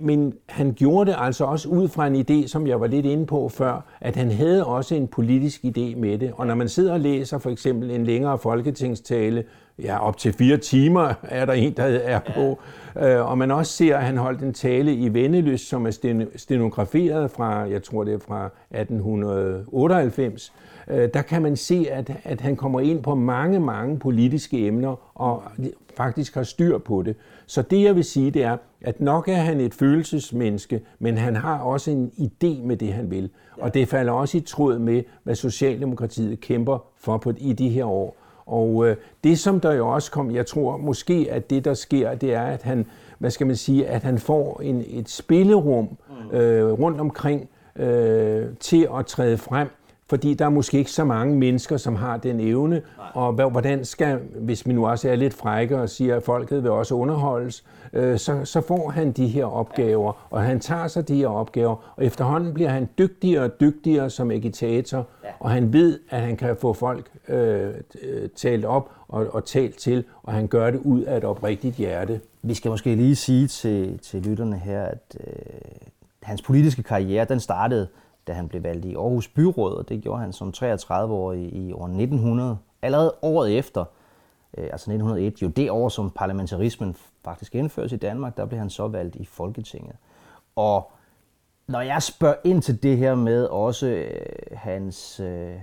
men 0.00 0.34
han 0.48 0.72
gjorde 0.72 1.10
det 1.10 1.16
altså 1.20 1.44
også 1.44 1.68
ud 1.68 1.88
fra 1.88 2.06
en 2.06 2.14
idé, 2.14 2.48
som 2.48 2.66
jeg 2.66 2.80
var 2.80 2.86
lidt 2.86 3.06
inde 3.06 3.26
på 3.26 3.48
før, 3.48 3.84
at 4.00 4.16
han 4.16 4.30
havde 4.30 4.66
også 4.66 4.94
en 4.94 5.08
politisk 5.08 5.60
idé 5.64 5.96
med 5.96 6.18
det. 6.18 6.32
Og 6.36 6.46
når 6.46 6.54
man 6.54 6.68
sidder 6.68 6.92
og 6.92 7.00
læser 7.00 7.38
for 7.38 7.50
eksempel 7.50 7.90
en 7.90 8.04
længere 8.04 8.38
folketingstale, 8.38 9.44
ja, 9.78 10.06
op 10.06 10.16
til 10.16 10.32
fire 10.32 10.56
timer 10.56 11.14
er 11.22 11.44
der 11.44 11.52
en, 11.52 11.72
der 11.72 11.82
er 11.84 12.20
på, 12.34 12.58
ja. 12.96 13.20
og 13.20 13.38
man 13.38 13.50
også 13.50 13.72
ser, 13.72 13.96
at 13.96 14.04
han 14.04 14.16
holdt 14.16 14.42
en 14.42 14.52
tale 14.52 14.94
i 14.94 15.14
Venneløs, 15.14 15.60
som 15.60 15.86
er 15.86 16.26
stenograferet 16.36 17.30
fra, 17.30 17.58
jeg 17.58 17.82
tror 17.82 18.04
det 18.04 18.14
er 18.14 18.18
fra 18.18 18.44
1898, 18.70 20.52
øh, 20.88 21.08
der 21.14 21.22
kan 21.22 21.42
man 21.42 21.56
se, 21.56 21.86
at, 21.90 22.12
at 22.24 22.40
han 22.40 22.56
kommer 22.56 22.80
ind 22.80 23.02
på 23.02 23.14
mange, 23.14 23.60
mange 23.60 23.98
politiske 23.98 24.66
emner, 24.66 24.96
og 25.14 25.42
faktisk 25.96 26.34
har 26.34 26.42
styr 26.42 26.78
på 26.78 27.02
det. 27.02 27.16
Så 27.46 27.62
det, 27.62 27.82
jeg 27.82 27.96
vil 27.96 28.04
sige, 28.04 28.30
det 28.30 28.44
er, 28.44 28.56
at 28.80 29.00
nok 29.00 29.28
er 29.28 29.36
han 29.36 29.60
et 29.60 29.74
følelsesmenneske, 29.74 30.80
men 30.98 31.18
han 31.18 31.36
har 31.36 31.58
også 31.58 31.90
en 31.90 32.10
idé 32.18 32.66
med 32.66 32.76
det, 32.76 32.92
han 32.92 33.10
vil. 33.10 33.30
Og 33.58 33.74
det 33.74 33.88
falder 33.88 34.12
også 34.12 34.38
i 34.38 34.40
tråd 34.40 34.78
med, 34.78 35.02
hvad 35.22 35.34
Socialdemokratiet 35.34 36.40
kæmper 36.40 36.78
for 36.96 37.18
på, 37.18 37.32
i 37.38 37.52
de 37.52 37.68
her 37.68 37.84
år. 37.84 38.16
Og 38.46 38.88
øh, 38.88 38.96
det, 39.24 39.38
som 39.38 39.60
der 39.60 39.72
jo 39.72 39.88
også 39.88 40.10
kom, 40.10 40.30
jeg 40.30 40.46
tror 40.46 40.76
måske, 40.76 41.28
at 41.30 41.50
det, 41.50 41.64
der 41.64 41.74
sker, 41.74 42.14
det 42.14 42.34
er, 42.34 42.42
at 42.42 42.62
han, 42.62 42.86
hvad 43.18 43.30
skal 43.30 43.46
man 43.46 43.56
sige, 43.56 43.86
at 43.86 44.02
han 44.02 44.18
får 44.18 44.60
en, 44.64 44.84
et 44.86 45.08
spillerum 45.08 45.88
øh, 46.32 46.72
rundt 46.72 47.00
omkring 47.00 47.48
øh, 47.76 48.46
til 48.60 48.88
at 48.98 49.06
træde 49.06 49.38
frem, 49.38 49.68
fordi 50.10 50.34
der 50.34 50.44
er 50.44 50.48
måske 50.48 50.78
ikke 50.78 50.90
så 50.90 51.04
mange 51.04 51.36
mennesker, 51.36 51.76
som 51.76 51.96
har 51.96 52.16
den 52.16 52.40
evne. 52.40 52.82
Og 53.14 53.32
hvad- 53.32 53.50
hvordan 53.50 53.84
skal, 53.84 54.18
hvis 54.40 54.66
vi 54.66 54.72
nu 54.72 54.86
også 54.86 55.08
er 55.08 55.16
lidt 55.16 55.34
frække 55.34 55.78
og 55.78 55.88
siger, 55.88 56.16
at 56.16 56.22
folket 56.22 56.62
vil 56.62 56.70
også 56.70 56.94
underholdes, 56.94 57.64
øh, 57.92 58.18
så, 58.18 58.44
så 58.44 58.60
får 58.60 58.90
han 58.90 59.12
de 59.12 59.26
her 59.26 59.44
opgaver, 59.44 60.26
og 60.30 60.42
han 60.42 60.60
tager 60.60 60.86
sig 60.88 61.08
de 61.08 61.16
her 61.16 61.28
opgaver, 61.28 61.92
og 61.96 62.04
efterhånden 62.04 62.54
bliver 62.54 62.70
han 62.70 62.88
dygtigere 62.98 63.44
og 63.44 63.60
dygtigere 63.60 64.10
som 64.10 64.30
agitator, 64.30 65.06
og 65.40 65.50
han 65.50 65.72
ved, 65.72 65.98
at 66.10 66.20
han 66.20 66.36
kan 66.36 66.56
få 66.60 66.72
folk 66.72 67.10
øh, 67.28 67.70
talt 68.36 68.64
op 68.64 68.90
og, 69.08 69.26
og 69.34 69.44
talt 69.44 69.76
til, 69.76 70.04
og 70.22 70.32
han 70.32 70.46
gør 70.46 70.70
det 70.70 70.80
ud 70.84 71.02
af 71.02 71.16
et 71.16 71.24
oprigtigt 71.24 71.76
hjerte. 71.76 72.20
Vi 72.42 72.54
skal 72.54 72.70
måske 72.70 72.94
lige 72.94 73.16
sige 73.16 73.46
til, 73.46 73.98
til 73.98 74.22
lytterne 74.22 74.58
her, 74.58 74.82
at 74.82 75.16
øh, 75.26 75.32
hans 76.22 76.42
politiske 76.42 76.82
karriere, 76.82 77.24
den 77.24 77.40
startede, 77.40 77.86
da 78.30 78.34
han 78.34 78.48
blev 78.48 78.62
valgt 78.62 78.84
i 78.84 78.94
Aarhus 78.94 79.28
Byråd, 79.28 79.74
og 79.74 79.88
det 79.88 80.02
gjorde 80.02 80.20
han 80.20 80.32
som 80.32 80.52
33-årig 80.56 81.52
i 81.52 81.72
år 81.72 81.84
1900. 81.84 82.58
Allerede 82.82 83.14
året 83.22 83.58
efter, 83.58 83.84
øh, 84.58 84.64
altså 84.64 84.90
1901, 84.90 85.42
jo 85.42 85.48
det 85.48 85.70
år, 85.70 85.88
som 85.88 86.10
parlamentarismen 86.10 86.96
faktisk 87.24 87.54
indføres 87.54 87.92
i 87.92 87.96
Danmark, 87.96 88.36
der 88.36 88.46
blev 88.46 88.58
han 88.58 88.70
så 88.70 88.88
valgt 88.88 89.16
i 89.16 89.24
Folketinget. 89.24 89.96
Og 90.56 90.90
når 91.66 91.80
jeg 91.80 92.02
spørger 92.02 92.34
ind 92.44 92.62
til 92.62 92.82
det 92.82 92.96
her 92.96 93.14
med 93.14 93.44
også 93.44 93.86
øh, 93.86 94.26
hans, 94.52 95.20
øh, 95.20 95.54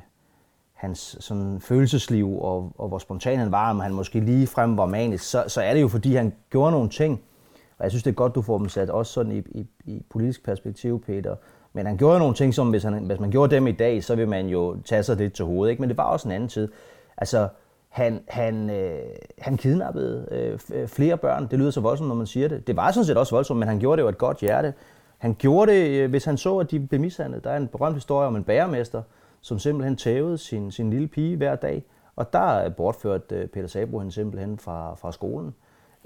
hans 0.74 1.18
sådan 1.20 1.62
følelsesliv 1.62 2.40
og, 2.42 2.72
og 2.78 2.88
hvor 2.88 2.98
spontan 2.98 3.40
han 3.40 3.52
var, 3.52 3.70
om 3.70 3.80
han 3.80 3.94
måske 3.94 4.20
lige 4.20 4.48
frem 4.48 4.78
var 4.78 4.86
manisk, 4.86 5.30
så, 5.30 5.44
så 5.48 5.62
er 5.62 5.74
det 5.74 5.82
jo 5.82 5.88
fordi, 5.88 6.16
han 6.16 6.34
gjorde 6.50 6.72
nogle 6.72 6.90
ting, 6.90 7.22
Og 7.78 7.84
jeg 7.84 7.92
synes, 7.92 8.04
det 8.04 8.12
er 8.12 8.16
godt, 8.16 8.36
du 8.36 8.42
får 8.42 8.58
dem 8.58 8.70
sat 8.70 8.90
også 8.90 9.14
sådan 9.14 9.32
i, 9.32 9.38
i, 9.38 9.68
i 9.86 10.04
politisk 10.10 10.44
perspektiv, 10.44 11.02
Peter. 11.02 11.36
Men 11.78 11.86
han 11.86 11.98
gjorde 11.98 12.20
nogle 12.20 12.36
ting, 12.36 12.54
som 12.54 12.70
hvis, 12.70 12.84
han, 12.84 12.94
hvis 12.94 13.20
man 13.20 13.32
gjorde 13.32 13.56
dem 13.56 13.68
i 13.68 13.72
dag, 13.72 14.04
så 14.04 14.16
vil 14.16 14.28
man 14.28 14.48
jo 14.48 14.78
tage 14.86 15.04
sig 15.04 15.18
lidt 15.18 15.34
til 15.34 15.46
hovedet. 15.46 15.72
Ikke? 15.72 15.82
Men 15.82 15.90
det 15.90 15.98
var 15.98 16.04
også 16.04 16.28
en 16.28 16.32
anden 16.32 16.50
tid. 16.50 16.68
Altså, 17.18 17.48
han, 17.90 18.24
han, 18.28 18.70
øh, 18.70 19.00
han 19.40 19.58
kidnappede 19.58 20.28
øh, 20.32 20.60
øh 20.74 20.88
flere 20.88 21.18
børn. 21.18 21.48
Det 21.52 21.60
lyder 21.60 21.72
så 21.72 21.82
voldsomt, 21.82 22.08
når 22.08 22.16
man 22.16 22.28
siger 22.28 22.48
det. 22.48 22.68
Det 22.68 22.76
var 22.76 22.92
sådan 22.92 23.06
set 23.06 23.18
også 23.18 23.36
voldsomt, 23.36 23.60
men 23.60 23.68
han 23.68 23.80
gjorde 23.80 23.98
det 23.98 24.04
jo 24.04 24.10
et 24.10 24.18
godt 24.18 24.38
hjerte. 24.38 24.74
Han 25.18 25.36
gjorde 25.40 25.72
det, 25.72 25.88
øh, 25.88 26.10
hvis 26.10 26.26
han 26.26 26.38
så, 26.38 26.58
at 26.58 26.72
de 26.72 26.80
blev 26.80 27.02
mishandlet. 27.02 27.44
Der 27.44 27.50
er 27.50 27.58
en 27.58 27.68
berømt 27.68 27.96
historie 27.96 28.28
om 28.28 28.36
en 28.36 28.44
bæremester, 28.44 29.02
som 29.42 29.60
simpelthen 29.60 29.96
tævede 29.96 30.38
sin, 30.38 30.72
sin 30.72 30.90
lille 30.90 31.08
pige 31.08 31.38
hver 31.38 31.56
dag. 31.56 31.84
Og 32.16 32.34
der 32.34 32.70
bortførte 32.70 33.36
øh, 33.36 33.48
Peter 33.48 33.68
Sabro 33.68 34.00
hende 34.00 34.14
simpelthen 34.14 34.58
fra, 34.58 34.96
fra 34.96 35.12
skolen. 35.12 35.56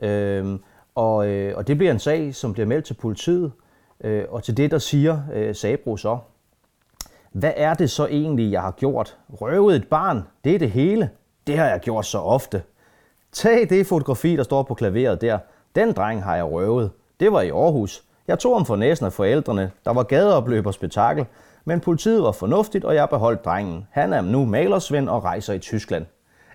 Øh, 0.02 0.60
og, 0.96 1.28
øh, 1.28 1.58
og 1.58 1.68
det 1.68 1.78
bliver 1.78 1.92
en 1.92 2.00
sag, 2.00 2.36
som 2.36 2.54
bliver 2.54 2.68
meldt 2.68 2.86
til 2.86 2.94
politiet. 2.94 3.52
Øh, 4.04 4.26
og 4.30 4.44
til 4.44 4.58
det, 4.58 4.72
der 4.72 4.78
siger 4.78 5.20
øh, 5.34 5.56
Sabro 5.56 5.98
så, 5.98 6.18
hvad 7.32 7.54
er 7.56 7.74
det 7.74 7.90
så 7.90 8.08
egentlig, 8.08 8.52
jeg 8.52 8.62
har 8.62 8.72
gjort? 8.72 9.18
Røvet 9.42 9.76
et 9.76 9.88
barn, 9.88 10.24
det 10.44 10.56
er 10.56 10.60
det 10.60 10.72
hele. 10.72 11.10
Det 11.48 11.58
har 11.58 11.66
jeg 11.66 11.80
gjort 11.80 12.06
så 12.06 12.18
ofte. 12.18 12.64
Tag 13.32 13.70
det 13.70 13.88
fotografi, 13.88 14.36
der 14.36 14.44
står 14.44 14.64
på 14.64 14.74
klaveret 14.74 15.22
der. 15.22 15.40
Den 15.76 15.94
dreng 15.94 16.24
har 16.24 16.36
jeg 16.36 16.46
røvet. 16.46 16.92
Det 17.20 17.32
var 17.32 17.42
i 17.42 17.50
Aarhus. 17.50 18.04
Jeg 18.28 18.40
tog 18.40 18.56
ham 18.56 18.66
for 18.66 18.76
næsen 18.76 19.06
af 19.06 19.14
forældrene. 19.14 19.72
Der 19.86 19.94
var 19.94 20.04
gadeopløb 20.04 20.66
og 20.66 20.74
spektakel. 20.74 21.26
Men 21.66 21.80
politiet 21.80 22.24
var 22.24 22.32
fornuftigt, 22.32 22.86
og 22.86 22.96
jeg 22.96 23.10
beholdt 23.10 23.46
drengen. 23.46 23.88
Han 23.92 24.14
er 24.14 24.22
nu 24.22 24.46
malersvend 24.46 25.10
og 25.10 25.24
rejser 25.24 25.54
i 25.54 25.60
Tyskland. 25.60 26.06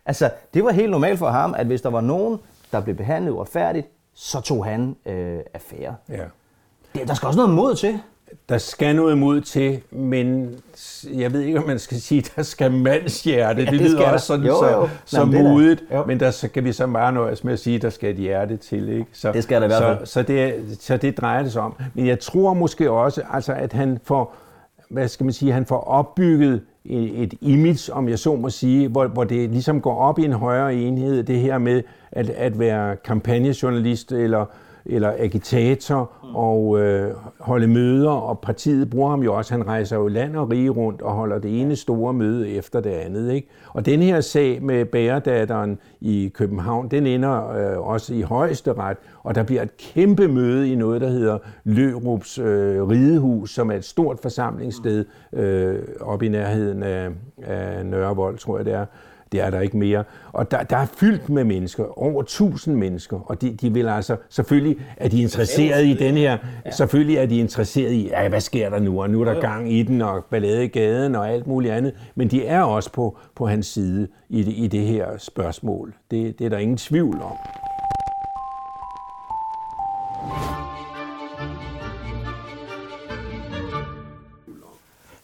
Altså, 0.06 0.30
det 0.54 0.64
var 0.64 0.72
helt 0.72 0.90
normalt 0.90 1.18
for 1.18 1.28
ham, 1.28 1.54
at 1.54 1.66
hvis 1.66 1.82
der 1.82 1.90
var 1.90 2.00
nogen, 2.00 2.38
der 2.72 2.80
blev 2.80 2.96
behandlet 2.96 3.32
uretfærdigt, 3.32 3.88
så 4.14 4.40
tog 4.40 4.64
han 4.64 4.96
øh, 5.06 5.40
affære. 5.54 5.94
Ja. 6.08 6.24
Det, 6.98 7.08
der 7.08 7.14
skal 7.14 7.26
også 7.26 7.36
noget 7.38 7.54
mod 7.54 7.74
til. 7.74 7.98
Der 8.48 8.58
skal 8.58 8.96
noget 8.96 9.18
mod 9.18 9.40
til, 9.40 9.80
men 9.90 10.50
jeg 11.14 11.32
ved 11.32 11.40
ikke, 11.40 11.58
om 11.58 11.66
man 11.66 11.78
skal 11.78 12.00
sige, 12.00 12.24
der 12.36 12.42
skal 12.42 12.72
mandshjerte. 12.72 13.62
Ja, 13.62 13.70
det, 13.70 13.80
det 13.80 13.90
lyder 13.90 14.10
også 14.10 14.26
sådan. 14.26 14.46
Jo, 14.46 14.54
så, 14.58 14.70
jo. 14.70 14.88
så 15.04 15.18
Nå, 15.18 15.24
men 15.24 15.32
det 15.34 15.40
er 15.40 15.44
da- 15.44 15.50
modigt, 15.52 15.82
jo. 15.92 16.04
men 16.04 16.20
der 16.20 16.30
skal 16.30 16.64
vi 16.64 16.72
så 16.72 16.86
bare 16.86 17.12
nøjes 17.12 17.44
med 17.44 17.52
at 17.52 17.58
sige, 17.58 17.78
der 17.78 17.90
skal 17.90 18.10
et 18.10 18.16
hjerte 18.16 18.56
til. 18.56 18.88
Ikke? 18.88 19.06
Så, 19.12 19.32
Det 19.32 19.42
skal 19.42 19.60
der 19.60 19.66
i 19.66 19.68
hvert 19.68 19.82
fald. 19.82 20.06
Så, 20.06 20.12
så, 20.12 20.22
det, 20.22 20.54
så 20.80 20.96
det 20.96 21.18
drejer 21.18 21.42
det 21.42 21.52
sig 21.52 21.62
om. 21.62 21.74
Men 21.94 22.06
jeg 22.06 22.20
tror 22.20 22.54
måske 22.54 22.90
også, 22.90 23.22
altså, 23.32 23.52
at 23.52 23.72
han 23.72 23.98
får, 24.04 24.34
hvad 24.90 25.08
skal 25.08 25.24
man 25.24 25.32
sige, 25.32 25.52
han 25.52 25.66
får 25.66 25.80
opbygget 25.80 26.60
et 26.84 27.22
et 27.22 27.34
image, 27.40 27.92
om 27.92 28.08
jeg 28.08 28.18
så 28.18 28.34
må 28.36 28.50
sige, 28.50 28.88
hvor, 28.88 29.06
hvor 29.06 29.24
det 29.24 29.50
ligesom 29.50 29.80
går 29.80 29.96
op 29.98 30.18
i 30.18 30.24
en 30.24 30.32
højere 30.32 30.74
enhed, 30.74 31.22
det 31.22 31.38
her 31.40 31.58
med 31.58 31.82
at, 32.12 32.30
at 32.30 32.58
være 32.58 32.96
kampagnejournalist 32.96 34.12
eller 34.12 34.44
eller 34.88 35.12
agitator 35.18 36.12
og 36.34 36.80
øh, 36.80 37.14
holde 37.40 37.66
møder, 37.66 38.10
og 38.10 38.38
partiet 38.38 38.90
bruger 38.90 39.10
ham 39.10 39.22
jo 39.22 39.34
også. 39.34 39.54
Han 39.54 39.66
rejser 39.66 39.96
jo 39.96 40.08
land 40.08 40.36
og 40.36 40.50
rige 40.50 40.70
rundt 40.70 41.02
og 41.02 41.12
holder 41.12 41.38
det 41.38 41.60
ene 41.60 41.76
store 41.76 42.12
møde 42.12 42.50
efter 42.50 42.80
det 42.80 42.90
andet. 42.90 43.32
Ikke? 43.32 43.48
Og 43.70 43.86
den 43.86 44.02
her 44.02 44.20
sag 44.20 44.62
med 44.62 44.84
bæredatteren 44.84 45.78
i 46.00 46.30
København, 46.34 46.88
den 46.88 47.06
ender 47.06 47.50
øh, 47.50 47.88
også 47.88 48.14
i 48.14 48.22
højeste 48.22 48.72
ret, 48.72 48.96
og 49.22 49.34
der 49.34 49.42
bliver 49.42 49.62
et 49.62 49.76
kæmpe 49.76 50.28
møde 50.28 50.72
i 50.72 50.74
noget, 50.74 51.00
der 51.00 51.08
hedder 51.08 51.38
Lørups 51.64 52.38
øh, 52.38 52.88
Ridehus, 52.88 53.50
som 53.50 53.70
er 53.70 53.74
et 53.74 53.84
stort 53.84 54.18
forsamlingssted 54.22 55.04
øh, 55.32 55.78
oppe 56.00 56.26
i 56.26 56.28
nærheden 56.28 56.82
af, 56.82 57.08
af 57.42 57.86
Nørrevold, 57.86 58.38
tror 58.38 58.56
jeg 58.56 58.64
det 58.64 58.74
er. 58.74 58.86
Det 59.32 59.40
er 59.40 59.50
der 59.50 59.60
ikke 59.60 59.76
mere. 59.76 60.04
Og 60.32 60.50
der, 60.50 60.62
der 60.62 60.76
er 60.76 60.86
fyldt 60.86 61.28
med 61.28 61.44
mennesker, 61.44 61.98
over 61.98 62.22
1000 62.22 62.76
mennesker, 62.76 63.20
og 63.30 63.40
de, 63.40 63.54
de 63.54 63.72
vil 63.72 63.88
altså, 63.88 64.16
selvfølgelig 64.28 64.78
er 64.96 65.08
de 65.08 65.22
interesseret 65.22 65.86
i 65.86 65.94
den 65.94 66.14
her, 66.14 66.38
selvfølgelig 66.72 67.16
er 67.16 67.26
de 67.26 67.38
interesseret 67.38 67.92
i, 67.92 68.08
ja, 68.08 68.28
hvad 68.28 68.40
sker 68.40 68.70
der 68.70 68.78
nu, 68.78 69.02
og 69.02 69.10
nu 69.10 69.20
er 69.20 69.24
der 69.24 69.40
gang 69.40 69.72
i 69.72 69.82
den, 69.82 70.02
og 70.02 70.24
ballade 70.24 70.64
i 70.64 70.68
gaden, 70.68 71.14
og 71.14 71.30
alt 71.30 71.46
muligt 71.46 71.74
andet, 71.74 71.94
men 72.14 72.28
de 72.28 72.46
er 72.46 72.62
også 72.62 72.92
på, 72.92 73.18
på 73.34 73.46
hans 73.46 73.66
side 73.66 74.08
i 74.28 74.42
det, 74.42 74.54
i 74.56 74.66
det 74.66 74.80
her 74.80 75.06
spørgsmål. 75.18 75.94
Det, 76.10 76.38
det 76.38 76.44
er 76.44 76.48
der 76.48 76.58
ingen 76.58 76.76
tvivl 76.76 77.22
om. 77.22 77.65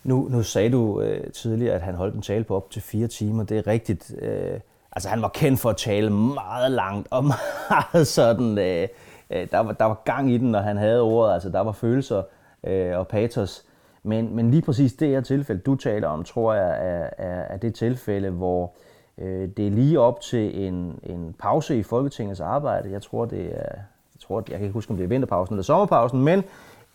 Nu, 0.04 0.28
nu 0.30 0.42
sagde 0.42 0.70
du 0.70 1.00
øh, 1.00 1.32
tidligere, 1.32 1.74
at 1.74 1.82
han 1.82 1.94
holdt 1.94 2.14
en 2.14 2.22
tale 2.22 2.44
på 2.44 2.56
op 2.56 2.70
til 2.70 2.82
fire 2.82 3.06
timer. 3.06 3.44
Det 3.44 3.58
er 3.58 3.66
rigtigt. 3.66 4.14
Øh, 4.18 4.60
altså, 4.92 5.08
han 5.08 5.22
var 5.22 5.28
kendt 5.28 5.60
for 5.60 5.70
at 5.70 5.76
tale 5.76 6.10
meget 6.10 6.70
langt 6.70 7.08
og 7.10 7.24
meget 7.70 8.06
sådan... 8.06 8.58
Øh, 8.58 8.88
øh, 9.30 9.46
der, 9.50 9.58
var, 9.58 9.72
der 9.72 9.84
var 9.84 10.02
gang 10.04 10.30
i 10.30 10.38
den, 10.38 10.50
når 10.50 10.60
han 10.60 10.76
havde 10.76 11.00
ordet. 11.00 11.34
Altså, 11.34 11.48
der 11.48 11.60
var 11.60 11.72
følelser 11.72 12.22
øh, 12.64 12.98
og 12.98 13.08
patos. 13.08 13.64
Men, 14.02 14.36
men 14.36 14.50
lige 14.50 14.62
præcis 14.62 14.92
det 14.92 15.08
her 15.08 15.20
tilfælde, 15.20 15.60
du 15.60 15.74
taler 15.74 16.08
om, 16.08 16.24
tror 16.24 16.54
jeg, 16.54 16.70
er, 16.70 17.10
er, 17.18 17.40
er 17.40 17.56
det 17.56 17.74
tilfælde, 17.74 18.30
hvor 18.30 18.72
øh, 19.18 19.48
det 19.56 19.66
er 19.66 19.70
lige 19.70 20.00
op 20.00 20.20
til 20.20 20.66
en, 20.66 20.98
en 21.02 21.34
pause 21.38 21.78
i 21.78 21.82
Folketingets 21.82 22.40
arbejde. 22.40 22.90
Jeg 22.90 23.02
tror, 23.02 23.24
det 23.24 23.44
er... 23.44 23.74
Jeg, 24.14 24.26
tror, 24.26 24.38
jeg 24.38 24.58
kan 24.58 24.62
ikke 24.62 24.72
huske, 24.72 24.90
om 24.90 24.96
det 24.96 25.04
er 25.04 25.08
vinterpausen 25.08 25.54
eller 25.54 25.62
sommerpausen, 25.62 26.22
men 26.22 26.44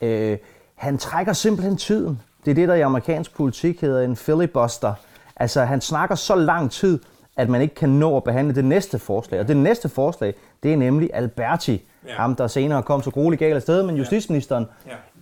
øh, 0.01 0.37
han 0.75 0.97
trækker 0.97 1.33
simpelthen 1.33 1.77
tiden. 1.77 2.21
Det 2.45 2.51
er 2.51 2.55
det, 2.55 2.67
der 2.67 2.75
i 2.75 2.81
amerikansk 2.81 3.35
politik 3.35 3.81
hedder 3.81 4.01
en 4.01 4.15
filibuster. 4.15 4.93
Altså, 5.35 5.63
han 5.63 5.81
snakker 5.81 6.15
så 6.15 6.35
lang 6.35 6.71
tid, 6.71 6.99
at 7.37 7.49
man 7.49 7.61
ikke 7.61 7.75
kan 7.75 7.89
nå 7.89 8.17
at 8.17 8.23
behandle 8.23 8.55
det 8.55 8.65
næste 8.65 8.99
forslag. 8.99 9.39
Og 9.39 9.47
det 9.47 9.57
næste 9.57 9.89
forslag, 9.89 10.33
det 10.63 10.73
er 10.73 10.77
nemlig 10.77 11.09
Alberti, 11.13 11.83
ja. 12.07 12.13
ham 12.13 12.35
der 12.35 12.47
senere 12.47 12.83
kom 12.83 13.01
så 13.01 13.11
grueligt 13.11 13.39
galt 13.39 13.55
afsted, 13.55 13.83
men 13.83 13.95
justitsministeren, 13.95 14.65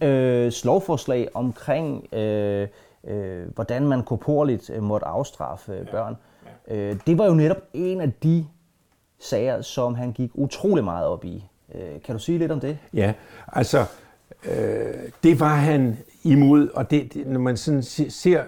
ja. 0.01 0.07
øh, 0.07 0.51
lovforslag 0.63 1.29
omkring, 1.33 2.13
øh, 2.13 2.67
øh, 3.07 3.47
hvordan 3.55 3.87
man 3.87 4.03
korporligt 4.03 4.69
øh, 4.69 4.83
måtte 4.83 5.07
afstraffe 5.07 5.73
øh, 5.73 5.87
børn. 5.87 6.17
Ja. 6.67 6.75
Øh, 6.75 6.95
det 7.07 7.17
var 7.17 7.25
jo 7.25 7.33
netop 7.33 7.61
en 7.73 8.01
af 8.01 8.11
de 8.23 8.45
sager, 9.19 9.61
som 9.61 9.95
han 9.95 10.11
gik 10.11 10.31
utrolig 10.33 10.83
meget 10.83 11.07
op 11.07 11.25
i. 11.25 11.45
Øh, 11.75 12.01
kan 12.05 12.15
du 12.15 12.19
sige 12.19 12.37
lidt 12.37 12.51
om 12.51 12.59
det? 12.59 12.77
Ja, 12.93 13.13
altså, 13.47 13.85
øh, 14.51 14.93
det 15.23 15.39
var 15.39 15.55
han 15.55 15.97
imod, 16.23 16.67
og 16.67 16.91
det, 16.91 17.13
det, 17.13 17.27
når 17.27 17.39
man 17.39 17.57
sådan 17.57 17.83
ser 18.09 18.43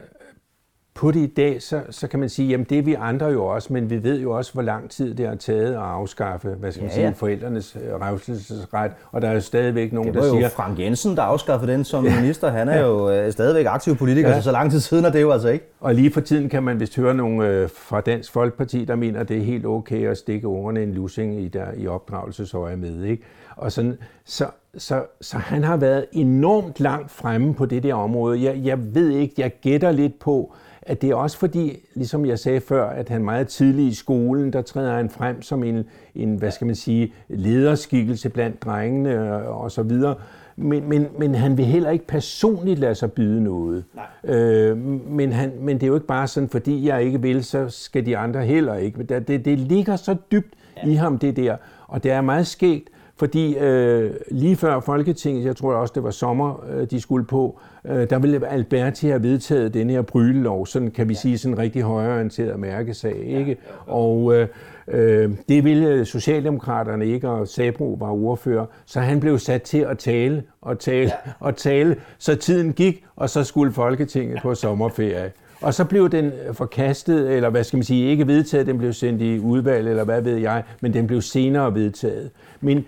på 0.98 1.12
det 1.12 1.20
i 1.20 1.26
dag, 1.26 1.62
så, 1.62 1.82
så 1.90 2.08
kan 2.08 2.20
man 2.20 2.30
sige, 2.30 2.50
jamen 2.50 2.66
det 2.70 2.78
er 2.78 2.82
vi 2.82 2.94
andre 2.94 3.26
jo 3.26 3.46
også, 3.46 3.74
men 3.74 3.90
vi 3.90 4.04
ved 4.04 4.22
jo 4.22 4.32
også, 4.32 4.54
hvor 4.54 4.62
lang 4.62 4.90
tid 4.90 5.14
det 5.14 5.28
har 5.28 5.36
taget 5.36 5.74
at 5.74 5.80
afskaffe, 5.80 6.50
hvad 6.50 6.72
skal 6.72 6.84
man 6.84 6.90
Ja, 6.90 6.96
sige, 6.96 7.06
ja. 7.06 7.12
forældrenes 7.16 7.78
øh, 7.84 8.02
revselsesret, 8.02 8.92
og 9.12 9.22
der 9.22 9.30
er 9.30 9.34
jo 9.34 9.40
stadigvæk 9.40 9.94
nogen, 9.94 10.08
Det 10.08 10.16
der 10.16 10.22
var 10.22 10.28
jo 10.28 10.34
siger, 10.34 10.50
Frank 10.50 10.80
Jensen, 10.80 11.16
der 11.16 11.22
afskaffede 11.22 11.72
den 11.72 11.84
som 11.84 12.04
minister. 12.04 12.50
Han 12.50 12.70
er 12.70 12.82
jo 12.82 13.10
øh, 13.12 13.32
stadigvæk 13.32 13.66
aktiv 13.66 13.96
politiker, 13.96 14.30
ja. 14.30 14.36
så 14.36 14.42
så 14.42 14.52
lang 14.52 14.72
tid 14.72 14.80
siden 14.80 15.06
er 15.06 15.12
det 15.12 15.22
jo 15.22 15.32
altså 15.32 15.50
ikke. 15.50 15.66
Og 15.80 15.96
lige 15.96 16.12
for 16.12 16.22
tiden 16.22 16.50
kan 16.50 16.64
man 16.64 16.80
vist 16.80 16.96
høre 16.96 17.14
nogle 17.14 17.48
øh, 17.48 17.70
fra 17.74 18.02
Dansk 18.02 18.32
Folkeparti, 18.32 18.86
der 18.86 18.96
mener, 18.96 19.20
at 19.20 19.30
det 19.30 19.38
er 19.38 19.42
helt 19.42 19.66
okay 19.66 20.08
at 20.08 20.18
stikke 20.18 20.48
ungerne 20.48 20.84
en 20.84 20.94
lussing 20.94 21.42
i, 21.42 21.48
der, 21.48 21.66
i 21.78 21.88
opdragelsesøje 21.88 22.76
med. 22.76 23.04
Ikke? 23.04 23.24
Og 23.56 23.72
sådan, 23.72 23.98
så, 24.26 24.46
så, 24.78 25.04
så 25.22 25.38
han 25.38 25.64
har 25.64 25.78
været 25.78 26.06
enormt 26.12 26.80
langt 26.80 27.12
fremme 27.12 27.54
på 27.54 27.66
det 27.66 27.84
der 27.84 27.94
område. 27.94 28.44
Jeg, 28.44 28.62
jeg 28.64 28.96
ved 28.96 29.10
ikke, 29.10 29.34
jeg 29.38 29.52
gætter 29.62 29.92
lidt 29.92 30.20
på, 30.20 30.54
at 30.88 31.02
det 31.02 31.10
er 31.10 31.15
også 31.15 31.38
fordi, 31.38 31.80
ligesom 31.95 32.26
jeg 32.26 32.39
sagde 32.39 32.62
før, 32.62 32.89
at 32.89 33.10
han 33.10 33.23
meget 33.23 33.47
tidligt 33.47 33.91
i 33.91 33.95
skolen, 33.95 34.54
der 34.54 34.62
træder 34.62 34.95
han 34.95 35.10
frem 35.10 35.41
som 35.41 35.63
en, 35.63 35.84
en 36.15 36.36
hvad 36.36 36.52
skal 36.52 36.67
man 36.67 36.76
sige, 36.76 37.13
lederskikkelse 37.28 38.30
blandt 38.30 38.63
drengene 38.63 39.32
og, 39.47 39.71
så 39.71 39.84
videre. 39.84 40.15
Men, 40.56 40.89
men, 40.89 41.08
men 41.19 41.36
han 41.36 41.58
vil 41.58 41.65
heller 41.65 41.89
ikke 41.89 42.08
personligt 42.08 42.80
lade 42.80 42.95
sig 42.95 43.12
byde 43.12 43.43
noget. 43.43 43.84
Øh, 44.23 44.78
men, 45.12 45.32
han, 45.32 45.52
men 45.60 45.76
det 45.76 45.84
er 45.84 45.88
jo 45.88 45.95
ikke 45.95 46.08
bare 46.08 46.28
sådan, 46.28 46.50
fordi 46.50 46.88
jeg 46.88 47.04
ikke 47.04 47.21
vil, 47.21 47.43
så 47.43 47.69
skal 47.69 48.06
de 48.06 48.17
andre 48.17 48.45
heller 48.45 48.76
ikke. 48.76 49.04
Det, 49.04 49.45
det 49.45 49.60
ligger 49.60 49.95
så 49.95 50.15
dybt 50.32 50.54
ja. 50.84 50.89
i 50.89 50.93
ham, 50.93 51.19
det 51.19 51.36
der. 51.36 51.58
Og 51.88 52.04
det 52.04 52.12
er 52.12 52.21
meget 52.21 52.47
skægt, 52.47 52.89
fordi 53.19 53.58
øh, 53.58 54.12
lige 54.32 54.56
før 54.56 54.80
Folketinget, 54.80 55.45
jeg 55.45 55.56
tror 55.56 55.73
også, 55.73 55.91
det 55.95 56.03
var 56.03 56.12
sommer, 56.12 56.65
øh, 56.71 56.88
de 56.91 57.01
skulle 57.01 57.25
på, 57.25 57.60
øh, 57.86 58.10
der 58.10 58.19
ville 58.19 58.47
Alberti 58.47 59.08
have 59.08 59.23
vedtaget 59.23 59.73
den 59.73 59.89
her 59.89 60.01
brylelov, 60.01 60.65
sådan 60.65 60.91
kan 60.91 61.10
vi 61.10 61.13
ja. 61.13 61.19
sige, 61.19 61.38
sådan 61.38 61.53
en 61.53 61.60
rigtig 61.60 61.82
højreorienteret 61.82 62.60
mærkesag, 62.60 63.23
ikke? 63.25 63.58
Og 63.86 64.36
øh, 64.36 64.47
øh, 64.88 65.32
det 65.49 65.63
ville 65.63 66.06
Socialdemokraterne 66.06 67.07
ikke, 67.07 67.30
og 67.30 67.47
Sabro 67.47 67.97
var 67.99 68.11
ordfører, 68.11 68.65
så 68.86 68.99
han 68.99 69.20
blev 69.20 69.39
sat 69.39 69.61
til 69.61 69.80
at 69.80 69.97
tale 69.97 70.43
og 70.61 70.80
tale 70.80 71.11
ja. 71.26 71.32
og 71.39 71.55
tale, 71.55 71.95
så 72.18 72.36
tiden 72.36 72.74
gik, 72.74 73.05
og 73.15 73.30
så 73.30 73.43
skulle 73.43 73.72
Folketinget 73.72 74.39
på 74.41 74.55
sommerferie. 74.55 75.32
Og 75.61 75.74
så 75.74 75.86
blev 75.86 76.09
den 76.09 76.32
forkastet, 76.53 77.36
eller 77.36 77.49
hvad 77.49 77.63
skal 77.63 77.78
man 77.78 77.84
sige, 77.84 78.09
ikke 78.09 78.28
vedtaget, 78.28 78.68
den 78.68 78.78
blev 78.78 78.93
sendt 78.93 79.22
i 79.22 79.39
udvalg, 79.39 79.88
eller 79.89 80.03
hvad 80.03 80.22
ved 80.22 80.38
jeg, 80.38 80.63
men 80.82 80.93
den 80.93 81.07
blev 81.07 81.22
senere 81.22 81.76
vedtaget. 81.76 82.30
Men 82.61 82.86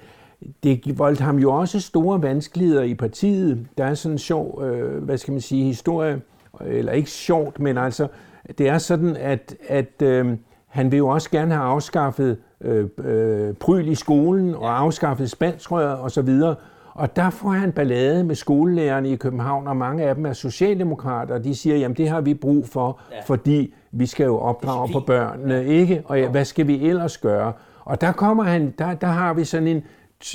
det 0.64 1.00
voldte 1.00 1.24
ham 1.24 1.38
jo 1.38 1.52
også 1.52 1.80
store 1.80 2.22
vanskeligheder 2.22 2.84
i 2.84 2.94
partiet. 2.94 3.68
Der 3.78 3.86
er 3.86 3.94
sådan 3.94 4.16
en 4.16 4.20
sjov, 4.20 4.64
øh, 4.64 5.04
hvad 5.04 5.18
skal 5.18 5.32
man 5.32 5.42
sige, 5.42 5.64
historie, 5.64 6.22
eller 6.66 6.92
ikke 6.92 7.10
sjovt, 7.10 7.60
men 7.60 7.78
altså, 7.78 8.08
det 8.58 8.70
er 8.70 8.78
sådan, 8.78 9.16
at, 9.16 9.56
at 9.68 10.02
øh, 10.02 10.38
han 10.68 10.92
vil 10.92 10.98
jo 10.98 11.08
også 11.08 11.30
gerne 11.30 11.54
have 11.54 11.66
afskaffet 11.66 12.38
øh, 12.62 12.88
øh, 13.04 13.54
pryl 13.54 13.88
i 13.88 13.96
skolen 13.96 14.56
og 14.56 14.80
afskaffet 14.80 15.30
spanskrøret 15.30 15.98
og 15.98 16.12
så 16.12 16.22
videre. 16.22 16.56
Og 16.94 17.16
der 17.16 17.30
får 17.30 17.50
han 17.50 17.72
ballade 17.72 18.24
med 18.24 18.36
skolelærerne 18.36 19.10
i 19.10 19.16
København, 19.16 19.68
og 19.68 19.78
mange 19.78 20.04
af 20.04 20.16
dem 20.16 20.26
er 20.26 20.34
socialdemokrater, 20.34 21.36
og 21.36 21.44
de 21.44 21.56
siger, 21.56 21.78
jamen 21.78 21.98
det 21.98 22.10
har 22.10 22.22
vi 22.22 22.34
brug 22.34 22.68
for, 22.68 23.00
ja. 23.12 23.18
fordi 23.26 23.74
vi 23.92 24.06
skal 24.06 24.26
jo 24.26 24.38
opdrage 24.38 24.94
på 24.94 25.00
børnene, 25.00 25.66
ikke? 25.66 26.02
Og 26.06 26.20
ja, 26.20 26.28
hvad 26.28 26.46
skal 26.46 26.68
vi 26.68 26.88
ellers 26.88 27.18
gøre? 27.18 27.54
Og 27.86 28.02
der 28.02 28.12
kommer 28.12 28.44
han, 28.44 28.74
der, 28.78 28.94
der 28.94 29.08
har 29.08 29.34
vi 29.34 29.44
sådan 29.44 29.68
en, 29.68 29.84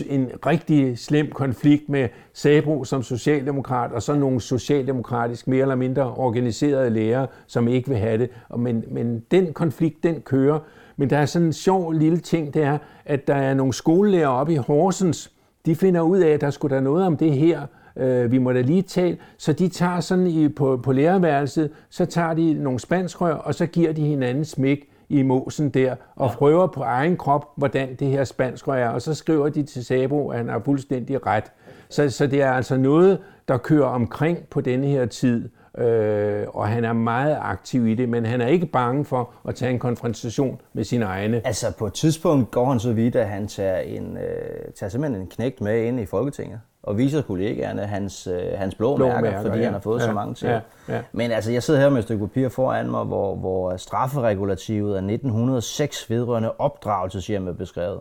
en 0.06 0.30
rigtig 0.46 0.98
slem 0.98 1.30
konflikt 1.30 1.88
med 1.88 2.08
Sabro 2.32 2.84
som 2.84 3.02
socialdemokrat, 3.02 3.92
og 3.92 4.02
så 4.02 4.14
nogle 4.14 4.40
socialdemokratisk 4.40 5.48
mere 5.48 5.62
eller 5.62 5.74
mindre 5.74 6.14
organiserede 6.14 6.90
lærere, 6.90 7.26
som 7.46 7.68
ikke 7.68 7.88
vil 7.88 7.98
have 7.98 8.18
det. 8.18 8.30
Men, 8.58 8.84
men 8.90 9.22
den 9.30 9.52
konflikt, 9.52 10.02
den 10.02 10.20
kører. 10.20 10.58
Men 10.96 11.10
der 11.10 11.18
er 11.18 11.26
sådan 11.26 11.46
en 11.46 11.52
sjov 11.52 11.92
lille 11.92 12.18
ting, 12.18 12.54
det 12.54 12.62
er, 12.62 12.78
at 13.04 13.26
der 13.26 13.34
er 13.34 13.54
nogle 13.54 13.72
skolelærer 13.72 14.28
oppe 14.28 14.52
i 14.52 14.56
Horsens, 14.56 15.32
de 15.66 15.74
finder 15.74 16.00
ud 16.00 16.18
af, 16.18 16.30
at 16.30 16.40
der 16.40 16.50
skulle 16.50 16.74
der 16.76 16.82
noget 16.82 17.06
om 17.06 17.16
det 17.16 17.32
her, 17.32 17.66
øh, 17.96 18.32
vi 18.32 18.38
må 18.38 18.52
da 18.52 18.60
lige 18.60 18.82
tale, 18.82 19.16
så 19.38 19.52
de 19.52 19.68
tager 19.68 20.00
sådan 20.00 20.26
i, 20.26 20.48
på, 20.48 20.76
på 20.76 20.92
lærerværelset, 20.92 21.70
så 21.90 22.06
tager 22.06 22.34
de 22.34 22.54
nogle 22.54 22.80
spanskrør, 22.80 23.34
og 23.34 23.54
så 23.54 23.66
giver 23.66 23.92
de 23.92 24.02
hinanden 24.02 24.44
smæk 24.44 24.88
i 25.08 25.22
mosen 25.22 25.70
der, 25.70 25.94
og 26.16 26.28
ja. 26.28 26.34
prøver 26.34 26.66
på 26.66 26.80
egen 26.80 27.16
krop, 27.16 27.48
hvordan 27.56 27.94
det 27.94 28.08
her 28.08 28.24
spanskrør 28.24 28.74
er, 28.74 28.88
og 28.88 29.02
så 29.02 29.14
skriver 29.14 29.48
de 29.48 29.62
til 29.62 29.84
Sabo, 29.84 30.28
at 30.28 30.38
han 30.38 30.48
har 30.48 30.62
fuldstændig 30.64 31.26
ret. 31.26 31.52
Så, 31.88 32.10
så 32.10 32.26
det 32.26 32.42
er 32.42 32.52
altså 32.52 32.76
noget, 32.76 33.18
der 33.48 33.56
kører 33.56 33.86
omkring 33.86 34.38
på 34.50 34.60
denne 34.60 34.86
her 34.86 35.06
tid, 35.06 35.48
øh, 35.78 36.46
og 36.48 36.68
han 36.68 36.84
er 36.84 36.92
meget 36.92 37.38
aktiv 37.40 37.86
i 37.86 37.94
det, 37.94 38.08
men 38.08 38.26
han 38.26 38.40
er 38.40 38.46
ikke 38.46 38.66
bange 38.66 39.04
for 39.04 39.30
at 39.48 39.54
tage 39.54 39.72
en 39.72 39.78
konfrontation 39.78 40.60
med 40.72 40.84
sine 40.84 41.04
egne. 41.04 41.46
Altså 41.46 41.76
på 41.78 41.86
et 41.86 41.92
tidspunkt 41.92 42.50
går 42.50 42.68
han 42.68 42.80
så 42.80 42.92
vidt, 42.92 43.16
at 43.16 43.28
han 43.28 43.48
tager, 43.48 43.78
en, 43.78 44.16
øh, 44.16 44.72
tager 44.74 44.90
simpelthen 44.90 45.22
en 45.22 45.28
knægt 45.28 45.60
med 45.60 45.82
ind 45.82 46.00
i 46.00 46.06
Folketinget 46.06 46.60
og 46.84 46.98
viser 46.98 47.22
kollegaerne 47.22 47.86
hans, 47.86 48.26
øh, 48.26 48.42
hans 48.58 48.74
blå, 48.74 48.96
blå 48.96 49.06
mærker, 49.06 49.20
mærker, 49.20 49.42
fordi 49.42 49.58
ja. 49.58 49.64
han 49.64 49.72
har 49.72 49.80
fået 49.80 50.00
ja, 50.00 50.06
så 50.06 50.12
mange 50.12 50.34
til. 50.34 50.48
Ja, 50.48 50.60
ja. 50.88 51.02
Men 51.12 51.30
altså, 51.30 51.52
jeg 51.52 51.62
sidder 51.62 51.80
her 51.80 51.88
med 51.88 51.98
et 51.98 52.04
stykke 52.04 52.26
papir 52.26 52.48
foran 52.48 52.90
mig, 52.90 53.04
hvor, 53.04 53.36
hvor 53.36 53.76
strafferegulativet 53.76 54.94
af 54.94 54.98
1906 54.98 56.10
vedrørende 56.10 56.52
opdragelseshjem 56.58 57.48
er 57.48 57.52
beskrevet 57.52 58.00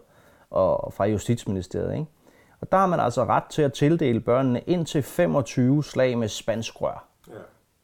og 0.51 0.93
fra 0.93 1.05
Justitsministeriet. 1.05 1.93
Ikke? 1.93 2.05
Og 2.61 2.71
der 2.71 2.77
har 2.77 2.87
man 2.87 2.99
altså 2.99 3.25
ret 3.25 3.43
til 3.43 3.61
at 3.61 3.73
tildele 3.73 4.19
børnene 4.19 4.59
indtil 4.59 5.03
25 5.03 5.83
slag 5.83 6.17
med 6.17 6.27
spansk 6.27 6.81
rør. 6.81 7.07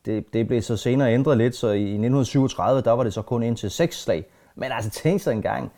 Det, 0.05 0.33
det 0.33 0.47
blev 0.47 0.61
så 0.61 0.77
senere 0.77 1.13
ændret 1.13 1.37
lidt, 1.37 1.55
så 1.55 1.67
i 1.67 1.83
1937, 1.83 2.81
der 2.81 2.91
var 2.91 3.03
det 3.03 3.13
så 3.13 3.21
kun 3.21 3.43
indtil 3.43 3.71
seks 3.71 4.03
slag. 4.03 4.25
Men 4.55 4.71
altså 4.71 4.89
tænk 4.89 5.21
sig 5.21 5.31
engang, 5.31 5.71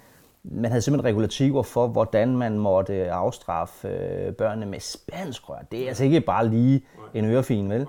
man 0.44 0.72
havde 0.72 0.82
simpelthen 0.82 1.08
regulativer 1.08 1.64
for, 1.64 1.88
hvordan 1.88 2.38
man 2.38 2.60
måtte 2.60 3.12
afstraffe 3.12 3.88
øh, 3.88 4.34
børnene 4.34 4.66
med 4.66 4.80
spansk 4.80 5.50
rør. 5.50 5.60
Det 5.72 5.84
er 5.84 5.88
altså 5.88 6.04
ikke 6.04 6.22
bare 6.22 6.48
lige 6.48 6.86
en 7.14 7.26
ørefin, 7.26 7.70
vel? 7.70 7.88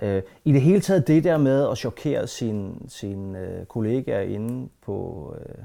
Øh, 0.00 0.22
I 0.44 0.52
det 0.52 0.60
hele 0.60 0.80
taget 0.80 1.06
det 1.06 1.24
der 1.24 1.38
med 1.38 1.70
at 1.70 1.78
chokere 1.78 2.26
sine 2.26 2.74
sin, 2.88 3.36
øh, 3.36 3.66
kollegaer 3.66 4.20
inde 4.20 4.68
på, 4.82 5.34
øh, 5.40 5.64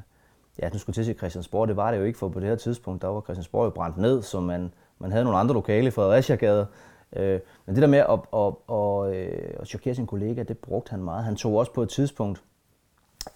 ja, 0.59 0.70
nu 0.70 0.80
skulle 0.80 0.93
til 0.93 1.01
at 1.01 1.05
sige 1.05 1.18
Christiansborg, 1.18 1.68
det 1.68 1.76
var 1.76 1.91
det 1.91 1.97
jo 1.97 2.03
ikke, 2.03 2.20
for 2.20 2.30
på 2.30 2.39
det 2.39 2.49
her 2.49 2.55
tidspunkt, 2.55 3.01
der 3.01 3.07
var 3.07 3.22
Christiansborg 3.22 3.66
jo 3.66 3.70
brændt 3.70 3.97
ned, 3.97 4.22
så 4.22 4.39
man, 4.39 4.74
man 4.99 5.12
havde 5.12 5.24
nogle 5.24 5.39
andre 5.39 5.53
lokale 5.53 5.88
i 5.88 5.91
Fredericia-gade, 5.91 6.68
Øh, 7.16 7.39
men 7.66 7.76
det 7.76 7.82
der 7.82 7.88
med 7.88 7.99
at, 7.99 8.20
at, 8.34 8.53
at, 8.78 9.16
øh, 9.16 9.53
at 9.59 9.68
chokere 9.68 9.95
sin 9.95 10.07
kollega, 10.07 10.43
det 10.43 10.57
brugte 10.57 10.89
han 10.89 11.03
meget. 11.03 11.24
Han 11.24 11.36
tog 11.36 11.55
også 11.55 11.74
på 11.74 11.84
et 11.84 11.89
tidspunkt 11.89 12.41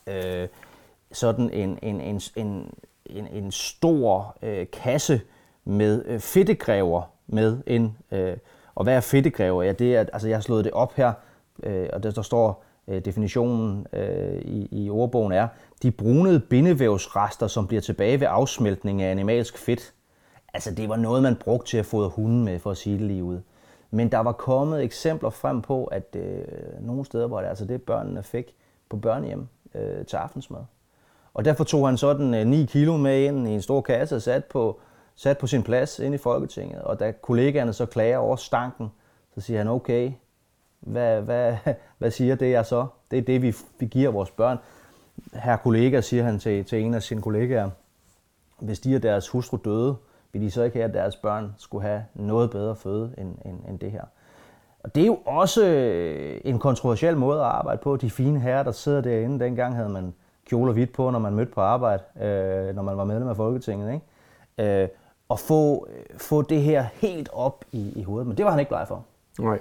øh, 0.07 0.47
sådan 1.11 1.49
en, 1.49 1.79
en, 1.81 2.01
en, 2.01 2.21
en, 2.35 2.73
en, 3.05 3.27
en 3.27 3.51
stor 3.51 4.37
øh, 4.41 4.67
kasse 4.73 5.21
med 5.65 6.05
øh, 6.05 6.19
fedtegræver 6.19 7.01
med 7.27 7.57
ind. 7.67 7.91
Øh, 8.11 8.37
og 8.75 8.83
hvad 8.83 8.95
er 8.95 9.01
fedtegræver? 9.01 9.63
Ja, 9.63 9.71
det 9.71 9.95
er, 9.95 9.99
altså 10.13 10.27
jeg 10.27 10.37
har 10.37 10.41
slået 10.41 10.65
det 10.65 10.73
op 10.73 10.93
her, 10.93 11.13
øh, 11.63 11.89
og 11.93 12.03
der, 12.03 12.11
der 12.11 12.21
står 12.21 12.63
øh, 12.87 13.05
definitionen 13.05 13.87
øh, 13.93 14.41
i, 14.41 14.67
i 14.71 14.89
ordbogen 14.89 15.31
er, 15.31 15.47
de 15.83 15.91
brunede 15.91 16.39
bindevævsrester, 16.39 17.47
som 17.47 17.67
bliver 17.67 17.81
tilbage 17.81 18.19
ved 18.19 18.27
afsmeltning 18.29 19.01
af 19.01 19.11
animalsk 19.11 19.57
fedt. 19.57 19.93
Altså 20.53 20.75
det 20.75 20.89
var 20.89 20.95
noget, 20.95 21.23
man 21.23 21.35
brugte 21.35 21.69
til 21.69 21.77
at 21.77 21.85
fodre 21.85 22.09
hunden 22.09 22.45
med, 22.45 22.59
for 22.59 22.71
at 22.71 22.77
sige 22.77 22.97
det 22.97 23.07
lige 23.07 23.23
ud. 23.23 23.39
Men 23.91 24.11
der 24.11 24.19
var 24.19 24.31
kommet 24.31 24.83
eksempler 24.83 25.29
frem 25.29 25.61
på, 25.61 25.85
at 25.85 26.15
øh, 26.15 26.43
nogle 26.81 27.05
steder 27.05 27.27
var 27.27 27.41
det 27.41 27.47
altså 27.47 27.65
det, 27.65 27.81
børnene 27.81 28.23
fik 28.23 28.55
på 28.89 28.97
børnehjem 28.97 29.47
øh, 29.75 30.05
til 30.05 30.17
aftensmad. 30.17 30.59
Og 31.35 31.45
derfor 31.45 31.63
tog 31.63 31.87
han 31.87 31.97
sådan 31.97 32.33
øh, 32.33 32.47
9 32.47 32.65
kilo 32.65 32.97
med 32.97 33.21
ind 33.21 33.47
i 33.47 33.51
en 33.51 33.61
stor 33.61 33.81
kasse 33.81 34.15
og 34.15 34.21
sat 34.21 34.45
på, 34.45 34.79
sat 35.15 35.37
på 35.37 35.47
sin 35.47 35.63
plads 35.63 35.99
ind 35.99 36.15
i 36.15 36.17
Folketinget. 36.17 36.81
Og 36.81 36.99
da 36.99 37.11
kollegaerne 37.11 37.73
så 37.73 37.85
klager 37.85 38.17
over 38.17 38.35
stanken, 38.35 38.91
så 39.35 39.41
siger 39.41 39.57
han, 39.57 39.67
okay, 39.67 40.11
hvad, 40.79 41.21
hvad, 41.21 41.55
hvad 41.97 42.11
siger 42.11 42.35
det 42.35 42.51
jeg 42.51 42.65
så? 42.65 42.87
Det 43.11 43.19
er 43.19 43.21
det, 43.21 43.41
vi, 43.41 43.55
vi 43.79 43.85
giver 43.85 44.11
vores 44.11 44.31
børn. 44.31 44.57
Her 45.33 45.57
kollega, 45.57 46.01
siger 46.01 46.23
han 46.23 46.39
til, 46.39 46.65
til 46.65 46.81
en 46.81 46.93
af 46.93 47.03
sine 47.03 47.21
kollegaer, 47.21 47.69
hvis 48.59 48.79
de 48.79 48.95
og 48.95 49.03
deres 49.03 49.29
hustru 49.29 49.57
døde, 49.65 49.95
vil 50.33 50.41
de 50.41 50.51
så 50.51 50.63
ikke 50.63 50.77
have, 50.77 50.87
at 50.87 50.93
deres 50.93 51.15
børn 51.15 51.55
skulle 51.57 51.87
have 51.87 52.05
noget 52.13 52.51
bedre 52.51 52.75
føde 52.75 53.13
end, 53.17 53.35
end, 53.45 53.59
end 53.69 53.79
det 53.79 53.91
her. 53.91 54.03
Og 54.79 54.95
det 54.95 55.01
er 55.01 55.07
jo 55.07 55.19
også 55.25 55.65
øh, 55.65 56.41
en 56.45 56.59
kontroversiel 56.59 57.17
måde 57.17 57.39
at 57.39 57.45
arbejde 57.45 57.81
på. 57.83 57.97
De 57.97 58.09
fine 58.09 58.39
herrer, 58.39 58.63
der 58.63 58.71
sidder 58.71 59.01
derinde, 59.01 59.45
dengang 59.45 59.75
havde 59.75 59.89
man 59.89 60.13
kjoler 60.47 60.73
hvidt 60.73 60.93
på, 60.93 61.11
når 61.11 61.19
man 61.19 61.33
mødte 61.33 61.51
på 61.51 61.61
arbejde, 61.61 62.03
øh, 62.21 62.75
når 62.75 62.81
man 62.81 62.97
var 62.97 63.03
medlem 63.03 63.27
af 63.27 63.35
Folketinget. 63.35 63.93
Ikke? 63.93 64.81
Øh, 64.81 64.89
og 65.29 65.39
få, 65.39 65.87
øh, 65.89 66.19
få 66.19 66.41
det 66.41 66.61
her 66.61 66.85
helt 66.93 67.29
op 67.33 67.65
i, 67.71 67.93
i 67.95 68.03
hovedet. 68.03 68.27
Men 68.27 68.37
det 68.37 68.45
var 68.45 68.51
han 68.51 68.59
ikke 68.59 68.69
bleg 68.69 68.85
for. 68.87 69.03
Nej 69.39 69.59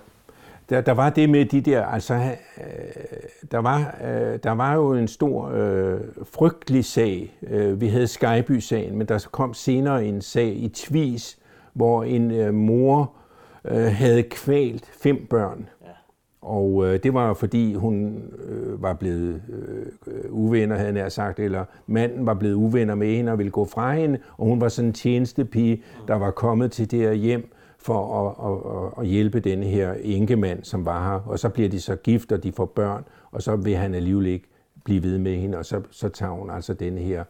der, 0.70 0.80
der 0.80 0.92
var 0.92 1.10
det 1.10 1.30
med 1.30 1.44
de 1.44 1.60
der, 1.60 1.86
altså, 1.86 2.14
øh, 2.14 2.62
der, 3.50 3.58
var, 3.58 3.96
øh, 4.04 4.38
der 4.42 4.50
var 4.50 4.74
jo 4.74 4.92
en 4.92 5.08
stor 5.08 5.50
øh, 5.54 6.00
frygtelig 6.32 6.84
sag. 6.84 7.38
Øh, 7.42 7.80
vi 7.80 7.88
havde 7.88 8.06
Skyby-sagen, 8.06 8.98
men 8.98 9.08
der 9.08 9.26
kom 9.30 9.54
senere 9.54 10.04
en 10.04 10.22
sag 10.22 10.56
i 10.56 10.68
Tvis, 10.68 11.38
hvor 11.72 12.04
en 12.04 12.30
øh, 12.30 12.54
mor 12.54 13.12
øh, 13.64 13.86
havde 13.86 14.22
kvalt 14.22 14.90
fem 15.02 15.26
børn. 15.30 15.68
Og 16.44 16.86
øh, 16.86 17.02
det 17.02 17.14
var 17.14 17.34
fordi 17.34 17.74
hun 17.74 18.22
øh, 18.48 18.82
var 18.82 18.92
blevet 18.92 19.42
øh, 20.06 20.24
uvenner, 20.30 20.76
havde 20.76 20.98
jeg 20.98 21.12
sagt, 21.12 21.40
eller 21.40 21.64
manden 21.86 22.26
var 22.26 22.34
blevet 22.34 22.54
uvenner 22.54 22.94
med 22.94 23.16
hende 23.16 23.32
og 23.32 23.38
ville 23.38 23.50
gå 23.50 23.64
fra 23.64 23.94
hende, 23.94 24.18
og 24.36 24.46
hun 24.46 24.60
var 24.60 24.68
sådan 24.68 24.88
en 24.88 24.92
tjenestepige, 24.92 25.82
der 26.08 26.14
var 26.14 26.30
kommet 26.30 26.72
til 26.72 26.90
det 26.90 26.98
her 26.98 27.12
hjem 27.12 27.52
for 27.78 28.20
at, 28.20 28.52
at, 28.52 29.02
at 29.02 29.08
hjælpe 29.10 29.40
denne 29.40 29.66
her 29.66 29.94
enkemand, 30.02 30.64
som 30.64 30.84
var 30.84 31.12
her. 31.12 31.20
Og 31.28 31.38
så 31.38 31.48
bliver 31.48 31.68
de 31.68 31.80
så 31.80 31.96
gift, 31.96 32.32
og 32.32 32.42
de 32.42 32.52
får 32.52 32.64
børn, 32.64 33.04
og 33.32 33.42
så 33.42 33.56
vil 33.56 33.76
han 33.76 33.94
alligevel 33.94 34.26
ikke 34.26 34.48
blive 34.84 35.02
ved 35.02 35.18
med 35.18 35.36
hende, 35.36 35.58
og 35.58 35.64
så, 35.64 35.80
så 35.90 36.08
tager 36.08 36.32
hun 36.32 36.50
altså 36.50 36.74
den 36.74 36.98
her 36.98 37.24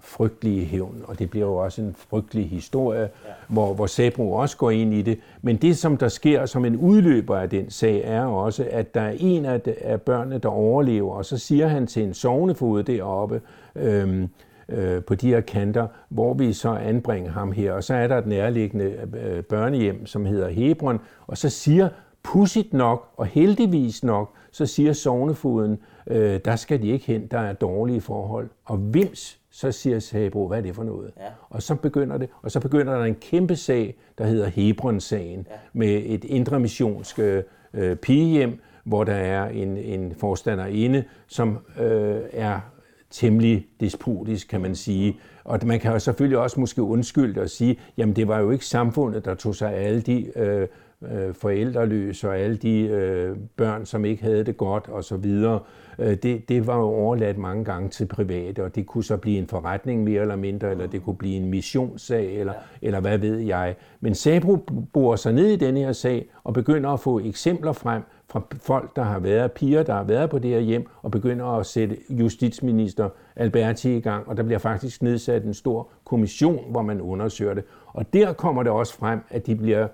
frygtelige 0.00 0.64
hævn, 0.64 1.02
og 1.04 1.18
det 1.18 1.30
bliver 1.30 1.46
jo 1.46 1.56
også 1.56 1.82
en 1.82 1.94
frygtelig 1.98 2.50
historie, 2.50 3.00
ja. 3.00 3.08
hvor, 3.48 3.74
hvor 3.74 3.86
Sabro 3.86 4.32
også 4.32 4.56
går 4.56 4.70
ind 4.70 4.94
i 4.94 5.02
det. 5.02 5.18
Men 5.42 5.56
det, 5.56 5.78
som 5.78 5.96
der 5.96 6.08
sker 6.08 6.46
som 6.46 6.64
en 6.64 6.76
udløber 6.76 7.36
af 7.36 7.50
den 7.50 7.70
sag, 7.70 8.02
er 8.04 8.24
også, 8.24 8.66
at 8.70 8.94
der 8.94 9.00
er 9.00 9.14
en 9.18 9.44
af, 9.44 9.60
af 9.80 10.02
børnene, 10.02 10.38
der 10.38 10.48
overlever, 10.48 11.14
og 11.14 11.24
så 11.24 11.38
siger 11.38 11.68
han 11.68 11.86
til 11.86 12.02
en 12.02 12.14
sovnefod 12.14 12.82
deroppe, 12.82 13.40
øhm, 13.76 14.28
øh, 14.68 15.02
på 15.04 15.14
de 15.14 15.28
her 15.28 15.40
kanter, 15.40 15.86
hvor 16.08 16.34
vi 16.34 16.52
så 16.52 16.68
anbringer 16.68 17.30
ham 17.30 17.52
her. 17.52 17.72
Og 17.72 17.84
så 17.84 17.94
er 17.94 18.06
der 18.06 18.18
et 18.18 18.26
nærliggende 18.26 19.08
øh, 19.22 19.42
børnehjem, 19.42 20.06
som 20.06 20.26
hedder 20.26 20.48
Hebron, 20.48 21.00
og 21.26 21.38
så 21.38 21.48
siger 21.48 21.88
pudsigt 22.22 22.72
nok, 22.72 23.08
og 23.16 23.26
heldigvis 23.26 24.04
nok, 24.04 24.32
så 24.50 24.66
siger 24.66 24.92
sovnefoden, 24.92 25.78
øh, 26.06 26.40
der 26.44 26.56
skal 26.56 26.82
de 26.82 26.88
ikke 26.88 27.06
hen, 27.06 27.26
der 27.26 27.38
er 27.38 27.52
dårlige 27.52 28.00
forhold. 28.00 28.48
Og 28.64 28.94
vims, 28.94 29.39
så 29.50 29.72
siger 29.72 29.98
Sabro, 29.98 30.48
hvad 30.48 30.58
er 30.58 30.62
det 30.62 30.74
for 30.74 30.84
noget? 30.84 31.10
Ja. 31.16 31.26
Og 31.50 31.62
så 31.62 31.74
begynder 31.74 32.18
det, 32.18 32.28
og 32.42 32.50
så 32.50 32.60
begynder 32.60 32.98
der 32.98 33.04
en 33.04 33.14
kæmpe 33.14 33.56
sag, 33.56 33.96
der 34.18 34.24
hedder 34.24 34.46
Hebron-sagen, 34.46 35.46
ja. 35.50 35.56
med 35.72 36.02
et 36.06 36.24
indre 36.24 36.60
missionsk 36.60 37.18
øh, 37.18 37.96
pigehjem, 37.96 38.60
hvor 38.84 39.04
der 39.04 39.14
er 39.14 39.48
en, 39.48 39.76
en 39.76 40.14
forstanderinde, 40.14 41.04
som 41.26 41.58
øh, 41.80 42.20
er 42.32 42.60
temmelig 43.10 43.66
despotisk, 43.80 44.48
kan 44.48 44.60
man 44.60 44.74
sige. 44.74 45.16
Og 45.44 45.58
man 45.64 45.80
kan 45.80 45.92
jo 45.92 45.98
selvfølgelig 45.98 46.38
også 46.38 46.60
måske 46.60 46.82
undskylde 46.82 47.40
og 47.40 47.50
sige, 47.50 47.78
jamen 47.96 48.16
det 48.16 48.28
var 48.28 48.38
jo 48.38 48.50
ikke 48.50 48.66
samfundet, 48.66 49.24
der 49.24 49.34
tog 49.34 49.54
sig 49.54 49.74
af 49.74 49.86
alle 49.86 50.00
de 50.00 50.38
øh, 50.38 50.68
øh, 51.02 51.34
forældreløse 51.34 52.28
og 52.28 52.38
alle 52.38 52.56
de 52.56 52.80
øh, 52.80 53.36
børn, 53.56 53.86
som 53.86 54.04
ikke 54.04 54.22
havde 54.22 54.44
det 54.44 54.56
godt 54.56 54.88
osv., 54.88 55.26
øh, 55.26 55.58
det, 55.98 56.48
det 56.48 56.66
var 56.66 56.76
jo 56.76 56.82
overladt 56.82 57.38
mange 57.38 57.64
gange 57.64 57.88
til 57.88 58.06
private, 58.06 58.64
og 58.64 58.74
det 58.74 58.86
kunne 58.86 59.04
så 59.04 59.16
blive 59.16 59.38
en 59.38 59.46
forretning 59.46 60.04
mere 60.04 60.20
eller 60.20 60.36
mindre, 60.36 60.70
eller 60.70 60.86
det 60.86 61.04
kunne 61.04 61.16
blive 61.16 61.36
en 61.36 61.50
missionssag, 61.50 62.40
eller, 62.40 62.52
eller 62.82 63.00
hvad 63.00 63.18
ved 63.18 63.38
jeg. 63.38 63.76
Men 64.00 64.14
Sabro 64.14 64.58
bor 64.92 65.16
sig 65.16 65.32
ned 65.32 65.46
i 65.46 65.56
den 65.56 65.76
her 65.76 65.92
sag 65.92 66.28
og 66.44 66.54
begynder 66.54 66.90
at 66.90 67.00
få 67.00 67.20
eksempler 67.20 67.72
frem 67.72 68.02
fra 68.30 68.42
folk, 68.60 68.96
der 68.96 69.02
har 69.02 69.18
været, 69.18 69.52
piger, 69.52 69.82
der 69.82 69.94
har 69.94 70.04
været 70.04 70.30
på 70.30 70.38
det 70.38 70.50
her 70.50 70.60
hjem, 70.60 70.86
og 71.02 71.10
begynder 71.10 71.46
at 71.46 71.66
sætte 71.66 71.96
justitsminister 72.10 73.08
Alberti 73.36 73.96
i 73.96 74.00
gang, 74.00 74.28
og 74.28 74.36
der 74.36 74.42
bliver 74.42 74.58
faktisk 74.58 75.02
nedsat 75.02 75.44
en 75.44 75.54
stor 75.54 75.88
kommission, 76.04 76.70
hvor 76.70 76.82
man 76.82 77.00
undersøger 77.00 77.54
det. 77.54 77.64
Og 77.86 78.12
der 78.12 78.32
kommer 78.32 78.62
det 78.62 78.72
også 78.72 78.94
frem, 78.94 79.20
at 79.30 79.46
de 79.46 79.56
bliver 79.56 79.88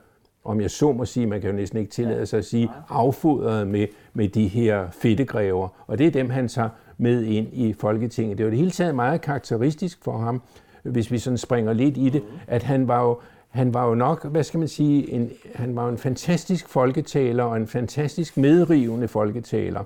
om 0.47 0.61
jeg 0.61 0.71
så 0.71 0.93
må 0.93 1.05
sige, 1.05 1.27
man 1.27 1.41
kan 1.41 1.51
jo 1.51 1.57
næsten 1.57 1.79
ikke 1.79 1.91
tillade 1.91 2.27
sig 2.27 2.39
at 2.39 2.45
sige, 2.45 2.71
affodret 2.89 3.69
med, 3.69 3.87
med 4.15 4.29
de 4.29 4.49
her 4.49 4.87
fedtegræver. 4.91 5.69
Og 5.87 5.99
det 5.99 6.07
er 6.07 6.11
dem, 6.11 6.31
han 6.31 6.49
tager 6.49 6.69
med 6.99 7.23
ind 7.23 7.49
i 7.53 7.73
Folketinget. 7.73 8.39
Det 8.39 8.47
var 8.47 8.51
det 8.51 8.59
hele 8.59 8.71
taget 8.71 8.95
meget 8.95 9.21
karakteristisk 9.21 10.05
for 10.05 10.19
ham, 10.19 10.43
hvis 10.83 11.13
vi 11.13 11.19
sådan 11.19 11.39
springer 11.39 11.73
lidt 11.73 11.97
i 11.97 12.09
det, 12.09 12.23
at 12.47 12.63
han 12.63 12.89
var 12.89 13.03
jo, 13.03 13.19
han 13.49 13.75
var 13.75 13.89
jo 13.89 13.95
nok, 13.95 14.25
hvad 14.25 14.43
skal 14.43 14.59
man 14.59 14.69
sige, 14.69 15.11
en, 15.13 15.31
han 15.55 15.77
var 15.77 15.89
en 15.89 15.99
fantastisk 15.99 16.69
folketaler 16.69 17.45
og 17.45 17.57
en 17.57 17.67
fantastisk 17.67 18.37
medrivende 18.37 19.09
folketaler. 19.09 19.85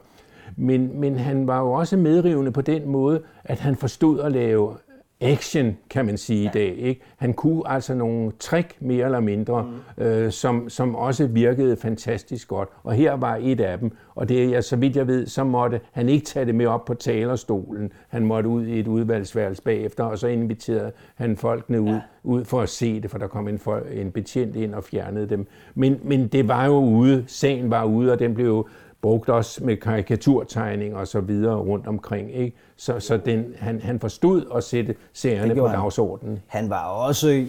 Men, 0.57 1.01
men 1.01 1.17
han 1.17 1.47
var 1.47 1.61
jo 1.61 1.73
også 1.73 1.97
medrivende 1.97 2.53
på 2.53 2.61
den 2.61 2.89
måde, 2.89 3.23
at 3.45 3.59
han 3.59 3.77
forstod 3.77 4.21
at 4.21 4.33
lave 4.33 4.75
action, 5.21 5.77
kan 5.91 6.07
man 6.07 6.19
sige 6.19 6.43
ja. 6.43 6.49
i 6.49 6.53
dag. 6.53 6.77
Ikke? 6.79 7.01
Han 7.17 7.33
kunne 7.33 7.63
altså 7.67 7.95
nogle 7.95 8.33
trick 8.39 8.77
mere 8.81 9.05
eller 9.05 9.21
mindre, 9.21 9.63
mm. 9.97 10.05
øh, 10.05 10.33
som, 10.33 10.69
som 10.69 10.95
også 10.95 11.27
virkede 11.27 11.77
fantastisk 11.77 12.49
godt. 12.49 12.69
Og 12.83 12.95
her 12.95 13.13
var 13.13 13.39
et 13.43 13.61
af 13.61 13.79
dem, 13.79 13.97
og 14.15 14.29
det 14.29 14.45
er, 14.45 14.61
så 14.61 14.77
vidt 14.77 14.97
jeg 14.97 15.07
ved, 15.07 15.27
så 15.27 15.45
måtte 15.45 15.81
han 15.93 16.09
ikke 16.09 16.27
tage 16.27 16.47
det 16.47 16.55
med 16.55 16.67
op 16.67 16.85
på 16.85 16.95
talerstolen. 16.95 17.93
Han 18.09 18.25
måtte 18.25 18.49
ud 18.49 18.67
i 18.67 18.81
et 18.81 18.87
udvalgsværelse 18.87 19.63
bagefter, 19.63 20.05
og 20.05 20.19
så 20.19 20.27
inviterede 20.27 20.93
han 21.15 21.37
folkene 21.37 21.81
ud, 21.81 21.89
ja. 21.89 22.01
ud 22.25 22.45
for 22.45 22.61
at 22.61 22.69
se 22.69 23.01
det, 23.01 23.11
for 23.11 23.19
der 23.19 23.27
kom 23.27 23.49
en, 23.49 23.61
en 23.93 24.13
betjent 24.13 24.57
ind 24.57 24.75
og 24.75 24.85
fjernede 24.85 25.29
dem. 25.29 25.47
Men, 25.75 26.01
men 26.03 26.29
det 26.29 26.49
var 26.49 26.67
jo 26.67 26.79
ude, 26.79 27.25
sagen 27.27 27.71
var 27.71 27.85
ude, 27.85 28.13
og 28.13 28.19
den 28.19 28.35
blev 28.35 28.69
brugt 29.03 29.29
også 29.29 29.65
med 29.65 29.77
karikaturtegning 29.77 30.97
og 30.97 31.09
så 31.09 31.21
videre 31.21 31.57
rundt 31.57 31.87
omkring. 31.87 32.35
Ikke? 32.35 32.57
Så, 32.77 33.01
så 33.01 33.17
den, 33.17 33.55
han, 33.59 33.81
han 33.81 34.01
forstod 34.01 34.45
at 34.55 34.65
sætte 34.65 34.95
serierne 35.13 35.55
på 35.55 35.67
dagsordenen. 35.67 36.39
Han. 36.47 36.61
han 36.63 36.71
var 36.71 36.85
også, 36.85 37.47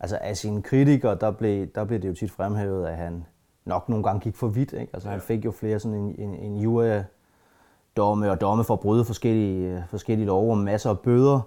altså 0.00 0.18
af 0.20 0.36
sine 0.36 0.62
kritikere, 0.62 1.16
der 1.20 1.30
blev, 1.30 1.66
der 1.74 1.84
blev 1.84 2.02
det 2.02 2.08
jo 2.08 2.14
tit 2.14 2.30
fremhævet, 2.30 2.86
at 2.86 2.96
han 2.96 3.24
nok 3.64 3.88
nogle 3.88 4.04
gange 4.04 4.20
gik 4.20 4.36
for 4.36 4.48
vidt. 4.48 4.72
Ikke? 4.72 4.90
Altså 4.92 5.08
ja. 5.08 5.12
han 5.12 5.20
fik 5.20 5.44
jo 5.44 5.50
flere 5.50 5.78
sådan 5.80 5.98
en, 5.98 6.14
en, 6.18 6.34
en 6.34 6.56
jury 6.56 7.00
domme 7.96 8.30
og 8.30 8.40
domme 8.40 8.64
for 8.64 8.74
at 8.74 8.80
bryde 8.80 9.04
forskellige, 9.04 9.84
forskellige 9.90 10.26
love 10.26 10.50
og 10.50 10.58
masser 10.58 10.90
af 10.90 10.98
bøder, 10.98 11.40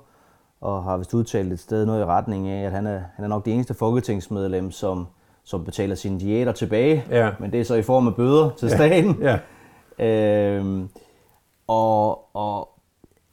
og 0.61 0.83
har 0.83 0.97
vist 0.97 1.13
udtalt 1.13 1.53
et 1.53 1.59
sted 1.59 1.85
noget 1.85 2.01
i 2.01 2.05
retning 2.05 2.47
af, 2.47 2.65
at 2.65 2.71
han 2.71 2.87
er, 2.87 3.01
han 3.15 3.25
er 3.25 3.29
nok 3.29 3.45
det 3.45 3.53
eneste 3.53 3.73
folketingsmedlem, 3.73 4.71
som, 4.71 5.07
som 5.43 5.65
betaler 5.65 5.95
sine 5.95 6.19
diæter 6.19 6.51
tilbage, 6.51 7.05
ja. 7.09 7.31
men 7.39 7.51
det 7.51 7.59
er 7.59 7.65
så 7.65 7.75
i 7.75 7.81
form 7.81 8.07
af 8.07 8.15
bøder 8.15 8.49
til 8.49 8.69
staten. 8.69 9.17
Ja. 9.21 9.39
Ja. 9.99 10.57
Øhm, 10.57 10.89
og, 11.67 12.35
og 12.35 12.69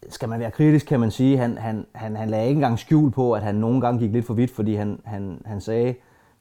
skal 0.09 0.29
man 0.29 0.41
være 0.41 0.51
kritisk, 0.51 0.87
kan 0.87 1.01
man 1.01 1.11
sige, 1.11 1.39
han, 1.39 1.59
han, 1.59 1.87
han, 1.95 2.17
han 2.17 2.31
lagde 2.31 2.49
ikke 2.49 2.59
engang 2.59 2.79
skjul 2.79 3.11
på, 3.11 3.33
at 3.33 3.43
han 3.43 3.55
nogle 3.55 3.81
gange 3.81 4.01
gik 4.01 4.13
lidt 4.13 4.27
for 4.27 4.35
vidt, 4.35 4.51
fordi 4.51 4.75
han, 4.75 5.01
han, 5.05 5.43
han 5.45 5.61
sagde 5.61 5.95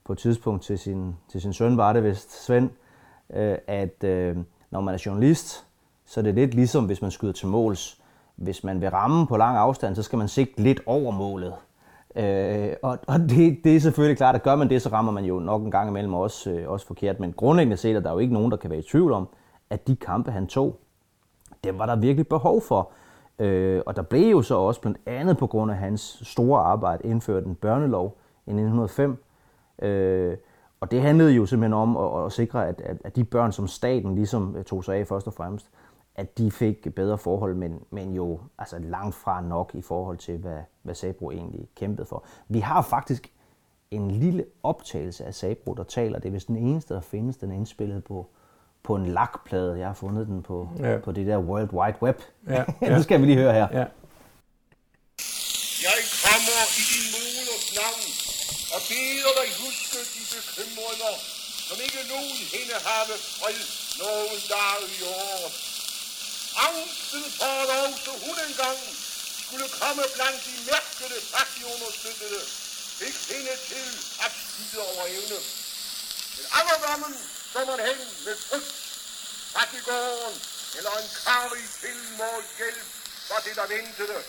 på 0.06 0.14
et 0.14 0.20
tidspunkt 0.20 0.64
til 0.64 0.80
sin, 0.80 1.16
til 1.32 1.42
sin 1.42 1.54
søn, 1.54 1.78
var 1.78 1.94
det 1.94 2.04
vist 2.04 2.46
Svend, 2.46 2.70
øh, 3.34 3.58
at 3.68 4.04
øh, 4.04 4.38
når 4.72 4.82
man 4.82 4.94
er 4.94 5.04
journalist, 5.06 5.66
så 6.06 6.20
er 6.20 6.24
det 6.24 6.36
lidt 6.36 6.54
ligesom, 6.54 6.86
hvis 6.86 7.02
man 7.02 7.12
skyder 7.12 7.34
til 7.34 7.48
måls. 7.48 8.02
Hvis 8.36 8.64
man 8.64 8.82
vil 8.82 8.90
ramme 8.90 9.28
på 9.28 9.38
lang 9.38 9.58
afstand, 9.58 9.96
så 9.96 10.04
skal 10.04 10.18
man 10.18 10.28
sigte 10.28 10.62
lidt 10.62 10.80
over 10.86 11.12
målet. 11.12 11.54
Øh, 12.16 12.74
og 12.82 13.00
og 13.08 13.20
det, 13.20 13.60
det 13.64 13.76
er 13.76 13.80
selvfølgelig 13.80 14.18
klart, 14.18 14.36
at 14.36 14.44
gør 14.44 14.56
man 14.56 14.70
det, 14.70 14.82
så 14.82 14.90
rammer 14.90 15.12
man 15.12 15.26
jo 15.26 15.40
nok 15.40 15.62
en 15.62 15.72
gang 15.72 15.90
imellem 15.90 16.14
også, 16.14 16.52
øh, 16.52 16.70
også 16.70 16.88
forkert. 16.88 17.20
Men 17.20 17.34
grundlæggende 17.34 17.78
set 17.78 17.96
er 17.96 18.00
der 18.00 18.12
jo 18.12 18.18
ikke 18.18 18.34
nogen, 18.34 18.52
der 18.52 18.58
kan 18.58 18.70
være 18.70 18.80
i 18.80 18.88
tvivl 18.92 19.12
om, 19.12 19.28
at 19.70 19.88
de 19.88 19.96
kampe, 19.96 20.32
han 20.32 20.48
tog, 20.48 20.80
dem 21.64 21.80
var 21.80 21.86
der 21.86 21.96
virkelig 21.96 22.28
behov 22.28 22.62
for. 22.62 22.92
Øh, 23.40 23.82
og 23.86 23.96
der 23.96 24.02
blev 24.02 24.32
jo 24.32 24.42
så 24.42 24.56
også 24.56 24.82
blandt 24.82 24.98
andet 25.06 25.38
på 25.38 25.48
grund 25.48 25.72
af 25.72 25.78
hans 25.78 26.22
store 26.24 26.62
arbejde 26.62 27.08
indført 27.08 27.46
en 27.46 27.56
børnelov 27.56 28.18
i 28.46 28.50
1905. 28.50 29.24
Øh, 29.82 30.38
og 30.80 30.92
det 30.92 31.02
handlede 31.02 31.32
jo 31.32 31.46
simpelthen 31.46 31.74
om 31.74 31.98
at, 31.98 32.26
at 32.26 32.32
sikre, 32.32 32.68
at, 32.68 32.82
at, 32.82 32.98
at 33.04 33.16
de 33.16 33.24
børn, 33.24 33.52
som 33.52 33.68
staten 33.68 34.16
ligesom 34.16 34.56
øh, 34.58 34.64
tog 34.64 34.84
sig 34.84 34.96
af 34.96 35.08
først 35.08 35.28
og 35.28 35.34
fremmest, 35.34 35.70
at 36.20 36.38
de 36.38 36.52
fik 36.52 36.96
bedre 36.96 37.18
forhold, 37.18 37.56
men, 37.56 37.80
men 37.92 38.14
jo 38.14 38.40
altså 38.58 38.80
langt 38.80 39.16
fra 39.16 39.42
nok 39.42 39.72
i 39.74 39.82
forhold 39.82 40.18
til, 40.18 40.38
hvad, 40.38 40.60
hvad 40.84 40.96
Sabro 40.96 41.32
egentlig 41.32 41.70
kæmpede 41.76 42.08
for. 42.08 42.26
Vi 42.48 42.60
har 42.60 42.82
faktisk 42.82 43.32
en 43.92 44.12
lille 44.12 44.46
optagelse 44.64 45.26
af 45.26 45.34
Sabro, 45.34 45.74
der 45.74 45.84
taler. 45.84 46.20
Det 46.20 46.28
er 46.28 46.32
vist 46.32 46.48
den 46.48 46.58
eneste, 46.58 46.94
der 46.94 47.02
findes. 47.02 47.38
Den 47.38 47.52
er 47.52 47.56
indspillet 47.56 48.04
på, 48.04 48.28
på 48.84 48.96
en 48.96 49.06
lakplade. 49.06 49.80
Jeg 49.80 49.88
har 49.88 49.94
fundet 49.94 50.28
den 50.28 50.44
på, 50.44 50.70
ja. 50.80 50.98
på 50.98 51.12
det 51.12 51.28
der 51.28 51.38
World 51.38 51.74
Wide 51.74 51.98
Web. 52.02 52.20
Ja, 52.48 52.64
ja. 52.82 52.96
det 52.96 53.04
skal 53.04 53.22
vi 53.22 53.26
lige 53.26 53.38
høre 53.38 53.54
her. 53.54 53.68
Ja. 53.72 53.86
Jeg 55.88 56.00
kommer 56.26 56.62
i 56.82 56.84
din 56.92 57.08
moders 57.16 57.68
navn 57.80 58.10
og 58.76 58.80
beder 58.90 59.34
dig 59.40 59.50
huske 59.64 60.00
de 60.16 60.24
bekymringer, 60.36 61.14
som 61.68 61.78
ikke 61.86 62.02
nogen 62.14 62.38
hende 62.54 62.76
have 62.88 63.18
fred 63.38 63.62
nogen 64.02 64.40
dag 64.54 64.80
i 64.98 65.00
år. 65.04 65.69
Angsten 66.56 67.24
for 67.38 67.62
at 67.64 67.70
også 67.70 68.12
hun 68.26 68.38
engang 68.48 68.80
skulle 69.46 69.70
komme 69.70 70.04
blandt 70.16 70.46
de 70.46 70.56
mærkede 70.72 71.20
understøttede, 71.74 72.42
fik 73.00 73.16
hende 73.36 73.56
til 73.70 73.88
at 74.26 74.32
skide 74.42 74.82
over 74.82 75.06
evne. 75.08 75.40
Men 76.36 76.46
alderdommen 76.58 77.14
så 77.54 77.66
man 77.66 77.80
hen 77.88 78.00
med 78.26 78.38
frygt, 78.50 78.76
fattigården 79.54 80.42
eller 80.78 80.92
en 80.92 81.10
karrig 81.24 81.70
tilmål 81.82 82.44
hjælp 82.58 82.88
var 83.30 83.40
det, 83.40 83.56
der 83.56 83.68
ventede. 83.68 84.24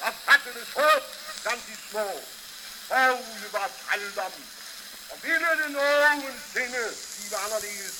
Og 0.00 0.12
fattedes 0.26 0.68
håb 0.76 1.02
blandt 1.42 1.66
de 1.68 1.76
små. 1.90 2.06
Forud 2.88 3.50
var 3.52 3.70
trældom. 3.86 4.32
Og 5.10 5.18
ville 5.22 5.50
det 5.62 5.70
nogensinde 5.70 6.84
blive 7.16 7.36
anderledes, 7.44 7.96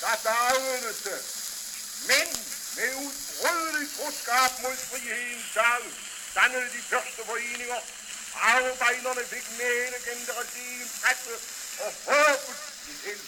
der 0.00 0.14
dagede 0.30 0.94
det. 1.04 1.20
Men 2.08 2.53
med 2.76 2.90
ubrydelig 3.04 3.88
troskab 3.96 4.52
mod 4.62 4.76
friheden 4.90 5.44
sag 5.54 5.82
dannede 6.34 6.68
de 6.76 6.82
første 6.90 7.22
foreninger. 7.30 7.80
Arbejderne 8.34 9.24
fik 9.32 9.46
mæle 9.58 9.98
gennem 10.06 10.26
deres 10.26 10.50
egen 10.62 10.90
presse 11.00 11.34
og 11.84 11.90
håbet 12.06 12.56
til 13.04 13.20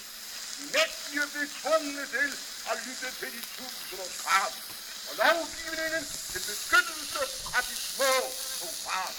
mægtige 0.74 1.26
blev 1.32 1.48
tvungne 1.60 2.06
til 2.14 2.30
at 2.70 2.76
lytte 2.86 3.08
til 3.20 3.30
de 3.36 3.42
tusinders 3.56 4.16
krav, 4.22 4.52
og 5.08 5.14
lovgivningen 5.22 6.04
til 6.32 6.42
beskyttelse 6.50 7.22
af 7.56 7.62
de 7.68 7.76
små 7.90 8.14
på 8.60 8.68
fart. 8.84 9.16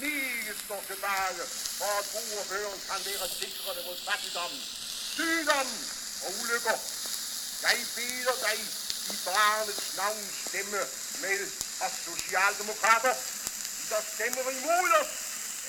Meget 0.00 0.56
står 0.64 0.82
tilbage, 0.86 1.44
for 1.78 1.92
at 2.00 2.06
brugerføren 2.12 2.80
kan 2.88 3.00
være 3.06 3.28
sikrede 3.38 3.82
mod 3.86 3.98
fattigdom, 4.08 4.52
sygdom 5.14 5.68
og 6.24 6.30
ulykker. 6.40 6.78
Jeg 7.62 7.78
beder 7.96 8.36
dig 8.46 8.58
i 9.12 9.96
navn 9.96 10.30
stemme 10.48 10.80
med 11.22 11.40
os 11.80 11.92
socialdemokrater, 12.04 13.14
der 13.90 14.00
stemmer 14.14 14.50
imod 14.50 14.90
os, 15.00 15.12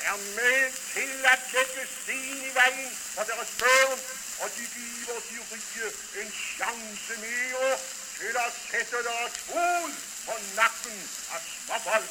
er 0.01 0.17
med 0.17 0.73
til 0.93 1.25
at 1.25 1.39
lægge 1.53 1.87
sten 2.01 2.37
i 2.49 2.53
vejen 2.53 2.91
for 3.15 3.23
deres 3.23 3.49
børn 3.59 3.99
og 4.39 4.49
de 4.57 4.63
giver 4.75 5.19
de 5.29 5.37
rige 5.51 5.87
en 6.21 6.31
chance 6.55 7.13
mere 7.25 7.77
til 8.17 8.35
at 8.45 8.53
sætte 8.71 9.03
deres 9.03 9.33
fod 9.47 9.91
på 10.25 10.33
nakken 10.55 11.09
af 11.33 11.41
småbold. 11.51 12.07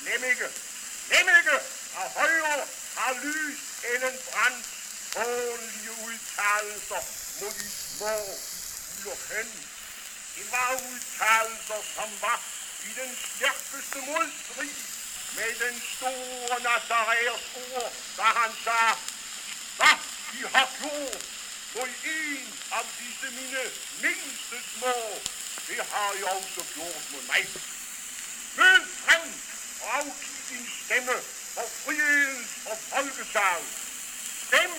Glem 0.00 0.24
ikke, 0.30 0.48
glem 1.08 1.28
ikke, 1.38 1.56
at 2.00 2.10
højre 2.16 2.66
har 2.96 3.12
lys 3.22 3.60
end 3.90 4.04
en 4.04 4.18
brand 4.30 4.64
hånlige 5.16 5.92
udtalelser 6.04 7.02
mod 7.40 7.52
de 7.52 7.70
små 7.70 8.14
ulokken. 8.98 9.73
Det 10.36 10.46
var 10.52 10.68
udtalelser, 10.72 11.80
som 11.96 12.10
var 12.20 12.38
i 12.88 12.90
den 13.00 13.10
stærkeste 13.26 13.98
modstrid 14.10 14.76
med 15.36 15.50
den 15.64 15.82
store 15.96 16.56
Nazareers 16.66 17.46
ord, 17.64 17.92
da 18.16 18.22
han 18.22 18.52
sagde, 18.64 18.94
hvad 19.76 19.96
I 20.38 20.40
har 20.54 20.68
gjort 20.78 21.22
for 21.72 21.86
en 22.04 22.46
af 22.72 22.84
disse 22.98 23.28
mine 23.38 23.62
mindste 24.04 24.56
små, 24.74 24.94
det 25.68 25.80
har 25.92 26.10
jeg 26.20 26.24
også 26.24 26.64
gjort 26.74 27.04
mod 27.12 27.22
mig. 27.22 27.42
Mød 28.56 28.80
frem 29.04 29.28
og 29.82 29.96
afgiv 29.96 30.36
din 30.50 30.66
stemme 30.84 31.16
for 31.54 31.66
frihedens 31.84 32.50
og 32.70 32.78
folkesag. 32.90 33.62
Stem 34.46 34.70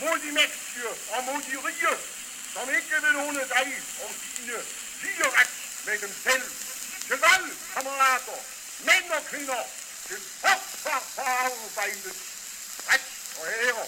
mod 0.00 0.18
de 0.24 0.32
mægtige 0.32 0.88
og 1.12 1.24
mod 1.24 1.40
de 1.48 1.56
rige, 1.66 1.96
som 2.52 2.74
ikke 2.76 2.96
vil 3.04 3.12
låne 3.12 3.44
dig 3.54 3.68
og 4.02 4.10
dine 4.36 4.58
ret 5.38 5.52
med 5.86 5.96
dem 6.04 6.12
selv. 6.26 6.46
Til 7.08 7.18
valg, 7.26 7.46
kammerater, 7.74 8.38
mænd 8.88 9.06
og 9.16 9.22
kvinder, 9.30 9.62
til 10.08 10.18
forsvar 10.42 11.00
for 11.16 11.26
arbejdet, 11.46 12.16
ret 12.90 13.06
og 13.38 13.44
ære. 13.62 13.86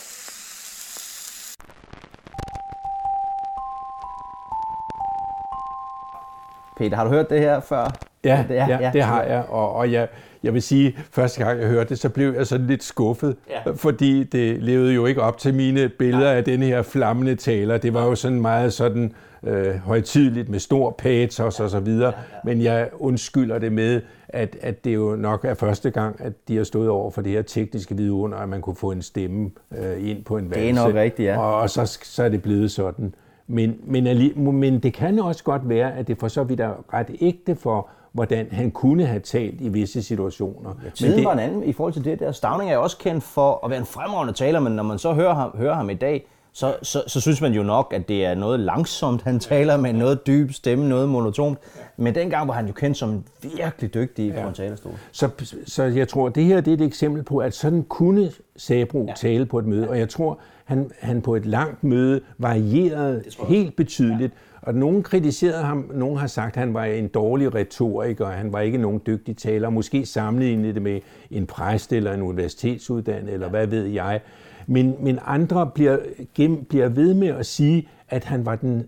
Peter, 6.76 6.96
har 6.96 7.04
du 7.04 7.10
hørt 7.10 7.30
det 7.30 7.40
her 7.40 7.60
før? 7.60 7.90
Ja, 8.24 8.44
det, 8.48 8.58
er, 8.58 8.68
ja, 8.68 8.78
ja, 8.80 8.90
det 8.92 9.02
har 9.02 9.22
jeg, 9.22 9.44
og, 9.48 9.72
og 9.72 9.92
jeg, 9.92 10.08
jeg 10.42 10.54
vil 10.54 10.62
sige, 10.62 10.98
første 11.12 11.44
gang 11.44 11.60
jeg 11.60 11.68
hørte 11.68 11.88
det, 11.88 11.98
så 11.98 12.08
blev 12.08 12.34
jeg 12.34 12.46
sådan 12.46 12.66
lidt 12.66 12.84
skuffet, 12.84 13.36
ja. 13.50 13.70
fordi 13.76 14.24
det 14.24 14.62
levede 14.62 14.92
jo 14.94 15.06
ikke 15.06 15.22
op 15.22 15.38
til 15.38 15.54
mine 15.54 15.88
billeder 15.88 16.30
ja. 16.30 16.36
af 16.36 16.44
den 16.44 16.62
her 16.62 16.82
flammende 16.82 17.36
taler. 17.36 17.78
Det 17.78 17.94
var 17.94 18.04
jo 18.04 18.14
sådan 18.14 18.40
meget 18.40 18.72
sådan 18.72 19.12
øh, 19.46 19.74
højtidligt 19.74 20.48
med 20.48 20.58
stor 20.58 20.90
patos 20.90 21.60
og 21.60 21.70
så 21.70 21.80
videre, 21.80 22.12
men 22.44 22.62
jeg 22.62 22.88
undskylder 22.98 23.58
det 23.58 23.72
med, 23.72 24.00
at, 24.28 24.56
at 24.60 24.84
det 24.84 24.94
jo 24.94 25.16
nok 25.16 25.44
er 25.44 25.54
første 25.54 25.90
gang, 25.90 26.16
at 26.20 26.32
de 26.48 26.56
har 26.56 26.64
stået 26.64 26.88
over 26.88 27.10
for 27.10 27.22
det 27.22 27.32
her 27.32 27.42
tekniske 27.42 27.96
vidunder, 27.96 28.38
at 28.38 28.48
man 28.48 28.60
kunne 28.60 28.76
få 28.76 28.90
en 28.90 29.02
stemme 29.02 29.50
øh, 29.78 30.10
ind 30.10 30.24
på 30.24 30.36
en 30.36 30.50
valse. 30.50 30.60
Det 30.60 30.70
er 30.70 30.86
nok 30.86 30.94
rigtigt, 30.94 31.26
ja. 31.26 31.38
Og, 31.38 31.60
og 31.60 31.70
så, 31.70 31.98
så 32.02 32.22
er 32.22 32.28
det 32.28 32.42
blevet 32.42 32.70
sådan. 32.70 33.14
Men, 33.46 33.76
men, 33.84 34.32
men 34.54 34.78
det 34.78 34.94
kan 34.94 35.18
også 35.18 35.44
godt 35.44 35.68
være, 35.68 35.94
at 35.96 36.08
det 36.08 36.18
for 36.18 36.28
så 36.28 36.44
vidt 36.44 36.60
er 36.60 36.94
ret 36.94 37.10
ægte 37.20 37.56
for, 37.56 37.88
hvordan 38.12 38.46
han 38.50 38.70
kunne 38.70 39.06
have 39.06 39.20
talt 39.20 39.60
i 39.60 39.68
visse 39.68 40.02
situationer. 40.02 40.70
Ja, 40.84 40.90
tiden 40.90 41.18
det, 41.18 41.24
var 41.24 41.32
en 41.32 41.38
anden 41.38 41.64
i 41.64 41.72
forhold 41.72 41.92
til 41.92 42.04
det 42.04 42.20
der. 42.20 42.32
Stavning 42.32 42.70
er 42.70 42.76
også 42.76 42.98
kendt 42.98 43.24
for 43.24 43.64
at 43.64 43.70
være 43.70 43.78
en 43.78 43.86
fremragende 43.86 44.32
taler, 44.32 44.60
men 44.60 44.72
når 44.72 44.82
man 44.82 44.98
så 44.98 45.12
hører 45.12 45.34
ham, 45.34 45.50
hører 45.56 45.74
ham 45.74 45.90
i 45.90 45.94
dag, 45.94 46.26
så, 46.56 46.76
så, 46.82 47.02
så 47.06 47.20
synes 47.20 47.40
man 47.40 47.52
jo 47.52 47.62
nok, 47.62 47.92
at 47.96 48.08
det 48.08 48.24
er 48.24 48.34
noget 48.34 48.60
langsomt, 48.60 49.22
han 49.22 49.40
taler 49.40 49.76
med 49.76 49.92
noget 49.92 50.26
dyb 50.26 50.52
stemme, 50.52 50.88
noget 50.88 51.08
monotont. 51.08 51.58
Men 51.96 52.14
dengang 52.14 52.48
var 52.48 52.54
han 52.54 52.66
jo 52.66 52.72
kendt 52.72 52.96
som 52.96 53.24
virkelig 53.42 53.94
dygtig 53.94 54.32
ja. 54.32 54.42
på 54.42 54.48
en 54.48 54.54
talerstol. 54.54 54.92
Så, 55.12 55.28
så 55.66 55.82
jeg 55.82 56.08
tror, 56.08 56.28
det 56.28 56.44
her 56.44 56.60
det 56.60 56.70
er 56.70 56.76
et 56.76 56.86
eksempel 56.86 57.22
på, 57.22 57.38
at 57.38 57.54
sådan 57.54 57.82
kunne 57.82 58.30
Sabro 58.56 59.04
ja. 59.08 59.12
tale 59.16 59.46
på 59.46 59.58
et 59.58 59.66
møde, 59.66 59.88
og 59.88 59.98
jeg 59.98 60.08
tror, 60.08 60.38
han, 60.64 60.90
han 60.98 61.22
på 61.22 61.36
et 61.36 61.46
langt 61.46 61.84
møde 61.84 62.20
varierede 62.38 63.24
helt 63.48 63.76
betydeligt. 63.76 64.32
Ja. 64.32 64.68
Og 64.68 64.74
nogen 64.74 65.02
kritiserede 65.02 65.62
ham, 65.62 65.90
nogen 65.94 66.16
har 66.16 66.26
sagt, 66.26 66.56
at 66.56 66.60
han 66.60 66.74
var 66.74 66.84
en 66.84 67.08
dårlig 67.08 67.54
retoriker, 67.54 68.26
han 68.26 68.52
var 68.52 68.60
ikke 68.60 68.78
nogen 68.78 69.00
dygtig 69.06 69.36
taler, 69.36 69.70
måske 69.70 70.06
sammenlignede 70.06 70.74
det 70.74 70.82
med 70.82 71.00
en 71.30 71.46
præst 71.46 71.92
eller 71.92 72.12
en 72.12 72.22
universitetsuddannet, 72.22 73.34
eller 73.34 73.48
hvad 73.48 73.66
ved 73.66 73.86
jeg. 73.86 74.20
Men, 74.66 74.94
men 75.00 75.18
andre 75.24 75.70
bliver, 75.74 75.98
gem, 76.34 76.64
bliver 76.64 76.88
ved 76.88 77.14
med 77.14 77.28
at 77.28 77.46
sige, 77.46 77.88
at 78.08 78.24
han 78.24 78.46
var 78.46 78.56
den 78.56 78.86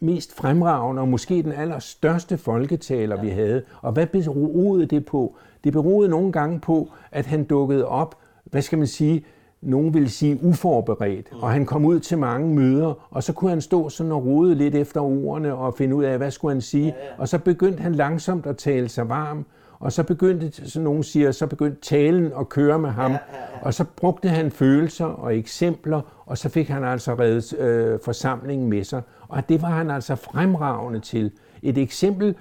mest 0.00 0.34
fremragende 0.34 1.02
og 1.02 1.08
måske 1.08 1.42
den 1.42 1.52
allerstørste 1.52 2.38
folketaler, 2.38 3.16
ja. 3.16 3.22
vi 3.22 3.28
havde. 3.28 3.62
Og 3.82 3.92
hvad 3.92 4.06
beroede 4.06 4.86
det 4.86 5.04
på? 5.06 5.36
Det 5.64 5.72
beroede 5.72 6.08
nogle 6.08 6.32
gange 6.32 6.60
på, 6.60 6.90
at 7.12 7.26
han 7.26 7.44
dukkede 7.44 7.86
op, 7.86 8.14
hvad 8.44 8.62
skal 8.62 8.78
man 8.78 8.86
sige, 8.86 9.24
nogen 9.60 9.94
vil 9.94 10.10
sige 10.10 10.38
uforberedt, 10.42 11.26
og 11.32 11.50
han 11.50 11.66
kom 11.66 11.84
ud 11.84 12.00
til 12.00 12.18
mange 12.18 12.54
møder, 12.54 13.08
og 13.10 13.22
så 13.22 13.32
kunne 13.32 13.50
han 13.50 13.60
stå 13.60 13.88
sådan 13.88 14.12
og 14.12 14.24
rode 14.24 14.54
lidt 14.54 14.74
efter 14.74 15.00
ordene 15.00 15.54
og 15.54 15.74
finde 15.74 15.94
ud 15.94 16.04
af, 16.04 16.16
hvad 16.16 16.30
skulle 16.30 16.54
han 16.54 16.60
sige, 16.60 16.94
og 17.18 17.28
så 17.28 17.38
begyndte 17.38 17.82
han 17.82 17.94
langsomt 17.94 18.46
at 18.46 18.56
tale 18.56 18.88
sig 18.88 19.08
varm, 19.08 19.46
og 19.80 19.92
så 19.92 20.02
begyndte, 20.02 20.70
som 20.70 20.82
nogen 20.82 21.02
siger, 21.02 21.32
så 21.32 21.46
begyndte 21.46 21.80
talen 21.80 22.32
at 22.40 22.48
køre 22.48 22.78
med 22.78 22.90
ham, 22.90 23.16
og 23.62 23.74
så 23.74 23.84
brugte 23.96 24.28
han 24.28 24.50
følelser 24.50 25.04
og 25.04 25.36
eksempler, 25.36 26.00
og 26.26 26.38
så 26.38 26.48
fik 26.48 26.68
han 26.68 26.84
altså 26.84 27.14
reddet 27.14 27.58
øh, 27.58 27.98
forsamlingen 28.04 28.68
med 28.68 28.84
sig, 28.84 29.02
og 29.28 29.48
det 29.48 29.62
var 29.62 29.68
han 29.68 29.90
altså 29.90 30.14
fremragende 30.14 31.00
til. 31.00 31.30
Et 31.62 31.78
eksempel, 31.78 32.34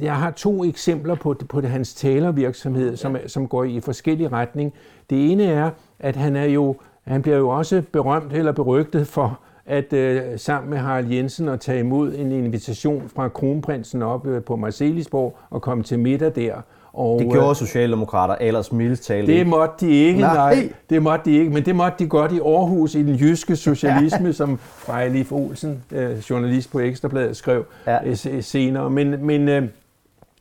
jeg 0.00 0.16
har 0.16 0.30
to 0.30 0.64
eksempler 0.64 1.14
på, 1.14 1.34
på 1.48 1.60
det, 1.60 1.70
hans 1.70 1.94
talervirksomhed, 1.94 2.96
som, 2.96 3.16
som 3.26 3.48
går 3.48 3.64
i 3.64 3.80
forskellige 3.80 4.28
retning. 4.28 4.72
Det 5.10 5.32
ene 5.32 5.44
er, 5.44 5.70
at 5.98 6.16
han 6.16 6.36
er 6.36 6.44
jo, 6.44 6.76
han 7.02 7.22
bliver 7.22 7.36
jo 7.36 7.48
også 7.48 7.82
berømt 7.92 8.32
eller 8.32 8.52
berygtet 8.52 9.06
for 9.06 9.40
at 9.68 9.92
øh, 9.92 10.22
sammen 10.36 10.70
med 10.70 10.78
Harald 10.78 11.06
Jensen 11.06 11.48
at 11.48 11.60
tage 11.60 11.80
imod 11.80 12.14
en 12.14 12.32
invitation 12.32 13.10
fra 13.16 13.28
kronprinsen 13.28 14.02
op 14.02 14.26
øh, 14.26 14.42
på 14.42 14.56
Marcelisborg 14.56 15.38
og 15.50 15.62
komme 15.62 15.84
til 15.84 15.98
middag 15.98 16.32
der. 16.34 16.54
Og, 16.92 17.20
det 17.20 17.30
gjorde 17.30 17.48
øh, 17.48 17.56
Socialdemokrater 17.56 18.36
ellers 18.40 18.72
mildt 18.72 19.00
tale 19.00 19.26
Det 19.26 19.46
måtte 19.46 19.86
de 19.86 19.92
ikke, 19.92 20.20
nej. 20.20 20.34
nej. 20.34 20.72
Det 20.90 21.02
måtte 21.02 21.30
de 21.30 21.38
ikke, 21.38 21.50
men 21.50 21.64
det 21.64 21.76
måtte 21.76 22.04
de 22.04 22.08
godt 22.08 22.32
i 22.32 22.38
Aarhus 22.38 22.94
i 22.94 23.02
den 23.02 23.14
jyske 23.14 23.56
socialisme, 23.56 24.32
som 24.40 24.58
Frejlif 24.58 25.32
Olsen, 25.32 25.84
øh, 25.92 26.18
journalist 26.30 26.72
på 26.72 26.80
Ekstrabladet, 26.80 27.36
skrev 27.36 27.64
ja. 27.86 27.98
øh, 28.04 28.42
senere. 28.42 28.90
Men, 28.90 29.26
men, 29.26 29.48
øh, 29.48 29.62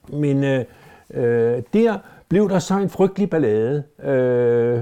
men 0.09 0.43
øh, 0.43 0.65
øh, 1.13 1.61
der 1.73 1.97
blev 2.29 2.49
der 2.49 2.59
så 2.59 2.77
en 2.77 2.89
frygtelig 2.89 3.29
ballade, 3.29 3.83
øh, 4.03 4.73
øh 4.73 4.81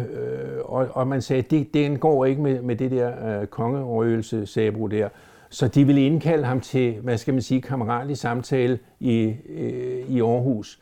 og, 0.65 0.87
og 0.91 1.07
man 1.07 1.21
sagde, 1.21 1.43
at 1.43 1.51
det, 1.51 1.73
den 1.73 1.99
går 1.99 2.25
ikke 2.25 2.41
med, 2.41 2.61
med 2.61 2.75
det 2.75 2.91
der 2.91 3.39
øh, 3.41 3.47
kongerøgelse, 3.47 4.45
Sabro 4.45 4.87
der. 4.87 5.09
Så 5.49 5.67
de 5.67 5.85
ville 5.85 6.05
indkalde 6.05 6.43
ham 6.43 6.61
til, 6.61 6.99
hvad 7.03 7.17
skal 7.17 7.33
man 7.33 7.43
sige, 7.43 7.61
kammeratlig 7.61 8.17
samtale 8.17 8.79
i, 8.99 9.33
øh, 9.49 10.09
i 10.09 10.21
Aarhus. 10.21 10.79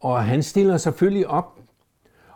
Og 0.00 0.24
han 0.24 0.42
stiller 0.42 0.76
selvfølgelig 0.76 1.26
op, 1.26 1.58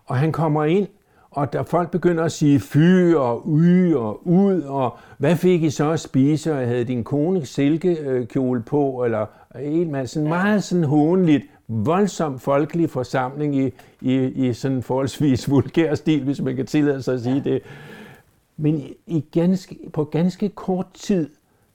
og 0.06 0.16
han 0.16 0.32
kommer 0.32 0.64
ind, 0.64 0.86
og 1.30 1.52
der 1.52 1.62
folk 1.62 1.90
begynder 1.90 2.24
at 2.24 2.32
sige 2.32 2.60
fy 2.60 3.14
og 3.14 3.44
y 3.48 3.94
og 3.94 4.26
ud, 4.26 4.62
og 4.62 4.96
hvad 5.18 5.36
fik 5.36 5.62
I 5.62 5.70
så 5.70 5.90
at 5.90 6.00
spise, 6.00 6.52
og 6.52 6.58
havde 6.58 6.84
din 6.84 7.04
kone 7.04 7.46
silkekjole 7.46 8.62
på, 8.62 9.04
eller 9.04 9.26
en 9.60 9.92
masse, 9.92 10.20
meget 10.20 10.64
sådan 10.64 10.84
hånligt, 10.84 11.44
voldsom 11.68 12.38
folkelig 12.38 12.90
forsamling 12.90 13.56
i, 13.56 13.72
i, 14.00 14.14
i 14.14 14.52
sådan 14.52 14.82
forholdsvis 14.82 15.50
vulgær 15.50 15.94
stil, 15.94 16.24
hvis 16.24 16.40
man 16.40 16.56
kan 16.56 16.66
tillade 16.66 17.02
sig 17.02 17.14
at 17.14 17.20
sige 17.20 17.44
det. 17.44 17.62
Men 18.56 18.82
i 19.06 19.24
ganske, 19.32 19.78
på 19.92 20.04
ganske 20.04 20.48
kort 20.48 20.86
tid, 20.94 21.30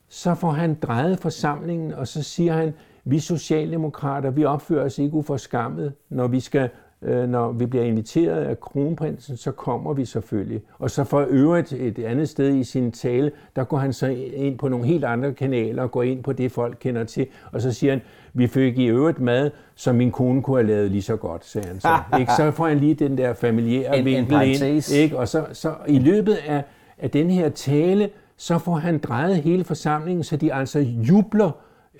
så 0.08 0.34
får 0.34 0.50
han 0.50 0.74
drejet 0.82 1.18
forsamlingen, 1.18 1.92
og 1.92 2.08
så 2.08 2.22
siger 2.22 2.52
han, 2.52 2.74
vi 3.04 3.18
socialdemokrater, 3.18 4.30
vi 4.30 4.44
opfører 4.44 4.84
os 4.84 4.98
ikke 4.98 5.14
uforskammet, 5.14 5.92
når 6.08 6.26
vi 6.26 6.40
skal 6.40 6.70
øh, 7.04 7.28
når 7.28 7.52
vi 7.52 7.66
bliver 7.66 7.84
inviteret 7.84 8.44
af 8.44 8.60
kronprinsen, 8.60 9.36
så 9.36 9.52
kommer 9.52 9.92
vi 9.92 10.04
selvfølgelig. 10.04 10.62
Og 10.78 10.90
så 10.90 11.04
for 11.04 11.26
øvrigt 11.30 11.72
et 11.72 11.98
andet 11.98 12.28
sted 12.28 12.54
i 12.54 12.64
sin 12.64 12.92
tale, 12.92 13.32
der 13.56 13.64
går 13.64 13.76
han 13.76 13.92
så 13.92 14.06
ind 14.06 14.58
på 14.58 14.68
nogle 14.68 14.86
helt 14.86 15.04
andre 15.04 15.34
kanaler 15.34 15.82
og 15.82 15.90
går 15.90 16.02
ind 16.02 16.22
på 16.22 16.32
det, 16.32 16.52
folk 16.52 16.76
kender 16.80 17.04
til. 17.04 17.26
Og 17.52 17.60
så 17.60 17.72
siger 17.72 17.92
han, 17.92 18.02
vi 18.34 18.46
fik 18.46 18.78
i 18.78 18.86
øvrigt 18.86 19.20
mad, 19.20 19.50
som 19.74 19.94
min 19.94 20.10
kone 20.10 20.42
kunne 20.42 20.56
have 20.56 20.66
lavet 20.66 20.90
lige 20.90 21.02
så 21.02 21.16
godt, 21.16 21.44
sagde 21.44 21.68
han 21.68 21.80
så. 21.80 21.98
ikke? 22.20 22.32
Så 22.36 22.50
får 22.50 22.68
han 22.68 22.78
lige 22.78 22.94
den 22.94 23.18
der 23.18 23.34
familiære 23.34 23.98
en, 23.98 24.04
vinkel 24.04 24.34
en 24.36 24.42
ind. 24.42 24.92
Ikke? 24.92 25.18
Og 25.18 25.28
så, 25.28 25.46
så 25.52 25.74
i 25.88 25.98
løbet 25.98 26.38
af, 26.46 26.64
af 26.98 27.10
den 27.10 27.30
her 27.30 27.48
tale, 27.48 28.10
så 28.36 28.58
får 28.58 28.74
han 28.74 28.98
drejet 28.98 29.36
hele 29.36 29.64
forsamlingen, 29.64 30.24
så 30.24 30.36
de 30.36 30.54
altså 30.54 30.78
jubler, 30.78 31.50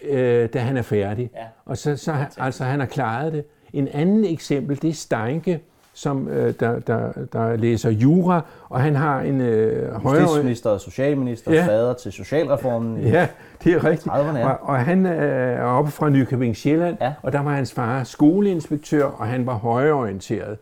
øh, 0.02 0.48
da 0.48 0.58
han 0.58 0.76
er 0.76 0.82
færdig. 0.82 1.30
Ja. 1.34 1.44
Og 1.64 1.78
så, 1.78 1.96
så 1.96 2.14
altså, 2.38 2.64
han 2.64 2.80
har 2.80 2.86
klaret 2.86 3.32
det. 3.32 3.44
En 3.72 3.88
anden 3.88 4.24
eksempel, 4.24 4.82
det 4.82 4.90
er 4.90 4.94
Steinke, 4.94 5.60
som 5.94 6.28
øh, 6.28 6.54
der, 6.60 6.78
der, 6.78 7.12
der 7.32 7.56
læser 7.56 7.90
jura, 7.90 8.40
og 8.68 8.80
han 8.80 8.96
har 8.96 9.20
en 9.20 9.40
øh, 9.40 9.92
højere... 9.92 10.22
Justitsminister 10.22 10.70
og 10.70 10.80
socialminister, 10.80 11.52
ja. 11.52 11.66
fader 11.66 11.94
til 11.94 12.12
socialreformen 12.12 13.00
i 13.00 13.08
Ja, 13.08 13.28
det 13.64 13.72
er 13.72 13.84
rigtigt. 13.84 14.14
Og, 14.44 14.58
og 14.62 14.78
han 14.78 15.06
øh, 15.06 15.58
er 15.58 15.62
oppe 15.62 15.90
fra 15.90 16.08
Nykøbing 16.08 16.56
Sjælland, 16.56 16.96
ja. 17.00 17.12
og 17.22 17.32
der 17.32 17.40
var 17.40 17.54
hans 17.54 17.72
far 17.72 18.04
skoleinspektør, 18.04 19.04
og 19.04 19.26
han 19.26 19.46
var 19.46 19.54
højreorienteret. 19.54 20.58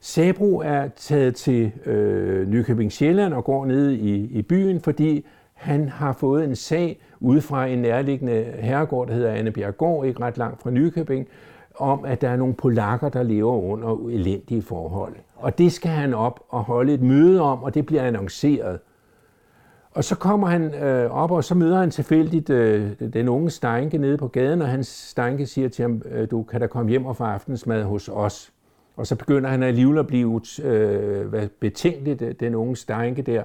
Sabro 0.00 0.58
er 0.64 0.88
taget 0.96 1.34
til 1.34 1.72
øh, 1.86 2.48
Nykøbing 2.48 2.92
Sjælland 2.92 3.34
og 3.34 3.44
går 3.44 3.66
ned 3.66 3.90
i, 3.90 4.38
i 4.38 4.42
byen, 4.42 4.80
fordi 4.80 5.26
han 5.54 5.88
har 5.88 6.12
fået 6.12 6.44
en 6.44 6.56
sag 6.56 7.00
ude 7.20 7.40
fra 7.40 7.66
en 7.66 7.78
nærliggende 7.78 8.44
herregård, 8.58 9.08
der 9.08 9.14
hedder 9.14 9.32
Annebjerggård, 9.32 10.06
ikke 10.06 10.20
ret 10.20 10.38
langt 10.38 10.62
fra 10.62 10.70
Nykøbing, 10.70 11.28
om, 11.78 12.04
at 12.04 12.20
der 12.20 12.28
er 12.28 12.36
nogle 12.36 12.54
polakker, 12.54 13.08
der 13.08 13.22
lever 13.22 13.52
under 13.52 14.08
elendige 14.08 14.62
forhold. 14.62 15.14
Og 15.36 15.58
det 15.58 15.72
skal 15.72 15.90
han 15.90 16.14
op 16.14 16.40
og 16.48 16.62
holde 16.62 16.94
et 16.94 17.02
møde 17.02 17.40
om, 17.40 17.62
og 17.62 17.74
det 17.74 17.86
bliver 17.86 18.02
annonceret. 18.02 18.78
Og 19.94 20.04
så 20.04 20.16
kommer 20.16 20.46
han 20.46 20.74
øh, 20.74 21.10
op, 21.10 21.30
og 21.30 21.44
så 21.44 21.54
møder 21.54 21.78
han 21.78 21.90
tilfældigt 21.90 22.50
øh, 22.50 22.90
den 23.12 23.28
unge 23.28 23.50
Steinke 23.50 23.98
nede 23.98 24.16
på 24.16 24.28
gaden, 24.28 24.62
og 24.62 24.68
hans 24.68 24.86
Steinke 24.86 25.46
siger 25.46 25.68
til 25.68 25.82
ham, 25.82 26.02
øh, 26.10 26.30
du 26.30 26.42
kan 26.42 26.60
da 26.60 26.66
komme 26.66 26.90
hjem 26.90 27.06
og 27.06 27.16
få 27.16 27.24
aftensmad 27.24 27.82
hos 27.84 28.08
os. 28.08 28.52
Og 28.96 29.06
så 29.06 29.16
begynder 29.16 29.50
han 29.50 29.62
alligevel 29.62 29.98
at 29.98 30.06
blive 30.06 30.40
øh, 30.64 31.48
betænkeligt, 31.60 32.22
øh, 32.22 32.34
den 32.40 32.54
unge 32.54 32.76
Steinke 32.76 33.22
der, 33.22 33.42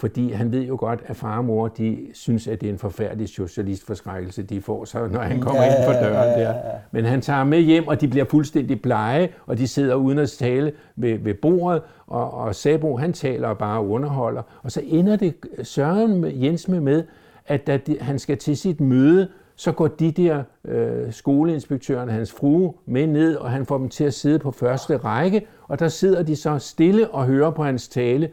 fordi 0.00 0.32
han 0.32 0.52
ved 0.52 0.62
jo 0.62 0.76
godt, 0.80 1.00
at 1.06 1.16
far 1.16 1.38
og 1.38 1.44
mor, 1.44 1.68
de 1.68 2.06
synes, 2.12 2.48
at 2.48 2.60
det 2.60 2.66
er 2.68 2.72
en 2.72 2.78
forfærdelig 2.78 3.28
socialistforskrækkelse, 3.28 4.42
de 4.42 4.60
får 4.60 4.84
så, 4.84 5.08
når 5.12 5.20
han 5.20 5.40
kommer 5.40 5.62
ja, 5.62 5.76
ind 5.76 5.84
for 5.84 5.92
døren 5.92 6.40
der. 6.40 6.54
Men 6.90 7.04
han 7.04 7.20
tager 7.20 7.44
med 7.44 7.60
hjem, 7.60 7.88
og 7.88 8.00
de 8.00 8.08
bliver 8.08 8.24
fuldstændig 8.24 8.82
blege, 8.82 9.28
og 9.46 9.58
de 9.58 9.68
sidder 9.68 9.94
uden 9.94 10.18
at 10.18 10.30
tale 10.30 10.72
ved, 10.96 11.18
ved 11.18 11.34
bordet, 11.34 11.82
og, 12.06 12.34
og 12.34 12.54
Sabo, 12.54 12.96
han 12.96 13.12
taler 13.12 13.48
og 13.48 13.58
bare 13.58 13.84
underholder. 13.84 14.42
Og 14.62 14.72
så 14.72 14.82
ender 14.84 15.16
det 15.16 15.34
Søren 15.62 16.42
Jens 16.42 16.68
med, 16.68 16.80
med 16.80 17.04
at 17.46 17.66
da 17.66 17.76
de, 17.76 17.96
han 18.00 18.18
skal 18.18 18.38
til 18.38 18.56
sit 18.56 18.80
møde, 18.80 19.28
så 19.56 19.72
går 19.72 19.88
de 19.88 20.12
der 20.12 20.42
øh, 20.64 21.12
skoleinspektøren, 21.12 22.08
hans 22.08 22.32
frue, 22.32 22.74
med 22.86 23.06
ned, 23.06 23.36
og 23.36 23.50
han 23.50 23.66
får 23.66 23.78
dem 23.78 23.88
til 23.88 24.04
at 24.04 24.14
sidde 24.14 24.38
på 24.38 24.50
første 24.50 24.96
række, 24.96 25.46
og 25.68 25.78
der 25.78 25.88
sidder 25.88 26.22
de 26.22 26.36
så 26.36 26.58
stille 26.58 27.10
og 27.10 27.26
hører 27.26 27.50
på 27.50 27.64
hans 27.64 27.88
tale. 27.88 28.28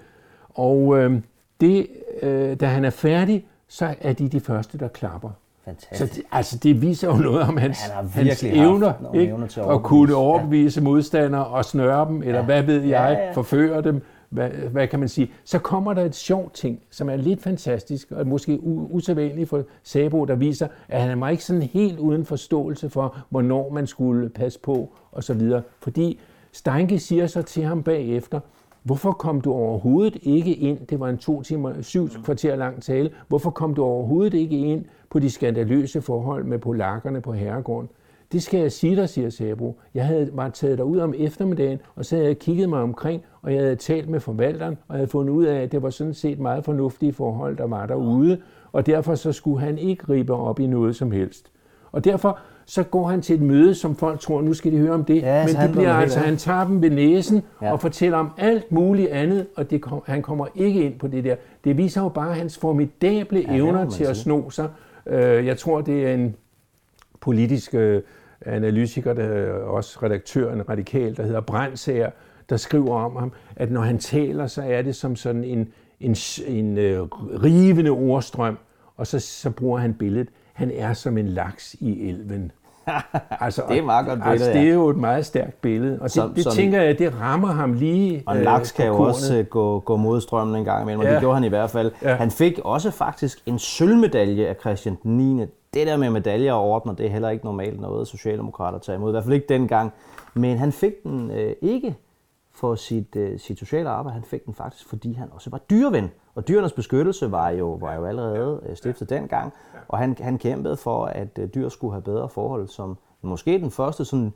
Og 0.49 0.97
øh, 0.97 1.22
det, 1.61 1.87
øh, 2.21 2.59
da 2.59 2.65
han 2.65 2.85
er 2.85 2.89
færdig, 2.89 3.45
så 3.67 3.95
er 4.01 4.13
de 4.13 4.29
de 4.29 4.39
første, 4.39 4.77
der 4.77 4.87
klapper. 4.87 5.29
Fantastisk. 5.65 6.11
Så 6.11 6.15
det, 6.15 6.23
altså, 6.31 6.57
det 6.57 6.81
viser 6.81 7.07
jo 7.07 7.13
noget 7.13 7.41
om 7.41 7.57
hans, 7.57 7.81
Han 7.81 8.07
hans 8.09 8.43
evner, 8.43 8.93
ikke? 9.13 9.31
evner 9.31 9.47
til 9.47 9.59
at 9.59 9.71
at 9.71 9.83
kunne 9.83 10.15
overbevise 10.15 10.79
ja. 10.79 10.83
modstandere 10.83 11.45
og 11.45 11.65
snøre 11.65 12.07
dem, 12.07 12.23
eller 12.23 12.39
ja. 12.39 12.45
hvad 12.45 12.63
ved 12.63 12.81
jeg, 12.81 12.89
Ja, 12.89 13.25
ja, 13.25 13.31
forføre 13.31 13.81
dem, 13.81 14.01
hvad, 14.29 14.49
hvad 14.49 14.87
kan 14.87 14.99
man 14.99 15.09
sige. 15.09 15.31
Så 15.43 15.59
kommer 15.59 15.93
der 15.93 16.01
et 16.01 16.15
sjovt 16.15 16.53
ting, 16.53 16.79
som 16.89 17.09
er 17.09 17.15
lidt 17.15 17.43
fantastisk, 17.43 18.11
og 18.11 18.27
måske 18.27 18.59
usædvanligt 18.63 19.49
for 19.49 19.63
Sabo, 19.83 20.25
der 20.25 20.35
viser, 20.35 20.67
at 20.89 21.01
han 21.01 21.21
var 21.21 21.29
ikke 21.29 21.43
sådan 21.43 21.61
helt 21.61 21.99
uden 21.99 22.25
forståelse 22.25 22.89
for, 22.89 23.17
hvornår 23.29 23.69
man 23.69 23.87
skulle 23.87 24.29
passe 24.29 24.59
på, 24.59 24.93
og 25.11 25.23
så 25.23 25.33
videre. 25.33 25.61
Fordi 25.79 26.19
Steinke 26.51 26.99
siger 26.99 27.27
så 27.27 27.41
til 27.41 27.63
ham 27.63 27.83
bagefter, 27.83 28.39
Hvorfor 28.86 29.11
kom 29.11 29.41
du 29.41 29.53
overhovedet 29.53 30.17
ikke 30.21 30.53
ind? 30.53 30.88
Det 30.88 30.99
var 30.99 31.09
en 31.09 31.17
to 31.17 31.41
timer, 31.41 31.81
syv 31.81 32.09
kvarter 32.23 32.55
lang 32.55 32.81
tale. 32.81 33.09
Hvorfor 33.27 33.49
kom 33.49 33.73
du 33.73 33.83
overhovedet 33.83 34.33
ikke 34.33 34.57
ind 34.57 34.86
på 35.09 35.19
de 35.19 35.29
skandaløse 35.29 36.01
forhold 36.01 36.43
med 36.43 36.59
polakkerne 36.59 37.21
på 37.21 37.31
herregården? 37.33 37.89
Det 38.31 38.43
skal 38.43 38.59
jeg 38.59 38.71
sige 38.71 38.95
dig, 38.95 39.09
siger 39.09 39.29
Sabro. 39.29 39.75
Jeg 39.93 40.05
havde 40.05 40.29
var 40.33 40.49
taget 40.49 40.77
derud 40.77 40.99
om 40.99 41.13
eftermiddagen, 41.17 41.79
og 41.95 42.05
så 42.05 42.15
havde 42.15 42.27
jeg 42.27 42.39
kigget 42.39 42.69
mig 42.69 42.81
omkring, 42.81 43.21
og 43.41 43.53
jeg 43.53 43.61
havde 43.61 43.75
talt 43.75 44.09
med 44.09 44.19
forvalteren, 44.19 44.77
og 44.88 44.93
jeg 44.93 44.97
havde 44.97 45.11
fundet 45.11 45.33
ud 45.33 45.45
af, 45.45 45.61
at 45.61 45.71
det 45.71 45.81
var 45.81 45.89
sådan 45.89 46.13
set 46.13 46.39
meget 46.39 46.65
fornuftige 46.65 47.13
forhold, 47.13 47.57
der 47.57 47.67
var 47.67 47.86
derude, 47.86 48.41
og 48.71 48.86
derfor 48.86 49.15
så 49.15 49.31
skulle 49.31 49.59
han 49.59 49.77
ikke 49.77 50.03
ribe 50.09 50.33
op 50.33 50.59
i 50.59 50.67
noget 50.67 50.95
som 50.95 51.11
helst. 51.11 51.51
Og 51.91 52.03
derfor 52.03 52.39
så 52.68 52.84
går 52.84 53.07
han 53.07 53.22
til 53.22 53.36
et 53.36 53.41
møde, 53.41 53.76
som 53.76 53.95
folk 53.95 54.20
tror, 54.20 54.41
nu 54.41 54.53
skal 54.53 54.72
de 54.72 54.78
høre 54.78 54.91
om 54.91 55.05
det. 55.05 55.22
Ja, 55.22 55.45
Men 55.45 55.55
det 55.55 55.72
bliver 55.72 55.93
altså, 55.93 56.20
han 56.20 56.38
tager 56.38 56.68
dem 56.68 56.82
ved 56.82 56.89
næsen 56.89 57.41
Ja. 57.61 57.72
og 57.72 57.82
fortæller 57.82 58.18
om 58.18 58.30
alt 58.38 58.72
muligt 58.72 59.09
andet, 59.09 59.47
og 59.55 59.72
det 59.72 59.82
kom, 59.82 60.01
han 60.05 60.22
kommer 60.22 60.47
ikke 60.55 60.84
ind 60.84 60.99
på 60.99 61.07
det 61.07 61.24
der. 61.24 61.36
Det 61.63 61.78
viser 61.78 62.01
jo 62.01 62.09
bare 62.09 62.34
hans 62.34 62.57
formidable 62.57 63.39
ja, 63.39 63.55
evner 63.55 63.89
til 63.89 64.03
at 64.03 64.18
sno 64.18 64.49
sig. 64.49 64.70
Øh, 65.07 65.45
Jeg 65.45 65.57
tror, 65.57 65.82
det 65.82 66.07
er 66.07 66.13
en 66.13 66.36
politisk 67.22 67.74
øh, 67.76 68.01
analytiker, 68.45 69.13
der 69.13 69.24
er 69.24 69.51
også 69.53 69.99
redaktør, 70.03 70.53
en 70.53 70.70
radikal, 70.70 71.18
der 71.18 71.24
hedder 71.24 71.41
Brandsager, 71.41 72.09
der 72.49 72.57
skriver 72.57 72.95
om 72.95 73.16
ham, 73.16 73.32
at 73.55 73.72
når 73.72 73.82
han 73.82 73.97
taler, 73.97 74.47
så 74.47 74.61
er 74.66 74.82
det 74.82 74.95
som 74.95 75.16
sådan 75.16 75.43
en, 75.43 75.68
en, 75.99 76.16
en 76.47 76.78
øh, 76.78 77.01
rivende 77.43 77.89
ordstrøm, 77.89 78.57
og 78.97 79.07
så, 79.07 79.20
så 79.20 79.49
bruger 79.49 79.80
han 79.80 79.93
billedet. 79.93 80.28
Han 80.55 80.71
er 80.75 80.93
som 80.93 81.17
en 81.17 81.27
laks 81.27 81.73
i 81.79 82.09
elven. 82.09 82.51
Altså, 83.41 83.61
Det 83.69 83.75
er 83.75 83.79
et 83.79 83.85
meget 83.85 84.05
godt 84.05 84.19
billede, 84.19 84.31
altså, 84.31 84.49
det 84.51 84.69
er 84.69 84.73
jo 84.73 84.87
et 84.89 84.97
meget 84.97 85.25
stærkt 85.25 85.61
billede, 85.61 85.97
og 85.99 86.03
det, 86.03 86.11
Som- 86.11 86.33
det 86.33 86.43
som- 86.43 86.53
tænker 86.53 86.81
jeg, 86.81 86.99
det 86.99 87.13
rammer 87.21 87.47
ham 87.47 87.73
lige 87.73 88.23
Og 88.25 88.33
en 88.33 88.39
øh, 88.39 88.45
laks 88.45 88.71
på 88.73 88.77
kan 88.77 88.85
jo 88.87 88.95
kornet. 88.95 89.09
også 89.15 89.35
øh, 89.37 89.45
gå, 89.45 89.79
gå 89.79 89.95
mod 89.95 90.21
strømmen 90.21 90.55
en 90.55 90.65
gang 90.65 90.81
imellem, 90.83 90.99
og 90.99 91.05
ja. 91.05 91.11
Det 91.11 91.19
gjorde 91.19 91.35
han 91.35 91.43
i 91.43 91.47
hvert 91.47 91.69
fald. 91.69 91.91
Ja. 92.01 92.15
Han 92.15 92.31
fik 92.31 92.59
også 92.63 92.91
faktisk 92.91 93.39
en 93.45 93.59
sølvmedalje 93.59 94.45
af 94.47 94.55
Christian 94.59 94.97
den 95.03 95.17
9. 95.17 95.45
Det 95.73 95.87
der 95.87 95.97
med 95.97 96.09
medaljer 96.09 96.53
og 96.53 96.63
ordner, 96.63 96.93
det 96.93 97.05
er 97.05 97.09
heller 97.09 97.29
ikke 97.29 97.45
normalt 97.45 97.81
noget, 97.81 98.07
Socialdemokrater 98.07 98.79
tager 98.79 98.97
imod. 98.97 99.09
I 99.09 99.11
hvert 99.11 99.23
fald 99.23 99.33
ikke 99.33 99.47
dengang. 99.49 99.93
Men 100.33 100.57
han 100.57 100.71
fik 100.71 101.03
den 101.03 101.31
øh, 101.31 101.53
ikke 101.61 101.95
for 102.55 102.75
sit, 102.75 103.15
øh, 103.15 103.39
sit 103.39 103.59
sociale 103.59 103.89
arbejde. 103.89 104.13
Han 104.13 104.23
fik 104.23 104.45
den 104.45 104.53
faktisk, 104.53 104.89
fordi 104.89 105.13
han 105.13 105.29
også 105.31 105.49
var 105.49 105.57
dyreven. 105.57 106.11
Og 106.35 106.47
dyrenes 106.47 106.73
beskyttelse 106.73 107.31
var 107.31 107.49
jo, 107.49 107.73
var 107.73 107.93
jo 107.93 108.05
allerede 108.05 108.61
øh, 108.69 108.75
stiftet 108.75 109.09
dengang. 109.09 109.53
Og 109.87 109.97
han, 109.97 110.17
han 110.19 110.37
kæmpede 110.37 110.77
for, 110.77 111.05
at 111.05 111.39
øh, 111.39 111.49
dyr 111.55 111.69
skulle 111.69 111.93
have 111.93 112.01
bedre 112.01 112.29
forhold, 112.29 112.67
som 112.67 112.97
måske 113.21 113.59
den 113.59 113.71
første 113.71 114.05
sådan 114.05 114.33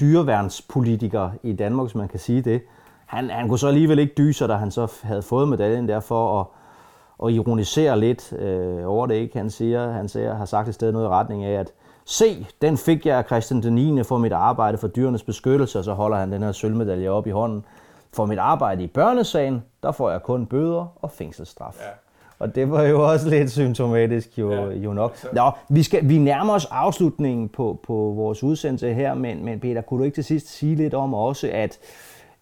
dyreværnspolitiker 0.00 1.30
i 1.42 1.52
Danmark, 1.52 1.86
hvis 1.86 1.94
man 1.94 2.08
kan 2.08 2.18
sige 2.18 2.42
det. 2.42 2.62
Han, 3.06 3.30
han 3.30 3.48
kunne 3.48 3.58
så 3.58 3.68
alligevel 3.68 3.98
ikke 3.98 4.14
dyse, 4.18 4.46
da 4.46 4.54
han 4.54 4.70
så 4.70 4.92
havde 5.02 5.22
fået 5.22 5.48
medaljen 5.48 5.88
der 5.88 6.00
for 6.00 6.40
at, 6.40 6.46
at 7.26 7.32
ironisere 7.32 8.00
lidt 8.00 8.32
øh, 8.32 8.88
over 8.88 9.06
det. 9.06 9.14
Ikke? 9.14 9.38
Han 9.38 9.50
siger, 9.50 9.92
han 9.92 10.08
siger, 10.08 10.34
har 10.34 10.44
sagt 10.44 10.68
et 10.68 10.74
sted 10.74 10.92
noget 10.92 11.06
i 11.06 11.08
retning 11.08 11.44
af, 11.44 11.60
at 11.60 11.72
se, 12.04 12.46
den 12.62 12.78
fik 12.78 13.06
jeg 13.06 13.18
af 13.18 13.24
Christian 13.24 13.62
den 13.62 13.74
9. 13.74 14.02
for 14.02 14.18
mit 14.18 14.32
arbejde 14.32 14.78
for 14.78 14.88
dyrenes 14.88 15.22
beskyttelse, 15.22 15.78
og 15.78 15.84
så 15.84 15.92
holder 15.92 16.16
han 16.16 16.32
den 16.32 16.42
her 16.42 16.52
sølvmedalje 16.52 17.08
op 17.08 17.26
i 17.26 17.30
hånden. 17.30 17.64
For 18.12 18.26
mit 18.26 18.38
arbejde 18.38 18.84
i 18.84 18.86
børnesagen, 18.86 19.62
der 19.82 19.92
får 19.92 20.10
jeg 20.10 20.22
kun 20.22 20.46
bøder 20.46 20.86
og 20.96 21.10
fængselsstraf. 21.10 21.76
Ja. 21.80 21.88
Og 22.38 22.54
det 22.54 22.70
var 22.70 22.82
jo 22.82 23.10
også 23.10 23.28
lidt 23.28 23.50
symptomatisk 23.50 24.38
jo, 24.38 24.52
ja. 24.52 24.70
jo 24.70 24.92
nok. 24.92 25.16
Nå, 25.32 25.50
vi, 25.68 25.82
skal, 25.82 26.08
vi 26.08 26.18
nærmer 26.18 26.54
os 26.54 26.64
afslutningen 26.70 27.48
på, 27.48 27.80
på 27.86 27.92
vores 27.92 28.42
udsendelse 28.42 28.94
her, 28.94 29.14
men, 29.14 29.44
men 29.44 29.60
Peter, 29.60 29.80
kunne 29.80 29.98
du 29.98 30.04
ikke 30.04 30.14
til 30.14 30.24
sidst 30.24 30.48
sige 30.48 30.74
lidt 30.74 30.94
om 30.94 31.14
også, 31.14 31.50
at 31.52 31.78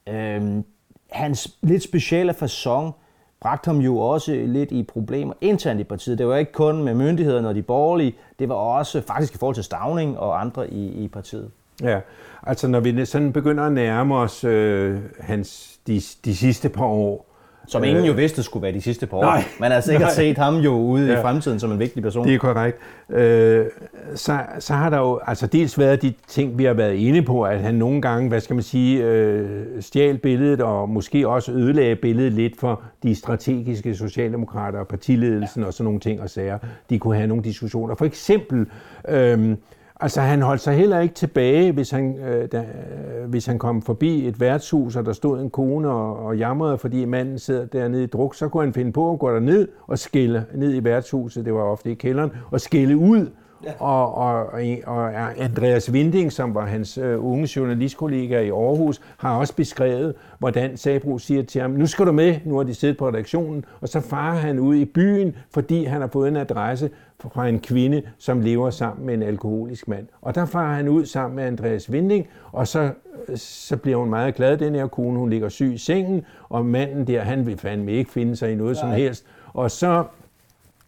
øhm, 0.08 0.64
hans 1.10 1.56
lidt 1.62 1.82
specielle 1.82 2.32
façon 2.32 2.92
bragte 3.40 3.68
ham 3.68 3.78
jo 3.78 3.98
også 3.98 4.32
lidt 4.46 4.72
i 4.72 4.82
problemer 4.82 5.34
internt 5.40 5.80
i 5.80 5.84
partiet. 5.84 6.18
Det 6.18 6.26
var 6.26 6.36
ikke 6.36 6.52
kun 6.52 6.84
med 6.84 6.94
myndighederne 6.94 7.48
og 7.48 7.54
de 7.54 7.62
borgerlige, 7.62 8.14
det 8.38 8.48
var 8.48 8.54
også 8.54 9.00
faktisk 9.00 9.34
i 9.34 9.38
forhold 9.38 9.54
til 9.54 9.64
Stavning 9.64 10.18
og 10.18 10.40
andre 10.40 10.70
i, 10.70 11.04
i 11.04 11.08
partiet. 11.08 11.50
Ja, 11.82 12.00
altså 12.42 12.68
når 12.68 12.80
vi 12.80 13.04
sådan 13.04 13.32
begynder 13.32 13.64
at 13.64 13.72
nærme 13.72 14.14
os 14.14 14.44
øh, 14.44 14.98
hans, 15.20 15.78
de, 15.86 16.00
de 16.24 16.36
sidste 16.36 16.68
par 16.68 16.84
år, 16.84 17.29
som 17.70 17.84
ingen 17.84 18.04
jo 18.04 18.12
vidste 18.12 18.42
skulle 18.42 18.62
være 18.62 18.72
de 18.72 18.80
sidste 18.80 19.06
par 19.06 19.16
år. 19.16 19.22
nej, 19.22 19.44
Man 19.60 19.70
har 19.70 19.80
sikkert 19.80 20.02
nej. 20.02 20.14
set 20.14 20.38
ham 20.38 20.56
jo 20.56 20.72
ude 20.72 21.12
ja. 21.12 21.18
i 21.18 21.22
fremtiden 21.22 21.60
som 21.60 21.72
en 21.72 21.78
vigtig 21.78 22.02
person. 22.02 22.26
Det 22.26 22.34
er 22.34 22.38
korrekt. 22.38 22.78
Øh, 23.10 23.66
så, 24.14 24.38
så 24.58 24.74
har 24.74 24.90
der 24.90 24.98
jo 24.98 25.20
altså 25.26 25.46
dels 25.46 25.78
været 25.78 26.02
de 26.02 26.12
ting, 26.28 26.58
vi 26.58 26.64
har 26.64 26.74
været 26.74 26.94
inde 26.94 27.22
på, 27.22 27.42
at 27.42 27.60
han 27.60 27.74
nogle 27.74 28.02
gange, 28.02 28.28
hvad 28.28 28.40
skal 28.40 28.54
man 28.54 28.62
sige, 28.62 29.04
øh, 29.04 29.66
stjal 29.80 30.18
billedet 30.18 30.60
og 30.60 30.88
måske 30.88 31.28
også 31.28 31.52
ødelagde 31.52 31.96
billedet 31.96 32.32
lidt 32.32 32.60
for 32.60 32.82
de 33.02 33.14
strategiske 33.14 33.94
socialdemokrater 33.94 34.78
og 34.78 34.88
partiledelsen 34.88 35.62
ja. 35.62 35.66
og 35.66 35.72
sådan 35.74 35.84
nogle 35.84 36.00
ting 36.00 36.20
og 36.20 36.30
sager. 36.30 36.58
De 36.90 36.98
kunne 36.98 37.16
have 37.16 37.26
nogle 37.26 37.44
diskussioner. 37.44 37.94
For 37.94 38.04
eksempel, 38.04 38.66
øh, 39.08 39.56
altså 40.00 40.20
han 40.20 40.42
holdt 40.42 40.60
sig 40.60 40.74
heller 40.74 41.00
ikke 41.00 41.14
tilbage, 41.14 41.72
hvis 41.72 41.90
han, 41.90 42.18
øh, 42.18 42.48
da, 42.52 42.58
øh, 42.58 43.30
hvis 43.30 43.46
han 43.46 43.58
kom 43.58 43.82
forbi 43.82 44.28
et 44.28 44.40
værtshus, 44.40 44.96
og 44.96 45.06
der 45.06 45.12
stod 45.12 45.40
en 45.40 45.50
kone 45.50 45.88
og, 45.88 46.26
og 46.26 46.36
jamrede, 46.36 46.78
fordi 46.78 47.04
manden 47.04 47.38
sidder 47.38 47.66
dernede 47.66 48.04
i 48.04 48.06
druk, 48.06 48.34
så 48.34 48.48
kunne 48.48 48.64
han 48.64 48.72
finde 48.72 48.92
på 48.92 49.12
at 49.12 49.18
gå 49.18 49.30
derned 49.32 49.68
og 49.86 49.98
skille 49.98 50.46
ned 50.54 50.74
i 50.74 50.84
værtshuset, 50.84 51.44
det 51.44 51.54
var 51.54 51.62
ofte 51.62 51.90
i 51.90 51.94
kælderen, 51.94 52.30
og 52.50 52.60
skille 52.60 52.96
ud. 52.96 53.26
Ja. 53.64 53.72
Og, 53.78 54.14
og, 54.14 54.60
og 54.86 55.14
Andreas 55.44 55.92
Vinding, 55.92 56.32
som 56.32 56.54
var 56.54 56.66
hans 56.66 56.98
øh, 56.98 57.24
unge 57.24 57.48
journalistkollega 57.56 58.40
i 58.40 58.50
Aarhus, 58.50 59.00
har 59.16 59.38
også 59.38 59.54
beskrevet, 59.54 60.14
hvordan 60.38 60.76
Sabro 60.76 61.18
siger 61.18 61.42
til 61.42 61.60
ham, 61.60 61.70
nu 61.70 61.86
skal 61.86 62.06
du 62.06 62.12
med, 62.12 62.36
nu 62.44 62.56
har 62.56 62.62
de 62.62 62.74
siddet 62.74 62.96
på 62.96 63.08
redaktionen, 63.08 63.64
og 63.80 63.88
så 63.88 64.00
farer 64.00 64.36
han 64.36 64.58
ud 64.58 64.74
i 64.74 64.84
byen, 64.84 65.36
fordi 65.50 65.84
han 65.84 66.00
har 66.00 66.08
fået 66.08 66.28
en 66.28 66.36
adresse 66.36 66.90
fra 67.32 67.48
en 67.48 67.60
kvinde, 67.60 68.02
som 68.18 68.40
lever 68.40 68.70
sammen 68.70 69.06
med 69.06 69.14
en 69.14 69.22
alkoholisk 69.22 69.88
mand. 69.88 70.06
Og 70.22 70.34
der 70.34 70.46
farer 70.46 70.74
han 70.74 70.88
ud 70.88 71.04
sammen 71.04 71.36
med 71.36 71.44
Andreas 71.44 71.92
Vinding, 71.92 72.28
og 72.52 72.68
så, 72.68 72.90
så 73.34 73.76
bliver 73.76 73.96
hun 73.96 74.10
meget 74.10 74.34
glad, 74.34 74.56
den 74.56 74.74
her 74.74 74.86
kone, 74.86 75.18
hun 75.18 75.30
ligger 75.30 75.48
syg 75.48 75.72
i 75.74 75.78
sengen, 75.78 76.24
og 76.48 76.66
manden 76.66 77.06
der, 77.06 77.20
han 77.20 77.46
vil 77.46 77.58
fandme 77.58 77.92
ikke 77.92 78.10
finde 78.10 78.36
sig 78.36 78.52
i 78.52 78.54
noget 78.54 78.74
Nej. 78.74 78.82
som 78.82 78.90
helst. 78.90 79.24
Og 79.52 79.70
så 79.70 80.04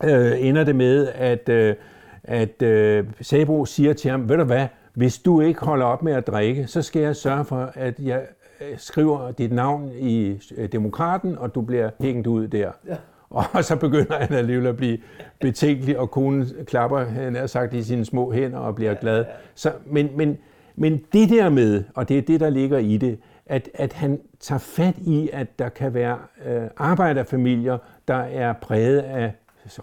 øh, 0.04 0.46
ender 0.46 0.64
det 0.64 0.76
med, 0.76 1.08
at, 1.14 1.48
øh, 1.48 1.74
at 2.24 2.62
øh, 2.62 3.04
Sabro 3.20 3.64
siger 3.64 3.92
til 3.92 4.10
ham, 4.10 4.28
ved 4.28 4.36
du 4.36 4.44
hvad, 4.44 4.66
hvis 4.94 5.18
du 5.18 5.40
ikke 5.40 5.60
holder 5.60 5.86
op 5.86 6.02
med 6.02 6.12
at 6.12 6.26
drikke, 6.26 6.66
så 6.66 6.82
skal 6.82 7.02
jeg 7.02 7.16
sørge 7.16 7.44
for, 7.44 7.70
at 7.74 7.98
jeg 7.98 8.22
øh, 8.60 8.78
skriver 8.78 9.32
dit 9.32 9.52
navn 9.52 9.90
i 9.98 10.40
øh, 10.56 10.72
Demokraten, 10.72 11.38
og 11.38 11.54
du 11.54 11.60
bliver 11.60 11.90
hængt 12.00 12.26
ud 12.26 12.48
der. 12.48 12.70
Ja. 12.88 12.96
Og 13.54 13.64
så 13.64 13.76
begynder 13.76 14.18
han 14.18 14.32
alligevel 14.32 14.66
at 14.66 14.76
blive 14.76 14.98
betænkelig, 15.40 15.98
og 15.98 16.10
konen 16.10 16.46
klapper, 16.66 16.98
han 16.98 17.34
har 17.34 17.46
sagt, 17.46 17.74
i 17.74 17.82
sine 17.82 18.04
små 18.04 18.32
hænder 18.32 18.58
og 18.58 18.74
bliver 18.74 18.94
glad. 18.94 19.24
Så, 19.54 19.72
men, 19.86 20.10
men, 20.16 20.38
men 20.76 21.04
det 21.12 21.28
der 21.28 21.48
med, 21.48 21.84
og 21.94 22.08
det 22.08 22.18
er 22.18 22.22
det, 22.22 22.40
der 22.40 22.50
ligger 22.50 22.78
i 22.78 22.96
det, 22.96 23.18
at, 23.46 23.68
at 23.74 23.92
han 23.92 24.20
tager 24.40 24.58
fat 24.58 24.94
i, 24.98 25.30
at 25.32 25.58
der 25.58 25.68
kan 25.68 25.94
være 25.94 26.18
øh, 26.46 26.62
arbejderfamilier, 26.76 27.78
der 28.08 28.14
er 28.14 28.52
præget 28.52 28.98
af 28.98 29.32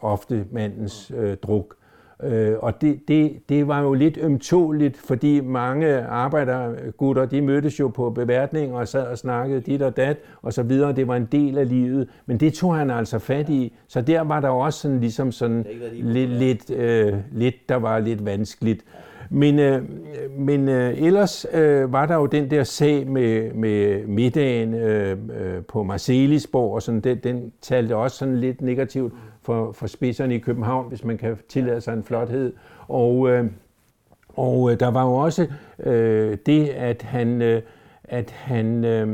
ofte 0.01 0.45
mandens 0.51 1.11
øh, 1.15 1.37
druk. 1.37 1.75
Øh, 2.23 2.55
og 2.59 2.81
det, 2.81 2.99
det, 3.07 3.49
det 3.49 3.67
var 3.67 3.81
jo 3.81 3.93
lidt 3.93 4.17
ømtåligt, 4.21 4.97
fordi 4.97 5.41
mange 5.41 6.01
arbejdergutter, 6.01 7.25
de 7.25 7.41
mødtes 7.41 7.79
jo 7.79 7.87
på 7.87 8.09
beværtning 8.09 8.73
og 8.73 8.87
sad 8.87 9.07
og 9.07 9.17
snakkede 9.17 9.61
dit 9.61 9.81
og 9.81 9.97
dat 9.97 10.17
og 10.41 10.53
så 10.53 10.63
videre. 10.63 10.93
Det 10.93 11.07
var 11.07 11.15
en 11.15 11.27
del 11.31 11.57
af 11.57 11.69
livet, 11.69 12.07
men 12.25 12.37
det 12.37 12.53
tog 12.53 12.75
han 12.75 12.91
altså 12.91 13.19
fat 13.19 13.49
i. 13.49 13.73
Så 13.87 14.01
der 14.01 14.21
var 14.21 14.39
der 14.39 14.49
også 14.49 14.79
sådan, 14.79 14.99
ligesom 14.99 15.31
sådan 15.31 15.65
lidt, 15.93 16.29
lidt, 16.29 16.71
øh, 16.71 17.13
lidt, 17.31 17.69
der 17.69 17.75
var 17.75 17.99
lidt 17.99 18.25
vanskeligt. 18.25 18.83
Men, 19.29 19.59
øh, 19.59 19.81
men 20.37 20.69
øh, 20.69 21.01
ellers 21.01 21.45
øh, 21.53 21.93
var 21.93 22.05
der 22.05 22.15
jo 22.15 22.25
den 22.25 22.51
der 22.51 22.63
sag 22.63 23.07
med, 23.07 23.53
med 23.53 24.07
middagen 24.07 24.73
øh, 24.73 25.11
øh, 25.11 25.63
på 25.67 25.83
Marcelisborg, 25.83 26.73
og 26.73 26.81
sådan, 26.81 27.01
den, 27.01 27.17
den 27.17 27.51
talte 27.61 27.95
også 27.95 28.17
sådan 28.17 28.37
lidt 28.37 28.61
negativt 28.61 29.13
for, 29.49 29.71
for 29.71 29.87
spidserne 29.87 30.35
i 30.35 30.39
København, 30.39 30.87
hvis 30.89 31.03
man 31.03 31.17
kan 31.17 31.37
tillade 31.47 31.81
sig 31.81 31.93
en 31.93 32.03
flothed. 32.03 32.53
Og, 32.87 33.29
øh, 33.29 33.45
og 34.29 34.71
øh, 34.71 34.79
der 34.79 34.87
var 34.87 35.05
jo 35.05 35.13
også 35.13 35.47
øh, 35.79 36.37
det, 36.45 36.67
at 36.67 37.01
han, 37.01 37.41
øh, 37.41 37.61
at 38.03 38.31
han 38.31 38.85
øh, 38.85 39.07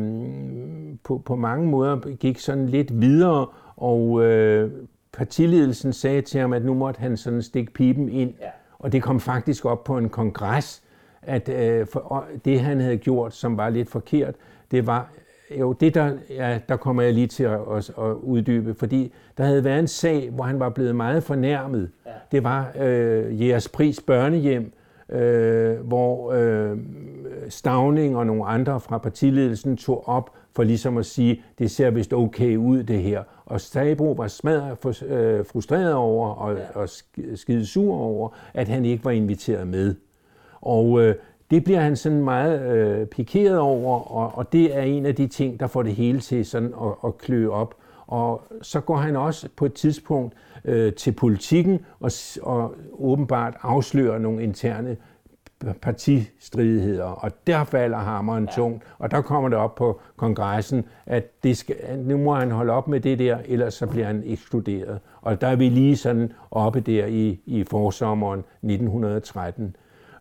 på, 1.03 1.17
på 1.25 1.35
mange 1.35 1.67
måder 1.67 2.15
gik 2.15 2.39
sådan 2.39 2.69
lidt 2.69 3.01
videre, 3.01 3.47
og 3.75 4.23
øh, 4.23 4.71
partiledelsen 5.13 5.93
sagde 5.93 6.21
til 6.21 6.39
ham, 6.39 6.53
at 6.53 6.65
nu 6.65 6.73
måtte 6.73 6.99
han 6.99 7.17
sådan 7.17 7.41
stikke 7.41 7.73
pipen 7.73 8.09
ind. 8.09 8.33
Ja. 8.41 8.47
Og 8.79 8.91
det 8.91 9.03
kom 9.03 9.19
faktisk 9.19 9.65
op 9.65 9.83
på 9.83 9.97
en 9.97 10.09
kongres, 10.09 10.83
at 11.21 11.49
øh, 11.49 11.87
for, 11.87 12.25
det 12.45 12.59
han 12.59 12.79
havde 12.79 12.97
gjort, 12.97 13.33
som 13.33 13.57
var 13.57 13.69
lidt 13.69 13.89
forkert, 13.89 14.35
det 14.71 14.87
var, 14.87 15.11
jo, 15.51 15.73
det 15.73 15.95
der, 15.95 16.11
ja, 16.29 16.59
der 16.69 16.75
kommer 16.75 17.03
jeg 17.03 17.13
lige 17.13 17.27
til 17.27 17.43
at, 17.43 17.59
at, 17.71 17.89
at 17.89 18.13
uddybe, 18.21 18.73
fordi 18.73 19.13
der 19.37 19.43
havde 19.43 19.63
været 19.63 19.79
en 19.79 19.87
sag, 19.87 20.29
hvor 20.29 20.43
han 20.43 20.59
var 20.59 20.69
blevet 20.69 20.95
meget 20.95 21.23
fornærmet. 21.23 21.89
Ja. 22.05 22.11
Det 22.31 22.43
var 22.43 22.71
øh, 22.79 23.47
Jeres 23.47 23.69
Pris 23.69 24.01
børnehjem, 24.01 24.73
øh, 25.09 25.79
hvor 25.79 26.31
øh, 26.31 26.77
Stavning 27.49 28.17
og 28.17 28.25
nogle 28.27 28.45
andre 28.45 28.79
fra 28.79 28.97
partiledelsen 28.97 29.77
tog 29.77 30.07
op 30.07 30.31
for 30.55 30.63
ligesom 30.63 30.97
at 30.97 31.05
sige, 31.05 31.43
det 31.59 31.71
ser 31.71 31.89
vist 31.89 32.13
okay 32.13 32.55
ud 32.57 32.83
det 32.83 32.99
her. 32.99 33.23
Og 33.45 33.61
Stabro 33.61 34.11
var 34.11 34.27
smadret 34.27 35.03
øh, 35.03 35.45
frustreret 35.45 35.93
over 35.93 36.29
og, 36.29 36.57
ja. 36.57 36.79
og 36.79 36.89
skide 37.35 37.65
sur 37.65 37.95
over, 37.95 38.29
at 38.53 38.67
han 38.67 38.85
ikke 38.85 39.05
var 39.05 39.11
inviteret 39.11 39.67
med. 39.67 39.95
Og 40.61 41.01
øh, 41.01 41.15
det 41.51 41.63
bliver 41.63 41.79
han 41.79 41.95
sådan 41.95 42.23
meget 42.23 42.61
øh, 42.61 43.07
pikeret 43.07 43.59
over, 43.59 44.11
og, 44.11 44.31
og 44.37 44.53
det 44.53 44.77
er 44.77 44.81
en 44.81 45.05
af 45.05 45.15
de 45.15 45.27
ting, 45.27 45.59
der 45.59 45.67
får 45.67 45.83
det 45.83 45.95
hele 45.95 46.19
til 46.19 46.45
sådan 46.45 46.73
at, 46.83 46.91
at 47.05 47.17
klø 47.17 47.49
op. 47.49 47.75
Og 48.07 48.41
så 48.61 48.79
går 48.79 48.95
han 48.97 49.15
også 49.15 49.49
på 49.55 49.65
et 49.65 49.73
tidspunkt 49.73 50.33
øh, 50.65 50.93
til 50.93 51.11
politikken 51.11 51.85
og, 51.99 52.11
og 52.41 52.75
åbenbart 52.93 53.57
afslører 53.61 54.17
nogle 54.17 54.43
interne 54.43 54.97
partistridigheder, 55.81 57.03
og 57.03 57.31
der 57.47 57.63
falder 57.63 57.97
hammeren 57.97 58.45
ja. 58.45 58.51
tungt, 58.55 58.83
og 58.97 59.11
der 59.11 59.21
kommer 59.21 59.49
det 59.49 59.57
op 59.57 59.75
på 59.75 59.99
kongressen, 60.15 60.85
at 61.05 61.43
det 61.43 61.57
skal, 61.57 61.75
nu 61.99 62.17
må 62.17 62.35
han 62.35 62.51
holde 62.51 62.73
op 62.73 62.87
med 62.87 62.99
det 62.99 63.19
der, 63.19 63.37
ellers 63.45 63.73
så 63.73 63.87
bliver 63.87 64.05
han 64.05 64.23
ekskluderet. 64.25 64.99
Og 65.21 65.41
der 65.41 65.47
er 65.47 65.55
vi 65.55 65.69
lige 65.69 65.97
sådan 65.97 66.33
oppe 66.51 66.79
der 66.79 67.05
i, 67.05 67.39
i 67.45 67.63
forsommeren 67.63 68.39
1913. 68.39 69.75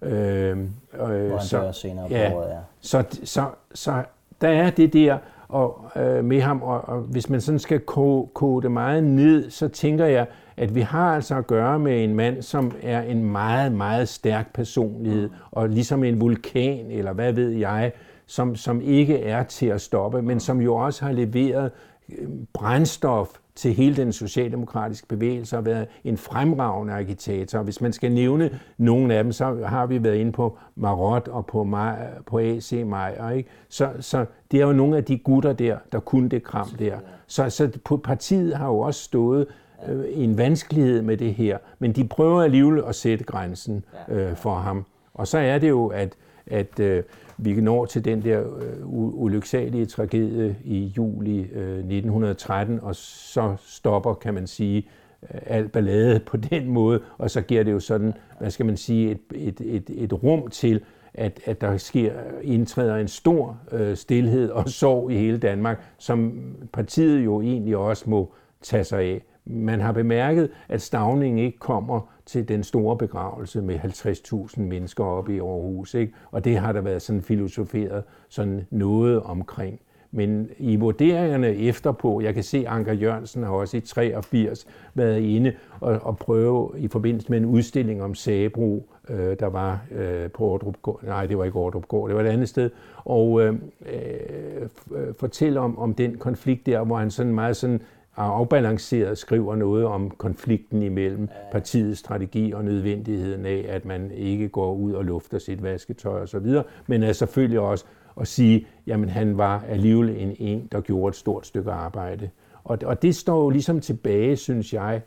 Øh, 0.05 0.59
øh, 0.59 0.67
Hvor 0.99 1.37
han 1.37 1.47
så, 1.47 1.73
senere 1.73 2.07
ja, 2.11 2.31
på 2.33 2.37
året, 2.37 2.49
ja. 2.49 2.59
Så, 2.81 3.05
så, 3.25 3.45
så 3.75 4.03
der 4.41 4.49
er 4.49 4.71
det 4.71 4.93
der 4.93 5.19
og, 5.49 5.85
øh, 5.97 6.25
med 6.25 6.41
ham, 6.41 6.63
og, 6.63 6.89
og 6.89 7.01
hvis 7.01 7.31
man 7.31 7.41
sådan 7.41 7.59
skal 7.59 7.81
kode, 7.81 8.29
kode 8.35 8.69
meget 8.69 9.05
ned, 9.05 9.51
så 9.51 9.69
tænker 9.69 10.07
jeg, 10.07 10.27
at 10.57 10.75
vi 10.75 10.81
har 10.81 11.15
altså 11.15 11.37
at 11.37 11.47
gøre 11.47 11.79
med 11.79 12.05
en 12.05 12.15
mand, 12.15 12.43
som 12.43 12.73
er 12.83 13.03
en 13.03 13.25
meget, 13.25 13.73
meget 13.73 14.09
stærk 14.09 14.53
personlighed, 14.55 15.31
og 15.51 15.69
ligesom 15.69 16.05
en 16.05 16.21
vulkan, 16.21 16.87
eller 16.91 17.13
hvad 17.13 17.33
ved 17.33 17.51
jeg, 17.51 17.93
som, 18.27 18.57
som 18.57 18.81
ikke 18.81 19.23
er 19.23 19.43
til 19.43 19.67
at 19.67 19.81
stoppe, 19.81 20.23
men 20.23 20.41
som 20.41 20.61
jo 20.61 20.75
også 20.75 21.05
har 21.05 21.13
leveret 21.13 21.71
øh, 22.19 22.29
brændstof 22.53 23.29
til 23.57 23.75
hele 23.75 23.97
den 23.97 24.13
socialdemokratiske 24.13 25.07
bevægelse 25.07 25.59
og 25.59 25.67
været 25.67 25.87
en 26.05 26.17
fremragende 26.17 26.95
agitator. 26.95 27.63
Hvis 27.63 27.81
man 27.81 27.93
skal 27.93 28.13
nævne 28.13 28.61
nogle 28.79 29.15
af 29.15 29.25
dem, 29.25 29.33
så 29.33 29.65
har 29.67 29.87
vi 29.87 30.03
været 30.03 30.17
inde 30.17 30.33
på 30.33 30.59
Marot 30.77 31.29
og 31.29 31.47
på, 31.47 31.65
Maj, 31.65 32.09
på 32.27 32.39
AC 32.39 32.73
Meyer. 32.73 33.31
Ikke? 33.31 33.49
Så, 33.69 33.91
så 34.01 34.27
det 34.51 34.61
er 34.61 34.67
jo 34.67 34.73
nogle 34.73 34.97
af 34.97 35.05
de 35.05 35.19
gutter 35.19 35.53
der, 35.53 35.79
der 35.93 36.01
kunne 36.01 36.29
det 36.29 36.43
kram 36.43 36.69
der. 36.79 36.99
Så, 37.27 37.51
så 37.51 37.99
partiet 38.05 38.57
har 38.57 38.67
jo 38.67 38.79
også 38.79 39.03
stået 39.03 39.47
øh, 39.89 40.05
en 40.11 40.39
vanskelighed 40.39 41.03
med 41.03 41.17
det 41.17 41.35
her, 41.35 41.59
men 41.79 41.93
de 41.93 42.09
prøver 42.09 42.43
alligevel 42.43 42.85
at 42.87 42.95
sætte 42.95 43.25
grænsen 43.25 43.85
øh, 44.09 44.37
for 44.37 44.55
ham. 44.55 44.85
Og 45.15 45.27
så 45.29 45.39
er 45.39 45.59
det 45.59 45.69
jo, 45.69 45.87
at, 45.87 46.15
at 46.47 46.81
øh, 46.81 47.03
vi 47.39 47.61
når 47.61 47.85
til 47.85 48.05
den 48.05 48.23
der 48.23 48.41
øh, 48.41 48.87
ulyksalige 48.87 49.87
tragedie 49.87 50.57
i 50.65 50.93
juli 50.97 51.39
øh, 51.39 51.79
1913, 51.79 52.81
og 52.83 52.97
så 52.97 53.57
stopper, 53.67 54.15
kan 54.15 54.35
man 54.35 54.47
sige, 54.47 54.89
øh, 55.23 55.41
al 55.47 55.69
ballade 55.69 56.21
på 56.21 56.37
den 56.51 56.69
måde, 56.69 57.01
og 57.19 57.31
så 57.31 57.41
giver 57.41 57.63
det 57.63 57.73
jo 57.73 57.81
sådan, 57.81 58.13
hvad 58.41 58.51
skal 58.51 58.67
man 58.67 58.77
sige, 58.77 59.11
et, 59.11 59.21
et, 59.35 59.61
et, 59.61 59.91
et 60.05 60.23
rum 60.23 60.51
til, 60.51 60.81
at, 61.15 61.41
at 61.45 61.61
der 61.61 61.77
sker, 61.77 62.13
indtræder 62.43 62.97
en 62.97 63.09
stor 63.09 63.59
øh, 63.73 63.97
stillhed 63.97 64.51
og 64.51 64.69
sorg 64.69 65.11
i 65.11 65.17
hele 65.17 65.39
Danmark, 65.39 65.85
som 65.99 66.43
partiet 66.73 67.25
jo 67.25 67.41
egentlig 67.41 67.77
også 67.77 68.11
må 68.11 68.33
tage 68.63 68.85
sig 68.85 69.01
af 69.01 69.23
man 69.47 69.81
har 69.81 69.93
bemærket, 69.93 70.51
at 70.69 70.83
stavningen 70.83 71.39
ikke 71.39 71.59
kommer 71.59 72.01
til 72.27 72.49
den 72.49 72.63
store 72.63 72.97
begravelse 72.97 73.63
med 73.63 73.79
50.000 73.79 74.61
mennesker 74.61 75.05
oppe 75.05 75.35
i 75.35 75.39
Aarhus. 75.39 75.95
Ikke? 75.95 76.13
Og 76.31 76.45
det 76.45 76.59
har 76.59 76.73
der 76.73 76.81
været 76.81 77.03
sådan 77.03 77.23
filosoferet 77.23 78.05
sådan 78.29 78.67
noget 78.71 79.23
omkring. 79.23 79.81
Men 80.17 80.51
i 80.59 80.77
vurderingerne 80.77 81.55
efterpå, 81.55 82.21
jeg 82.21 82.35
kan 82.35 82.43
se, 82.43 82.59
at 82.59 82.67
Anker 82.67 82.93
Jørgensen 82.93 83.43
har 83.43 83.51
også 83.51 83.77
i 83.77 83.81
83 83.81 84.67
været 84.95 85.21
inde 85.21 85.53
og, 85.81 86.01
og 86.03 86.17
prøve 86.17 86.71
i 86.77 86.89
forbindelse 86.89 87.31
med 87.31 87.39
en 87.39 87.45
udstilling 87.45 88.03
om 88.03 88.15
Sabro, 88.15 88.89
øh, 89.09 89.37
der 89.41 89.47
var 89.47 89.81
øh, 89.91 90.31
på 90.31 90.45
Ordrup 90.45 90.83
Gård, 90.83 91.05
nej, 91.05 91.27
det 91.27 91.39
var 91.39 91.45
ikke 91.45 91.59
Ordrup 91.59 91.89
Gård, 91.89 92.09
det 92.09 92.17
var 92.17 92.23
et 92.23 92.29
andet 92.29 92.49
sted, 92.49 92.71
og 92.97 93.43
øh, 93.43 93.55
øh, 93.93 94.69
øh 94.95 95.15
fortælle 95.21 95.61
om, 95.61 95.79
om 95.79 95.95
den 95.95 96.19
konflikt 96.19 96.67
der, 96.67 96.85
hvor 96.85 96.97
han 96.97 97.11
sådan 97.11 97.35
meget 97.35 97.57
sådan 97.57 97.81
afbalanceret 98.17 99.19
skriver 99.19 99.57
noget 99.57 99.85
om 99.85 100.11
konflikten 100.11 100.83
imellem 100.83 101.29
partiets 101.53 102.01
strategi 102.01 102.53
og 102.53 102.65
nødvendigheden 102.65 103.47
af, 103.47 103.67
at 103.69 103.85
man 103.85 104.11
ikke 104.11 104.49
går 104.49 104.75
ud 104.75 104.93
og 104.93 105.05
lufter 105.05 105.39
sit 105.39 105.63
vasketøj 105.63 106.23
osv., 106.23 106.47
men 106.87 107.03
er 107.03 107.13
selvfølgelig 107.13 107.61
også 107.61 107.85
at 108.21 108.29
sige, 108.29 108.67
jamen 108.87 109.09
han 109.09 109.39
var 109.39 109.65
alligevel 109.69 110.09
en 110.09 110.37
en, 110.39 110.69
der 110.73 110.81
gjorde 110.81 111.09
et 111.09 111.17
stort 111.17 111.47
stykke 111.47 111.71
arbejde. 111.71 112.31
Og, 112.65 112.79
og 112.85 113.03
det 113.03 113.17
står 113.17 113.43
jo 113.43 113.51
ligesom 113.51 113.81
tilbage, 113.81 114.37
synes 114.37 114.73
jeg, 114.73 115.03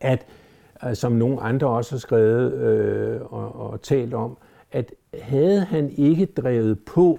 at 0.00 0.26
øh, 0.86 0.94
som 0.94 1.12
nogle 1.12 1.40
andre 1.40 1.66
også 1.66 1.94
har 1.94 1.98
skrevet 1.98 2.52
øh, 2.52 3.20
og, 3.20 3.70
og 3.70 3.82
talt 3.82 4.14
om, 4.14 4.36
at 4.72 4.92
havde 5.20 5.60
han 5.60 5.90
ikke 5.90 6.26
drevet 6.26 6.78
på 6.80 7.18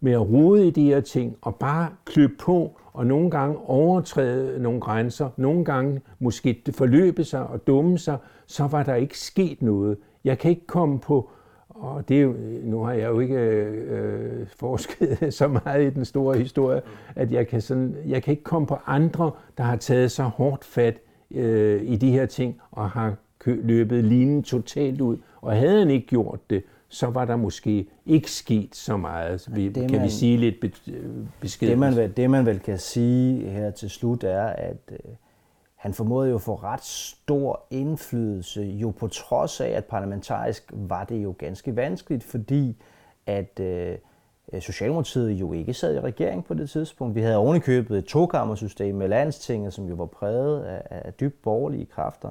med 0.00 0.12
at 0.12 0.30
rode 0.30 0.66
i 0.66 0.70
de 0.70 0.84
her 0.84 1.00
ting 1.00 1.36
og 1.42 1.54
bare 1.54 1.88
klø 2.04 2.28
på 2.38 2.79
og 2.92 3.06
nogle 3.06 3.30
gange 3.30 3.56
overtræde 3.56 4.62
nogle 4.62 4.80
grænser, 4.80 5.28
nogle 5.36 5.64
gange 5.64 6.00
måske 6.18 6.62
forløbe 6.74 7.24
sig 7.24 7.46
og 7.46 7.66
dumme 7.66 7.98
sig, 7.98 8.16
så 8.46 8.66
var 8.66 8.82
der 8.82 8.94
ikke 8.94 9.18
sket 9.18 9.62
noget. 9.62 9.96
Jeg 10.24 10.38
kan 10.38 10.50
ikke 10.50 10.66
komme 10.66 10.98
på, 10.98 11.30
og 11.68 12.08
det 12.08 12.16
er 12.16 12.20
jo, 12.20 12.34
nu 12.62 12.82
har 12.82 12.92
jeg 12.92 13.08
jo 13.08 13.20
ikke 13.20 13.34
øh, 13.34 14.46
forsket 14.56 15.18
så 15.34 15.48
meget 15.48 15.86
i 15.86 15.90
den 15.90 16.04
store 16.04 16.38
historie, 16.38 16.82
at 17.16 17.32
jeg 17.32 17.48
kan, 17.48 17.60
sådan, 17.60 17.96
jeg 18.06 18.22
kan 18.22 18.30
ikke 18.30 18.44
komme 18.44 18.66
på 18.66 18.76
andre, 18.86 19.30
der 19.58 19.64
har 19.64 19.76
taget 19.76 20.10
så 20.10 20.22
hårdt 20.22 20.64
fat 20.64 20.98
øh, 21.30 21.82
i 21.82 21.96
de 21.96 22.10
her 22.10 22.26
ting 22.26 22.60
og 22.70 22.90
har 22.90 23.14
løbet 23.46 24.04
linen 24.04 24.42
totalt 24.42 25.00
ud. 25.00 25.16
Og 25.40 25.52
havde 25.56 25.78
han 25.78 25.90
ikke 25.90 26.06
gjort 26.06 26.50
det, 26.50 26.62
så 26.90 27.06
var 27.06 27.24
der 27.24 27.36
måske 27.36 27.86
ikke 28.06 28.30
sket 28.30 28.76
så 28.76 28.96
meget. 28.96 29.48
Vi, 29.52 29.68
det, 29.68 29.74
kan 29.74 29.92
man, 29.92 30.02
vi 30.02 30.10
sige 30.10 30.36
lidt 30.36 30.60
beskedet? 31.40 31.70
Det 31.70 31.78
man, 31.78 31.96
vel, 31.96 32.16
det 32.16 32.30
man 32.30 32.46
vel 32.46 32.60
kan 32.60 32.78
sige 32.78 33.50
her 33.50 33.70
til 33.70 33.90
slut 33.90 34.24
er, 34.24 34.44
at 34.44 34.76
øh, 34.92 34.98
han 35.74 35.94
formåede 35.94 36.30
jo 36.30 36.34
at 36.34 36.42
få 36.42 36.54
ret 36.54 36.84
stor 36.84 37.62
indflydelse, 37.70 38.62
jo 38.62 38.90
på 38.90 39.08
trods 39.08 39.60
af, 39.60 39.68
at 39.68 39.84
parlamentarisk 39.84 40.72
var 40.72 41.04
det 41.04 41.22
jo 41.22 41.34
ganske 41.38 41.76
vanskeligt, 41.76 42.24
fordi 42.24 42.76
at 43.26 43.60
øh, 43.60 43.98
Socialdemokratiet 44.60 45.30
jo 45.30 45.52
ikke 45.52 45.74
sad 45.74 45.94
i 45.94 46.00
regering 46.00 46.44
på 46.44 46.54
det 46.54 46.70
tidspunkt. 46.70 47.14
Vi 47.14 47.20
havde 47.20 47.36
ovenikøbet 47.36 47.98
et 47.98 48.04
tokammersystem 48.04 48.94
med 48.94 49.08
landstinget, 49.08 49.72
som 49.72 49.88
jo 49.88 49.94
var 49.94 50.06
præget 50.06 50.64
af, 50.64 50.82
af 50.90 51.12
dybt 51.12 51.42
borgerlige 51.42 51.86
kræfter. 51.86 52.30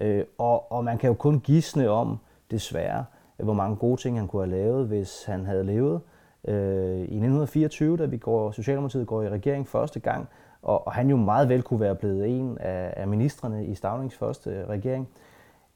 Øh, 0.00 0.24
og, 0.38 0.72
og 0.72 0.84
man 0.84 0.98
kan 0.98 1.08
jo 1.08 1.14
kun 1.14 1.40
gisne 1.40 1.88
om, 1.88 2.18
desværre, 2.50 3.04
hvor 3.44 3.52
mange 3.52 3.76
gode 3.76 4.00
ting 4.00 4.18
han 4.18 4.28
kunne 4.28 4.42
have 4.46 4.62
lavet, 4.62 4.86
hvis 4.86 5.24
han 5.24 5.46
havde 5.46 5.64
levet. 5.64 6.00
Øh, 6.48 6.98
I 6.98 7.02
1924, 7.02 7.96
da 7.96 8.04
vi 8.04 8.16
går, 8.16 8.50
Socialdemokratiet 8.50 9.06
går 9.06 9.22
i 9.22 9.28
regering 9.28 9.68
første 9.68 10.00
gang, 10.00 10.28
og, 10.62 10.86
og 10.86 10.92
han 10.92 11.10
jo 11.10 11.16
meget 11.16 11.48
vel 11.48 11.62
kunne 11.62 11.80
være 11.80 11.94
blevet 11.94 12.38
en 12.38 12.58
af, 12.58 12.94
af 12.96 13.08
ministerne 13.08 13.66
i 13.66 13.74
Stavnings 13.74 14.16
første 14.16 14.66
regering. 14.66 15.08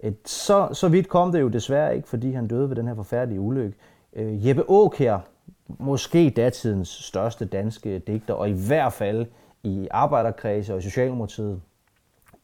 Et, 0.01 0.29
så, 0.29 0.69
så 0.73 0.89
vidt 0.89 1.09
kom 1.09 1.33
det 1.33 1.41
jo 1.41 1.49
desværre 1.49 1.97
ikke, 1.97 2.09
fordi 2.09 2.33
han 2.33 2.49
døde 2.49 2.69
ved 2.69 2.77
den 2.77 2.89
her 2.89 2.95
forfærdelige 2.95 3.41
ulykke. 3.41 3.77
Øh, 4.13 4.47
Jeppe 4.47 4.65
Aukjær, 4.69 5.19
måske 5.79 6.31
datidens 6.31 6.89
største 6.89 7.45
danske 7.45 7.99
digter, 7.99 8.35
og 8.35 8.49
i 8.49 8.67
hvert 8.67 8.93
fald 8.93 9.27
i 9.63 9.89
arbejderkredse 9.91 10.73
og 10.73 10.79
i 10.79 10.83
Socialdemokratiet, 10.83 11.61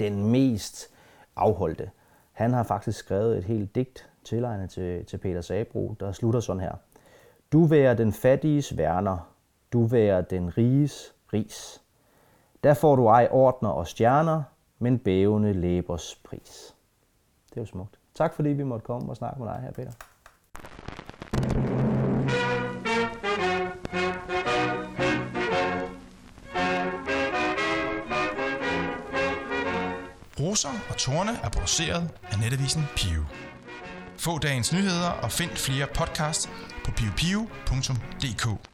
den 0.01 0.31
mest 0.31 0.91
afholdte. 1.37 1.91
Han 2.33 2.53
har 2.53 2.63
faktisk 2.63 2.99
skrevet 2.99 3.39
et 3.39 3.45
helt 3.45 3.75
digt 3.75 4.11
tilegnet 4.29 4.71
til, 4.71 5.05
til 5.05 5.19
Peter 5.19 5.41
Sabro, 5.41 5.95
der 6.01 6.13
slutter 6.13 6.41
sådan 6.41 6.63
her. 6.63 6.73
Du 7.53 7.65
værer 7.65 7.95
den 7.95 8.13
fattiges 8.13 8.77
værner, 8.77 9.35
du 9.73 9.87
værer 9.87 10.21
den 10.21 10.59
riges 10.59 11.15
ris. 11.33 11.83
Der 12.65 12.75
får 12.75 12.97
du 12.97 13.07
ej 13.07 13.29
ordner 13.31 13.71
og 13.71 13.87
stjerner, 13.87 14.43
men 14.79 14.99
bævende 14.99 15.53
læbers 15.53 16.15
pris. 16.25 16.77
Det 17.51 17.57
er 17.57 17.61
jo 17.61 17.67
smukt. 17.67 17.99
Tak 18.15 18.35
fordi 18.35 18.49
vi 18.49 18.63
måtte 18.63 18.85
komme 18.85 19.09
og 19.09 19.17
snakke 19.17 19.43
med 19.43 19.49
dig 19.49 19.61
her, 19.63 19.73
Peter. 19.73 19.93
Roser 30.41 30.69
og 30.91 30.97
Torne 30.97 31.31
er 31.45 31.51
produceret 31.51 32.11
af 32.33 32.39
netavisen 32.39 32.83
Pio. 32.97 33.23
Få 34.19 34.39
dagens 34.39 34.73
nyheder 34.73 35.09
og 35.09 35.33
find 35.33 35.51
flere 35.51 35.87
podcasts 35.95 36.51
på 36.85 36.91
piopio.dk. 36.91 38.69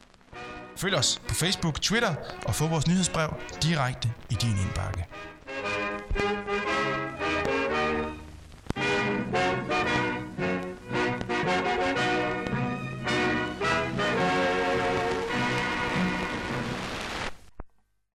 Følg 0.77 0.95
os 0.95 1.23
på 1.29 1.35
Facebook, 1.35 1.81
Twitter 1.81 2.15
og 2.47 2.55
få 2.55 2.67
vores 2.67 2.87
nyhedsbrev 2.87 3.35
direkte 3.63 4.13
i 4.31 4.35
din 4.35 4.57
indbakke. 4.67 5.07